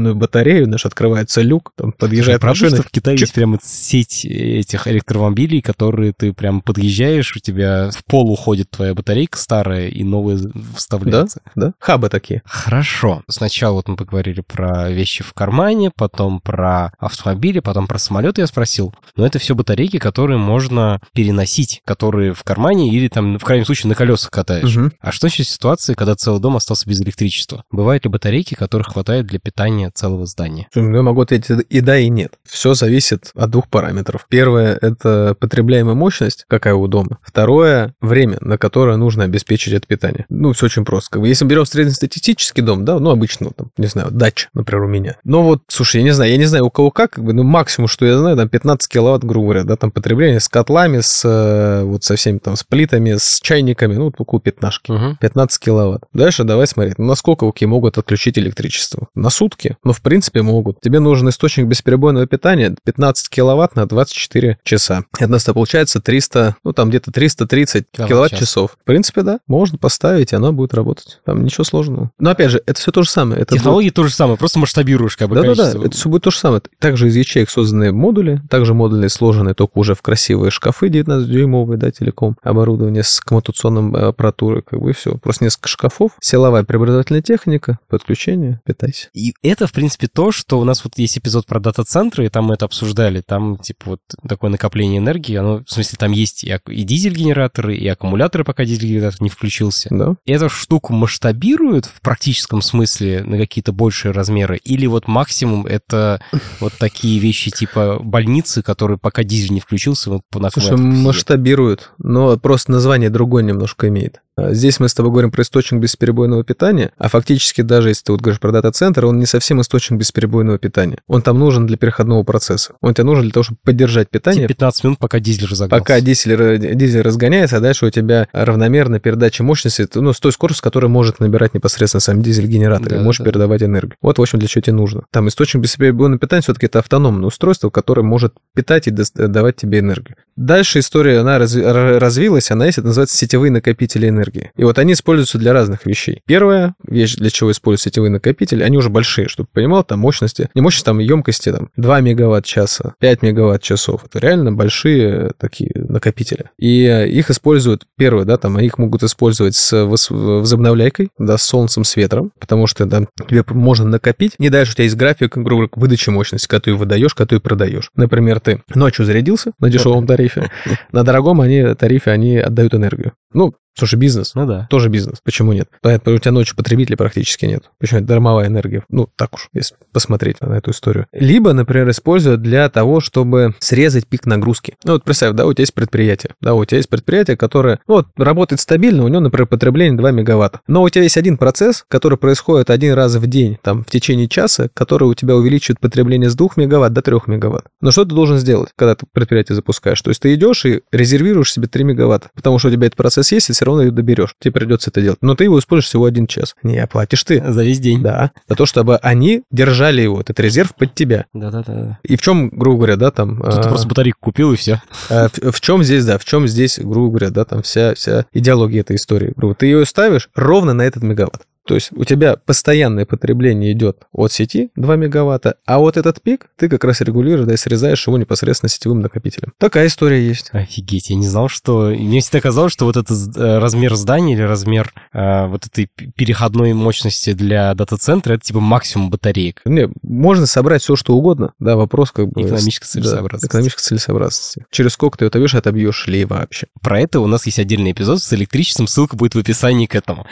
съемную 0.06 0.16
батарею, 0.16 0.70
наш 0.70 0.86
открывается 0.86 1.42
люк, 1.42 1.72
там 1.76 1.92
подъезжает 1.92 2.44
машина. 2.44 2.78
в 2.78 2.92
Китае 2.92 3.18
есть 3.20 3.34
прямо 3.34 3.58
сеть 3.62 4.26
этих 4.26 4.88
электромобилей, 4.88 5.62
которые 5.62 6.14
ты 6.14 6.34
прям 6.34 6.62
подъезжаешь, 6.62 7.36
у 7.36 7.40
тебя 7.40 7.90
в 7.92 8.06
пол 8.06 8.32
уходит 8.32 8.70
твоя 8.70 8.94
батарейка 8.94 9.38
старая, 9.38 9.88
и 9.88 10.04
новая 10.04 10.40
вставляется. 10.76 11.42
Да, 11.56 11.68
да. 11.68 11.74
Хабы 11.80 12.10
такие. 12.10 12.42
Хорошо. 12.46 13.24
Сначала 13.28 13.76
вот 13.76 13.88
мы 13.88 13.96
поговорили 13.96 14.42
про 14.42 14.90
вещи 14.92 15.24
в 15.24 15.34
кармане, 15.34 15.92
потом 15.96 16.40
про 16.40 16.92
автомобили, 17.00 17.60
потом 17.60 17.88
про 17.88 17.98
самолеты 17.98 18.42
я 18.42 18.48
спросил. 18.48 18.94
Но 19.16 19.26
это 19.26 19.40
все 19.40 19.56
батарейки, 19.56 19.98
которые 19.98 20.38
можно 20.38 21.00
переносить, 21.14 21.82
которые 21.86 22.34
в 22.34 22.44
кармане 22.44 22.90
или 22.90 23.08
там, 23.08 23.38
в 23.40 23.44
крайнем 23.44 23.66
случае, 23.66 23.90
на 23.90 23.96
колесах 23.96 24.30
катаешь. 24.30 24.76
Угу. 24.76 24.92
А 25.00 25.12
что 25.12 25.30
сейчас 25.30 25.48
ситуации, 25.48 25.94
когда 25.94 26.16
целый 26.16 26.42
дом 26.42 26.56
остался 26.56 26.88
без 26.88 27.02
электричества? 27.02 27.64
Бывают 27.72 28.04
ли 28.04 28.12
батарейки, 28.12 28.54
которых 28.54 28.88
хватает 28.94 29.26
для 29.26 29.40
питания 29.40 29.92
целого 29.96 30.26
здания? 30.26 30.68
Я 30.76 30.82
могу 30.82 31.22
ответить 31.22 31.66
и 31.70 31.82
да, 31.82 31.98
и 31.98 32.10
нет. 32.10 32.34
Все 32.44 32.74
зависит 32.74 33.32
от 33.36 33.50
двух 33.50 33.68
параметров. 33.70 34.28
Первое— 34.30 34.78
это 34.82 35.36
потребляемая 35.40 35.96
мощность, 35.96 36.46
какая 36.48 36.76
у 36.76 36.88
дома. 36.88 37.18
Второе— 37.24 37.96
время, 38.02 38.38
на 38.42 38.58
которое 38.58 38.98
нужно 38.98 39.24
обеспечить 39.24 39.74
это 39.74 39.88
питание. 39.88 40.26
Ну, 40.30 40.54
все 40.54 40.68
очень 40.68 40.86
просто. 40.86 41.12
Как 41.12 41.22
бы, 41.22 41.28
если 41.28 41.46
берем 41.46 41.66
среднестатистический 41.66 42.62
дом, 42.62 42.86
да, 42.86 43.00
ну, 43.00 43.10
обычно, 43.10 43.52
там, 43.52 43.72
не 43.78 43.88
знаю, 43.88 44.12
дач, 44.12 44.50
например, 44.54 44.84
у 44.84 44.88
меня. 44.88 45.18
Но 45.24 45.44
вот, 45.44 45.64
слушай, 45.68 45.98
я 45.98 46.04
не 46.04 46.12
знаю, 46.12 46.32
я 46.32 46.38
не 46.38 46.46
знаю, 46.46 46.66
у 46.66 46.70
кого 46.70 46.92
как, 46.92 47.12
как 47.12 47.24
бы, 47.24 47.34
ну, 47.34 47.44
максимум, 47.44 47.88
что 47.88 48.06
я 48.06 48.18
знаю, 48.18 48.36
там 48.36 48.50
15 48.50 48.92
киловатт, 48.92 49.24
грубо 49.24 49.46
говоря, 49.46 49.64
да, 49.64 49.76
там 49.78 49.92
потребление 49.92 50.40
с 50.40 50.50
котлами, 50.50 51.00
с 51.00 51.24
э, 51.24 51.84
вот 51.86 52.04
со 52.04 52.16
всеми 52.16 52.40
там, 52.40 52.56
с 52.56 52.64
плитами, 52.64 53.16
с 53.18 53.40
чайниками, 53.42 53.96
ну, 53.96 54.12
около 54.18 54.42
15. 54.42 54.90
Угу. 54.90 55.18
15 55.22 55.60
киловатт. 55.60 56.04
Дальше 56.14 56.44
давай 56.44 56.68
смотреть, 56.68 56.98
ну, 56.98 57.06
насколько 57.06 57.48
окей 57.48 57.68
могут 57.68 57.98
отключить 57.98 58.38
электричество. 58.38 59.08
На 59.16 59.30
сутки? 59.30 59.78
Ну, 59.86 59.94
в 59.94 60.02
принципе, 60.02 60.42
могут. 60.42 60.82
Тебе 60.82 61.00
нужен 61.00 61.30
источник 61.30 61.68
бесперебойного 61.68 62.26
питания 62.26 62.76
15 62.84 63.30
киловатт 63.30 63.76
на 63.76 63.86
24 63.86 64.58
часа. 64.64 65.06
Это 65.18 65.28
у 65.28 65.32
нас 65.32 65.44
получается 65.46 66.02
300, 66.02 66.58
ну, 66.64 66.74
там 66.74 66.90
где-то 66.90 67.12
330 67.12 67.86
киловатт-часов. 67.92 68.72
В 68.82 68.84
принципе, 68.84 69.22
да, 69.22 69.40
можно 69.48 69.78
поставить, 69.78 70.34
и 70.34 70.36
оно 70.36 70.52
будет 70.52 70.74
работать. 70.74 71.20
Там 71.24 71.46
ничего 71.46 71.64
сложного. 71.64 72.12
Но, 72.20 72.32
опять 72.32 72.50
же, 72.50 72.64
это 72.66 72.80
все 72.80 72.92
то 72.92 73.04
же 73.04 73.10
самое. 73.10 73.42
Это 73.42 73.56
Технологии 73.56 73.88
будет... 73.88 73.96
то 73.96 74.04
же 74.06 74.14
самое, 74.14 74.38
просто 74.38 74.58
масштабируешь 74.58 75.16
как 75.16 75.30
бы 75.30 75.36
Да-да-да, 75.36 75.70
это 75.70 75.92
все 75.92 76.10
будет 76.10 76.24
то 76.24 76.32
же 76.32 76.38
самое. 76.38 76.64
Также 76.80 77.08
из 77.08 77.16
ячеек 77.16 77.52
созданы 77.52 77.92
модули, 77.92 78.42
также 78.50 78.74
модули 78.74 79.08
сложены 79.08 79.54
только 79.54 79.78
уже 79.78 79.94
в 79.94 80.02
красивые 80.02 80.50
шкафы 80.50 80.88
19-дюймовые, 80.88 81.78
да, 81.78 81.92
телеком, 81.92 82.38
оборудование 82.42 83.04
с 83.04 83.20
коммутационным 83.20 83.96
э, 83.96 84.08
аппаратурой, 84.08 84.64
как 84.64 84.82
бы 84.82 84.90
и 84.90 84.94
все. 84.94 85.18
Просто 85.18 85.44
несколько 85.44 85.68
шкафов, 85.68 86.14
силовая 86.22 86.64
преобразовательная 86.64 87.22
техника, 87.22 87.78
подключение, 87.88 88.62
питайся. 88.66 89.10
И 89.14 89.36
это, 89.44 89.68
в 89.68 89.75
принципе, 89.76 90.08
то, 90.08 90.32
что 90.32 90.60
у 90.60 90.64
нас 90.64 90.84
вот 90.84 90.98
есть 90.98 91.18
эпизод 91.18 91.46
про 91.46 91.60
дата-центры, 91.60 92.26
и 92.26 92.30
там 92.30 92.46
мы 92.46 92.56
это 92.56 92.66
обсуждали, 92.66 93.22
там, 93.22 93.58
типа, 93.58 93.92
вот 93.92 94.00
такое 94.28 94.50
накопление 94.50 94.98
энергии, 94.98 95.36
оно, 95.36 95.64
в 95.64 95.70
смысле, 95.70 95.98
там 96.00 96.12
есть 96.12 96.44
и, 96.44 96.58
и 96.68 96.84
дизель-генераторы, 96.84 97.76
и 97.76 97.88
аккумуляторы, 97.88 98.44
пока 98.44 98.66
дизель-генератор 98.66 99.22
не 99.22 99.30
включился. 99.30 99.90
Да. 99.92 100.16
И 100.26 100.32
эту 100.32 100.50
штуку 100.50 100.94
масштабируют 100.94 101.86
в 101.86 102.02
практическом 102.02 102.62
смысле 102.62 103.24
на 103.24 103.38
какие-то 103.38 103.72
большие 103.72 104.12
размеры, 104.12 104.58
или 104.58 104.88
вот 104.88 105.08
максимум 105.08 105.68
это 105.68 106.22
вот 106.60 106.74
такие 106.80 107.20
вещи 107.20 107.52
типа 107.52 108.00
больницы, 108.02 108.64
которые 108.64 108.98
пока 108.98 109.24
дизель 109.24 109.52
не 109.52 109.60
включился, 109.60 110.10
вот 110.10 110.22
по 110.32 110.50
Слушай, 110.50 110.78
масштабируют, 110.78 111.92
но 111.98 112.38
просто 112.38 112.72
название 112.72 113.10
другое 113.10 113.44
немножко 113.44 113.88
имеет. 113.90 114.22
А 114.38 114.54
здесь 114.54 114.82
мы 114.82 114.90
с 114.90 114.94
тобой 114.94 115.12
говорим 115.12 115.32
про 115.32 115.44
источник 115.44 115.80
бесперебойного 115.80 116.44
питания, 116.44 116.92
а 116.98 117.08
фактически 117.08 117.62
даже 117.62 117.90
если 117.90 118.04
ты 118.04 118.12
вот 118.12 118.22
говоришь 118.22 118.42
про 118.42 118.52
дата-центр, 118.52 119.06
он 119.06 119.18
не 119.18 119.26
совсем 119.26 119.62
источник 119.62 119.98
бесперебойного 119.98 120.58
питания. 120.60 120.98
Он 121.08 121.22
там 121.22 121.40
нужен 121.40 121.66
для 121.66 121.78
переходного 121.78 122.24
процесса. 122.24 122.74
Он 122.82 122.94
тебе 122.94 123.06
нужен 123.06 123.24
для 123.24 123.32
того, 123.32 123.46
чтобы 123.46 123.60
поддержать 123.64 124.10
питание. 124.10 124.48
15 124.48 124.84
минут, 124.84 125.00
пока 125.00 125.22
дизель 125.22 125.48
разогнался. 125.48 125.82
Пока 125.82 126.02
дизель, 126.02 126.76
дизель 126.76 127.02
разгоняется, 127.02 127.58
а 127.58 127.60
дальше 127.62 127.86
у 127.86 127.90
тебя 127.90 128.28
равномерная 128.34 129.00
передача 129.00 129.42
мощности, 129.42 129.88
ну, 129.96 130.12
с 130.12 130.20
той 130.20 130.34
скоростью, 130.34 130.60
с 130.60 130.62
которой 130.62 130.88
может 130.88 131.22
набирать 131.22 131.54
непосредственно 131.54 132.02
сам 132.02 132.22
дизель-генератор, 132.22 132.90
да, 132.90 132.98
и 132.98 133.00
можешь 133.00 133.20
да. 133.20 133.26
передавать 133.26 133.64
энергию. 133.64 133.96
Вот, 134.02 134.18
в 134.18 134.22
общем, 134.22 134.40
для 134.40 134.50
чего 134.50 134.62
тебе 134.62 134.74
нужно. 134.74 135.04
Там 135.12 135.30
источник 135.30 135.64
бесперебойного 135.64 136.20
питания 136.20 136.42
все-таки 136.42 136.66
это 136.66 136.80
автономное 136.80 137.28
устройство, 137.28 137.70
которое 137.70 138.02
может 138.02 138.34
питать 138.54 138.88
и 138.88 138.92
давать 138.92 139.56
тебе 139.56 139.80
энергию. 139.80 140.18
Дальше 140.36 140.80
история, 140.80 141.20
она 141.20 141.40
развилась, 141.40 142.52
она 142.52 142.66
есть, 142.66 142.80
это 142.80 142.88
называется 142.88 143.16
сетевые 143.16 143.50
накопители 143.50 144.10
энергии 144.10 144.25
энергии. 144.26 144.52
И 144.56 144.64
вот 144.64 144.78
они 144.80 144.94
используются 144.94 145.38
для 145.38 145.54
разных 145.54 145.86
вещей. 145.86 146.22
Первая 146.26 146.76
вещь, 146.88 147.16
для 147.16 147.30
чего 147.30 147.52
используются 147.52 147.90
сетевые 147.90 148.12
накопители, 148.12 148.64
они 148.64 148.78
уже 148.78 148.90
большие, 148.90 149.28
чтобы 149.28 149.50
понимал, 149.52 149.84
там 149.84 150.00
мощности, 150.00 150.50
не 150.54 150.62
мощность, 150.62 150.86
там 150.86 151.00
емкости, 151.00 151.52
там 151.52 151.70
2 151.78 152.02
мегаватт-часа, 152.02 152.96
5 153.00 153.22
мегаватт-часов. 153.22 154.06
Это 154.06 154.20
реально 154.20 154.52
большие 154.52 155.32
такие 155.38 155.72
накопители. 155.76 156.50
И 156.58 156.86
их 156.86 157.30
используют, 157.30 157.86
первое, 157.98 158.26
да, 158.26 158.38
там 158.38 158.60
их 158.60 158.78
могут 158.78 159.04
использовать 159.04 159.56
с 159.56 159.86
возобновляйкой, 159.86 161.10
да, 161.18 161.38
с 161.38 161.44
солнцем, 161.44 161.84
с 161.84 161.96
ветром, 161.96 162.32
потому 162.40 162.68
что 162.68 162.86
там 162.86 163.08
тебе 163.28 163.44
можно 163.50 163.86
накопить. 163.86 164.34
Не 164.40 164.50
дальше 164.50 164.74
у 164.74 164.76
тебя 164.76 164.84
есть 164.86 164.96
график, 164.96 165.38
грубо 165.38 165.68
говоря, 165.68 165.70
выдачи 165.76 166.10
мощности, 166.10 166.48
которую 166.48 166.80
выдаешь, 166.80 167.14
которую 167.14 167.42
продаешь. 167.42 167.90
Например, 167.96 168.40
ты 168.40 168.62
ночью 168.74 169.06
зарядился 169.06 169.52
на 169.60 169.70
дешевом 169.70 170.08
тарифе, 170.08 170.50
на 170.92 171.04
дорогом 171.04 171.42
они 171.42 171.74
тарифе 171.76 172.12
они 172.12 172.38
отдают 172.38 172.74
энергию. 172.74 173.14
Ну, 173.34 173.54
Слушай, 173.78 174.00
бизнес. 174.00 174.36
Ну 174.36 174.46
да. 174.46 174.68
Тоже 174.70 174.90
бизнес. 174.90 175.20
Почему 175.24 175.54
нет? 175.54 175.70
Поэтому 175.82 176.16
у 176.16 176.20
тебя 176.20 176.32
ночью 176.32 176.56
потребителей 176.56 176.98
практически 176.98 177.46
нет. 177.46 177.64
Почему 177.78 178.00
это 178.00 178.08
дармовая 178.08 178.48
энергия? 178.48 178.84
Ну, 178.90 179.10
так 179.16 179.34
уж, 179.36 179.50
если 179.54 179.76
посмотреть 179.92 180.40
на 180.42 180.54
эту 180.54 180.72
историю. 180.72 181.08
Либо, 181.12 181.54
например, 181.54 181.90
используют 181.90 182.42
для 182.42 182.70
того, 182.70 183.00
чтобы 183.02 183.54
срезать 183.60 184.08
пик 184.08 184.26
нагрузки. 184.26 184.76
Ну, 184.84 184.94
вот 184.94 185.04
представь, 185.04 185.34
да, 185.34 185.46
у 185.46 185.54
тебя 185.54 185.64
есть 185.64 185.74
предприятие. 185.74 186.32
Да, 186.42 186.54
у 186.54 186.64
тебя 186.64 186.78
есть 186.78 186.90
предприятие, 186.90 187.38
которое, 187.38 187.80
ну, 187.88 187.96
вот, 187.96 188.08
работает 188.18 188.62
стабильно, 188.62 189.04
у 189.04 189.08
него, 189.08 189.20
например, 189.20 189.48
потребление 189.48 189.98
2 189.98 190.12
мегаватта. 190.12 190.62
Но 190.68 190.82
у 190.84 190.90
тебя 190.90 191.04
есть 191.04 191.18
один 191.18 191.38
процесс, 191.38 191.86
который 191.88 192.18
происходит 192.18 192.70
один 192.70 192.94
раз 192.94 193.16
в 193.16 193.28
день, 193.28 193.58
там, 193.62 193.84
в 193.84 193.90
течение 193.90 194.28
часа, 194.28 194.70
который 194.74 195.10
у 195.10 195.14
тебя 195.14 195.36
увеличивает 195.36 195.80
потребление 195.80 196.30
с 196.30 196.36
2 196.36 196.50
мегаватт 196.56 196.94
до 196.94 197.02
3 197.02 197.18
мегаватт. 197.28 197.66
Но 197.82 197.92
что 197.92 198.06
ты 198.06 198.16
должен 198.16 198.38
сделать, 198.38 198.70
когда 198.76 198.96
ты 198.96 199.06
предприятие 199.12 199.56
запускаешь? 199.56 200.02
То 200.02 200.10
есть 200.10 200.22
ты 200.22 200.34
идешь 200.34 200.66
и 200.66 200.82
резервируешь 200.92 201.52
себе 201.52 201.68
3 201.68 201.84
мегаватта, 201.84 202.30
потому 202.34 202.58
что 202.60 202.70
у 202.70 202.72
тебя 202.72 202.88
этот 202.88 202.98
процесс 202.98 203.32
есть, 203.32 203.50
и 203.50 203.54
все 203.66 203.72
равно 203.72 203.84
ее 203.84 203.92
доберешь. 203.92 204.36
Тебе 204.40 204.52
придется 204.52 204.92
это 204.92 205.02
делать. 205.02 205.18
Но 205.22 205.34
ты 205.34 205.46
его 205.46 205.58
используешь 205.58 205.88
всего 205.88 206.06
один 206.06 206.28
час. 206.28 206.56
Не 206.62 206.78
оплатишь 206.78 207.24
ты. 207.24 207.44
За 207.52 207.64
весь 207.64 207.80
день. 207.80 208.04
Да. 208.04 208.32
За 208.48 208.56
то, 208.56 208.68
чтобы 208.68 208.98
они 208.98 209.42
держали 209.50 210.02
его, 210.02 210.22
этот 210.22 210.40
резерв 210.40 210.76
под 210.76 210.94
тебя. 210.94 211.26
Да-да-да. 211.34 211.98
И 212.04 212.16
в 212.16 212.22
чем, 212.22 212.50
грубо 212.50 212.78
говоря, 212.78 212.96
да, 212.96 213.10
там... 213.10 213.38
Тут 213.38 213.48
а... 213.48 213.62
ты 213.64 213.70
просто 213.70 213.88
батарейку 213.88 214.20
купил 214.22 214.54
и 214.54 214.56
все. 214.56 214.84
А, 215.10 215.30
в, 215.30 215.52
в 215.52 215.62
чем 215.62 215.84
здесь, 215.84 216.06
да, 216.06 216.20
в 216.20 216.26
чем 216.26 216.48
здесь, 216.48 216.78
грубо 216.80 217.10
говоря, 217.10 217.32
да, 217.32 217.44
там 217.44 217.64
вся, 217.64 217.96
вся 217.96 218.28
идеология 218.34 218.82
этой 218.82 218.98
истории. 218.98 219.34
Грубо. 219.36 219.56
Ты 219.56 219.66
ее 219.66 219.84
ставишь 219.86 220.30
ровно 220.36 220.74
на 220.74 220.84
этот 220.84 221.02
мегаватт. 221.02 221.42
То 221.66 221.76
есть 221.76 221.90
у 221.92 222.04
тебя 222.04 222.36
постоянное 222.38 223.06
потребление 223.06 223.72
идет 223.72 224.04
от 224.12 224.32
сети 224.32 224.70
2 224.76 224.96
мегаватта, 224.96 225.56
а 225.66 225.80
вот 225.80 225.98
этот 225.98 226.22
пик 226.22 226.48
ты 226.58 226.70
как 226.70 226.84
раз 226.84 227.02
регулируешь, 227.02 227.48
да, 227.48 227.54
и 227.54 227.58
срезаешь 227.58 228.06
его 228.08 228.18
непосредственно 228.18 228.70
сетевым 228.70 229.02
накопителем. 229.02 229.54
Такая 229.58 229.88
история 229.88 230.26
есть. 230.26 230.50
Офигеть, 230.52 231.10
я 231.10 231.16
не 231.16 231.28
знал, 231.28 231.50
что... 231.50 231.88
Мне 231.88 232.22
всегда 232.22 232.42
казалось, 232.42 232.72
что 232.74 232.86
вот 232.86 232.98
этот 232.98 233.36
э, 233.36 233.58
размер 233.58 233.96
здания 233.96 234.34
или 234.34 234.42
размер 234.42 234.94
э, 235.14 235.48
вот 235.48 235.66
этой 235.66 235.88
переходной 236.16 236.74
мощности 236.74 237.34
для 237.34 237.74
дата-центра 237.74 238.34
это 238.34 238.44
типа 238.44 238.60
максимум 238.60 239.10
батареек. 239.10 239.62
Не, 239.66 239.90
можно 240.04 240.46
собрать 240.46 240.82
все, 240.82 240.96
что 240.96 241.16
угодно, 241.16 241.54
да, 241.60 241.76
вопрос 241.76 242.12
как 242.12 242.30
бы... 242.30 242.42
Экономической 242.42 242.86
целесообразности. 242.86 243.46
Да, 243.46 243.48
экономической 243.48 243.82
целесообразности. 243.82 244.66
Через 244.72 244.94
сколько 244.94 245.18
ты 245.18 245.26
отобьешь, 245.26 245.56
отобьешь 245.56 246.08
ли 246.08 246.26
вообще. 246.26 246.68
Про 246.82 247.00
это 247.02 247.20
у 247.20 247.28
нас 247.28 247.46
есть 247.46 247.60
отдельный 247.60 247.92
эпизод 247.92 248.22
с 248.22 248.34
электричеством, 248.34 248.88
ссылка 248.88 249.16
будет 249.16 249.36
в 249.36 249.40
описании 249.40 249.86
к 249.86 249.96
этому. 249.96 250.28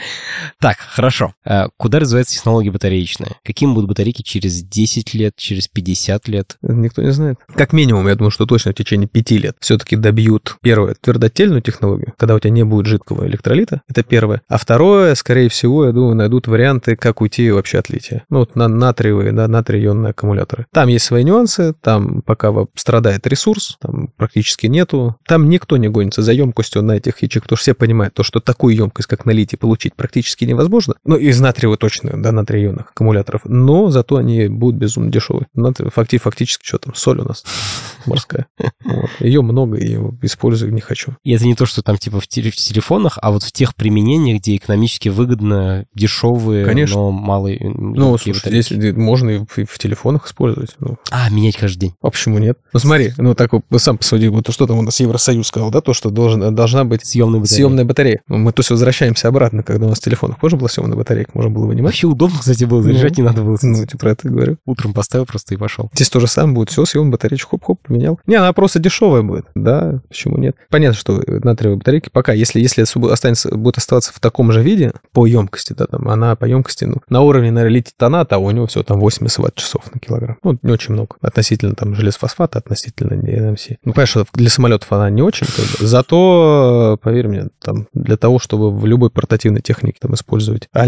Так, 0.60 0.78
хорошо. 0.78 1.23
Хорошо. 1.24 1.36
А 1.46 1.68
куда 1.78 2.00
развивается 2.00 2.36
технология 2.36 2.72
батареечная? 2.72 3.36
Каким 3.44 3.74
будут 3.74 3.90
батарейки 3.90 4.22
через 4.22 4.64
10 4.64 5.14
лет, 5.14 5.34
через 5.36 5.68
50 5.68 6.28
лет? 6.28 6.58
Никто 6.62 7.02
не 7.02 7.12
знает. 7.12 7.38
Как 7.56 7.74
минимум, 7.74 8.08
я 8.08 8.16
думаю, 8.16 8.32
что 8.32 8.46
точно 8.46 8.72
в 8.72 8.76
течение 8.76 9.08
5 9.08 9.32
лет 9.32 9.56
все-таки 9.60 9.96
добьют, 9.96 10.58
первое, 10.62 10.96
твердотельную 11.00 11.62
технологию, 11.62 12.14
когда 12.18 12.36
у 12.36 12.40
тебя 12.40 12.52
не 12.52 12.64
будет 12.64 12.86
жидкого 12.88 13.26
электролита. 13.28 13.82
Это 13.88 14.04
первое. 14.04 14.42
А 14.48 14.58
второе, 14.58 15.16
скорее 15.16 15.50
всего, 15.50 15.86
я 15.86 15.92
думаю, 15.92 16.16
найдут 16.16 16.48
варианты, 16.48 16.96
как 16.96 17.22
уйти 17.22 17.52
вообще 17.52 17.80
от 17.80 17.90
лития. 17.90 18.24
Ну, 18.30 18.40
вот 18.40 18.56
на 18.56 18.68
натриевые, 18.68 19.32
да, 19.32 19.48
натрий-ионные 19.48 20.12
аккумуляторы. 20.12 20.66
Там 20.72 20.88
есть 20.90 21.06
свои 21.06 21.24
нюансы, 21.24 21.74
там 21.82 22.22
пока 22.22 22.54
страдает 22.76 23.26
ресурс, 23.28 23.78
там 23.80 24.10
практически 24.18 24.68
нету. 24.68 25.16
Там 25.28 25.50
никто 25.50 25.78
не 25.78 25.90
гонится 25.90 26.22
за 26.22 26.34
емкостью 26.34 26.82
на 26.82 26.94
этих 26.94 27.22
ячеек, 27.22 27.44
потому 27.44 27.58
что 27.58 27.64
все 27.64 27.74
понимают, 27.74 28.14
то, 28.14 28.24
что 28.24 28.40
такую 28.40 28.76
емкость, 28.76 29.08
как 29.08 29.26
на 29.26 29.32
литии, 29.32 29.56
получить 29.56 29.96
практически 29.96 30.46
невозможно. 30.46 30.96
Ну, 31.14 31.20
из 31.20 31.40
натриевого 31.40 31.78
точно, 31.78 32.20
да, 32.20 32.32
натрий-ионных 32.32 32.90
аккумуляторов. 32.90 33.42
Но 33.46 33.92
зато 33.92 34.16
они 34.16 34.48
будут 34.48 34.78
безумно 34.78 35.12
дешевые. 35.12 35.46
Факти, 35.94 36.18
фактически, 36.18 36.66
что 36.66 36.80
там, 36.80 36.96
соль 36.96 37.20
у 37.20 37.24
нас 37.24 37.44
морская. 38.08 38.48
Вот. 38.84 39.12
Ее 39.20 39.44
много, 39.44 39.78
и 39.78 39.96
использую 40.24 40.74
не 40.74 40.82
хочу. 40.82 41.16
И 41.24 41.32
это 41.32 41.46
не 41.46 41.54
то, 41.54 41.68
что 41.68 41.84
там 41.84 41.98
типа 41.98 42.20
в, 42.20 42.26
телефонах, 42.28 43.20
а 43.22 43.30
вот 43.30 43.44
в 43.44 43.52
тех 43.52 43.76
применениях, 43.76 44.40
где 44.40 44.56
экономически 44.56 45.10
выгодно, 45.10 45.86
дешевые, 45.94 46.66
Конечно. 46.66 46.98
но 46.98 47.12
малые. 47.12 47.60
Ну, 47.62 48.18
слушай, 48.18 48.50
здесь 48.50 48.72
можно 48.96 49.30
и 49.30 49.38
в, 49.38 49.56
и 49.60 49.66
в 49.66 49.78
телефонах 49.78 50.26
использовать. 50.26 50.72
Ну. 50.80 50.98
А, 51.12 51.30
менять 51.30 51.58
каждый 51.58 51.80
день. 51.80 51.94
А 52.02 52.10
почему 52.10 52.40
нет? 52.40 52.58
Ну, 52.74 52.80
смотри, 52.80 53.14
ну 53.18 53.36
так 53.36 53.54
вот, 53.54 53.66
сам 53.78 54.00
посуди, 54.00 54.30
вот 54.30 54.52
что 54.52 54.66
там 54.66 54.80
у 54.80 54.82
нас 54.82 55.00
Евросоюз 55.00 55.46
сказал, 55.46 55.70
да, 55.70 55.82
то, 55.82 55.94
что 55.94 56.10
должен, 56.10 56.56
должна 56.56 56.86
быть 56.86 57.06
съемная 57.06 57.40
батарея. 57.40 57.56
Съемная 57.56 57.86
батарея. 57.86 58.22
Мы 58.28 58.52
то 58.52 58.62
есть 58.62 58.72
возвращаемся 58.72 59.28
обратно, 59.28 59.62
когда 59.62 59.86
у 59.86 59.90
нас 59.90 60.00
в 60.00 60.04
телефонах 60.04 60.40
тоже 60.40 60.58
была 60.58 60.70
съемная 60.70 60.98
батарея 60.98 61.03
батарейок 61.04 61.36
можно 61.36 61.52
было 61.52 61.66
вынимать. 61.66 61.92
Вообще 61.92 62.08
удобно, 62.08 62.40
кстати, 62.40 62.64
было, 62.64 62.82
заряжать 62.82 63.18
ну, 63.18 63.24
не 63.24 63.30
надо 63.30 63.42
было. 63.44 63.58
Ну, 63.62 63.78
я 63.78 63.98
про 63.98 64.12
это 64.12 64.30
говорю. 64.30 64.58
Утром 64.66 64.94
поставил 64.94 65.26
просто 65.26 65.54
и 65.54 65.58
пошел. 65.58 65.90
Здесь 65.94 66.10
то 66.10 66.20
же 66.20 66.28
самое 66.28 66.56
будет. 66.56 66.70
Все, 66.70 66.86
съем 66.86 67.12
батарейку, 67.12 67.50
хоп-хоп, 67.50 67.80
поменял. 67.84 68.20
Не, 68.26 68.36
она 68.36 68.54
просто 68.54 68.80
дешевая 68.80 69.22
будет. 69.22 69.46
Да, 69.56 70.02
почему 70.08 70.38
нет? 70.38 70.56
Понятно, 70.70 70.98
что 70.98 71.22
натриевые 71.28 71.78
батарейки 71.78 72.10
пока, 72.12 72.34
если, 72.34 72.60
если 72.60 72.84
останется, 73.12 73.56
будет 73.56 73.78
оставаться 73.78 74.14
в 74.14 74.20
таком 74.20 74.52
же 74.52 74.62
виде 74.62 74.94
по 75.12 75.26
емкости, 75.26 75.74
да, 75.74 75.86
там, 75.86 76.08
она 76.08 76.36
по 76.36 76.46
емкости, 76.46 76.86
ну, 76.86 76.98
на 77.10 77.22
уровне, 77.22 77.52
наверное, 77.52 77.80
литий-тоната, 77.80 78.36
а 78.36 78.38
у 78.40 78.50
него 78.52 78.68
все 78.68 78.84
там 78.84 79.00
80 79.00 79.38
ватт-часов 79.40 79.94
на 79.94 80.00
килограмм. 80.00 80.38
Ну, 80.44 80.58
не 80.62 80.72
очень 80.72 80.94
много. 80.94 81.16
Относительно 81.22 81.76
там 81.76 81.96
железофосфата, 81.96 82.60
относительно 82.60 83.14
NMC. 83.14 83.78
Ну, 83.84 83.94
конечно, 83.94 84.26
для 84.34 84.50
самолетов 84.50 84.92
она 84.92 85.10
не 85.10 85.22
очень, 85.22 85.48
зато, 85.80 86.98
поверь 87.02 87.28
мне, 87.28 87.48
там, 87.62 87.88
для 87.94 88.18
того, 88.18 88.40
чтобы 88.40 88.72
в 88.72 88.86
любой 88.86 89.10
портативной 89.10 89.62
технике 89.62 89.98
там 90.00 90.14
использовать 90.14 90.68
а 90.72 90.86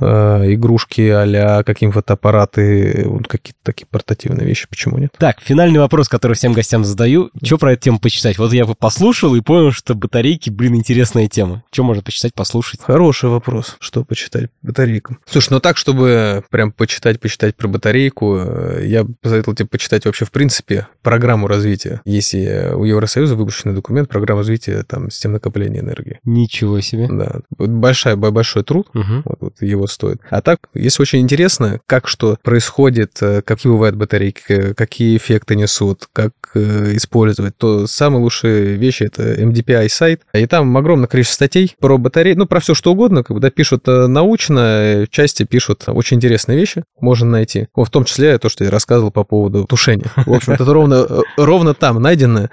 э, 0.00 0.54
игрушки, 0.54 1.08
а 1.08 1.62
какие 1.62 1.90
фотоаппараты, 1.90 3.04
вот 3.06 3.28
какие-то 3.28 3.58
такие 3.62 3.86
портативные 3.90 4.46
вещи, 4.46 4.66
почему 4.68 4.98
нет? 4.98 5.14
Так, 5.18 5.40
финальный 5.40 5.80
вопрос, 5.80 6.08
который 6.08 6.34
всем 6.34 6.52
гостям 6.52 6.84
задаю. 6.84 7.30
Что 7.42 7.58
про 7.58 7.72
эту 7.72 7.82
тему 7.82 7.98
почитать? 7.98 8.38
Вот 8.38 8.52
я 8.52 8.66
бы 8.66 8.74
послушал 8.74 9.34
и 9.34 9.40
понял, 9.40 9.72
что 9.72 9.94
батарейки, 9.94 10.50
блин, 10.50 10.76
интересная 10.76 11.28
тема. 11.28 11.62
Что 11.70 11.84
можно 11.84 12.02
почитать, 12.02 12.34
послушать? 12.34 12.80
Хороший 12.82 13.30
вопрос, 13.30 13.76
что 13.80 14.04
почитать 14.04 14.50
батарейкам. 14.62 15.18
Слушай, 15.26 15.48
ну 15.52 15.60
так, 15.60 15.76
чтобы 15.76 16.44
прям 16.50 16.72
почитать, 16.72 17.20
почитать 17.20 17.56
про 17.56 17.68
батарейку, 17.68 18.36
э, 18.38 18.86
я 18.86 19.04
посоветовал 19.20 19.54
тебе 19.56 19.68
почитать 19.68 20.04
вообще, 20.04 20.24
в 20.24 20.30
принципе, 20.30 20.88
программу 21.02 21.46
развития. 21.46 22.00
Если 22.04 22.72
у 22.74 22.84
Евросоюза 22.84 23.36
выпущенный 23.36 23.74
документ, 23.74 24.08
программа 24.08 24.40
развития 24.40 24.82
там 24.86 25.10
систем 25.10 25.32
накопления 25.32 25.80
энергии. 25.80 26.20
Ничего 26.24 26.80
себе. 26.80 27.08
Да. 27.08 27.40
Большая, 27.58 28.16
большой 28.16 28.64
труд, 28.64 28.88
угу. 28.94 29.33
Вот, 29.40 29.60
его 29.60 29.86
стоит. 29.86 30.20
А 30.30 30.40
так, 30.40 30.60
если 30.74 31.02
очень 31.02 31.20
интересно, 31.20 31.80
как 31.86 32.08
что 32.08 32.36
происходит, 32.42 33.18
э, 33.20 33.42
какие 33.42 33.72
бывают 33.72 33.96
батарейки, 33.96 34.74
какие 34.74 35.16
эффекты 35.16 35.56
несут, 35.56 36.08
как 36.12 36.32
э, 36.54 36.96
использовать, 36.96 37.56
то 37.56 37.86
самые 37.86 38.22
лучшие 38.22 38.76
вещи 38.76 39.04
это 39.04 39.34
MDPI 39.34 39.88
сайт. 39.88 40.22
И 40.32 40.46
там 40.46 40.76
огромное 40.76 41.06
количество 41.06 41.34
статей 41.36 41.74
про 41.78 41.98
батареи, 41.98 42.34
ну, 42.34 42.46
про 42.46 42.60
все 42.60 42.74
что 42.74 42.92
угодно, 42.92 43.22
когда 43.22 43.50
пишут 43.50 43.86
э, 43.88 44.06
научно, 44.06 45.06
части 45.10 45.44
пишут 45.44 45.84
очень 45.86 46.16
интересные 46.16 46.58
вещи, 46.58 46.84
можно 47.00 47.28
найти. 47.30 47.68
В 47.74 47.90
том 47.90 48.04
числе 48.04 48.38
то, 48.38 48.48
что 48.48 48.64
я 48.64 48.70
рассказывал 48.70 49.10
по 49.10 49.24
поводу 49.24 49.64
тушения. 49.64 50.10
В 50.16 50.32
общем, 50.32 50.54
это 50.54 50.64
ровно, 50.64 51.06
ровно 51.36 51.74
там 51.74 52.00
найдено. 52.00 52.48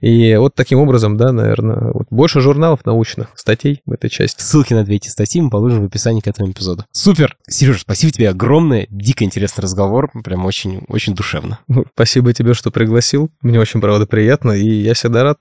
И 0.00 0.34
вот 0.36 0.54
таким 0.54 0.78
образом, 0.78 1.16
да, 1.16 1.32
наверное, 1.32 1.92
вот 1.92 2.06
больше 2.10 2.40
журналов 2.40 2.84
научных, 2.84 3.28
статей 3.34 3.82
в 3.86 3.92
этой 3.92 4.10
части. 4.10 4.42
Ссылки 4.42 4.74
на 4.74 4.84
две 4.84 4.96
эти 4.96 5.08
статьи 5.08 5.40
мы 5.40 5.50
положим 5.50 5.82
в 5.82 5.86
описании 5.86 6.15
к 6.20 6.26
этому 6.26 6.50
эпизоду. 6.50 6.84
Супер! 6.92 7.36
Сережа, 7.48 7.80
спасибо 7.80 8.12
тебе 8.12 8.30
огромное. 8.30 8.86
Дико 8.90 9.24
интересный 9.24 9.62
разговор. 9.62 10.10
Прям 10.22 10.44
очень, 10.44 10.84
очень 10.88 11.14
душевно. 11.14 11.58
Ну, 11.68 11.84
спасибо 11.94 12.32
тебе, 12.32 12.54
что 12.54 12.70
пригласил. 12.70 13.30
Мне 13.40 13.60
очень, 13.60 13.80
правда, 13.80 14.06
приятно, 14.06 14.52
и 14.52 14.68
я 14.68 14.94
всегда 14.94 15.22
рад. 15.22 15.38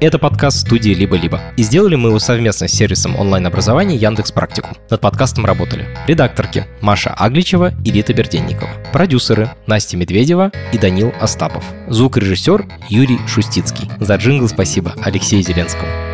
Это 0.00 0.18
подкаст 0.18 0.66
студии 0.66 0.92
«Либо-либо». 0.94 1.42
И 1.58 1.62
сделали 1.62 1.94
мы 1.94 2.08
его 2.08 2.18
совместно 2.18 2.68
с 2.68 2.72
сервисом 2.72 3.16
онлайн-образования 3.16 3.96
Яндекс 3.96 4.32
Практикум. 4.32 4.72
Над 4.88 5.02
подкастом 5.02 5.44
работали 5.44 5.86
редакторки 6.06 6.66
Маша 6.80 7.10
Агличева 7.10 7.74
и 7.84 7.92
Рита 7.92 8.14
Берденникова, 8.14 8.70
продюсеры 8.94 9.50
Настя 9.66 9.98
Медведева 9.98 10.52
и 10.72 10.78
Данил 10.78 11.12
Остапов, 11.20 11.64
звукорежиссер 11.88 12.66
Юрий 12.88 13.18
Шустицкий. 13.28 13.90
За 14.00 14.16
джингл 14.16 14.48
спасибо 14.48 14.94
Алексею 15.04 15.42
Зеленскому. 15.42 16.09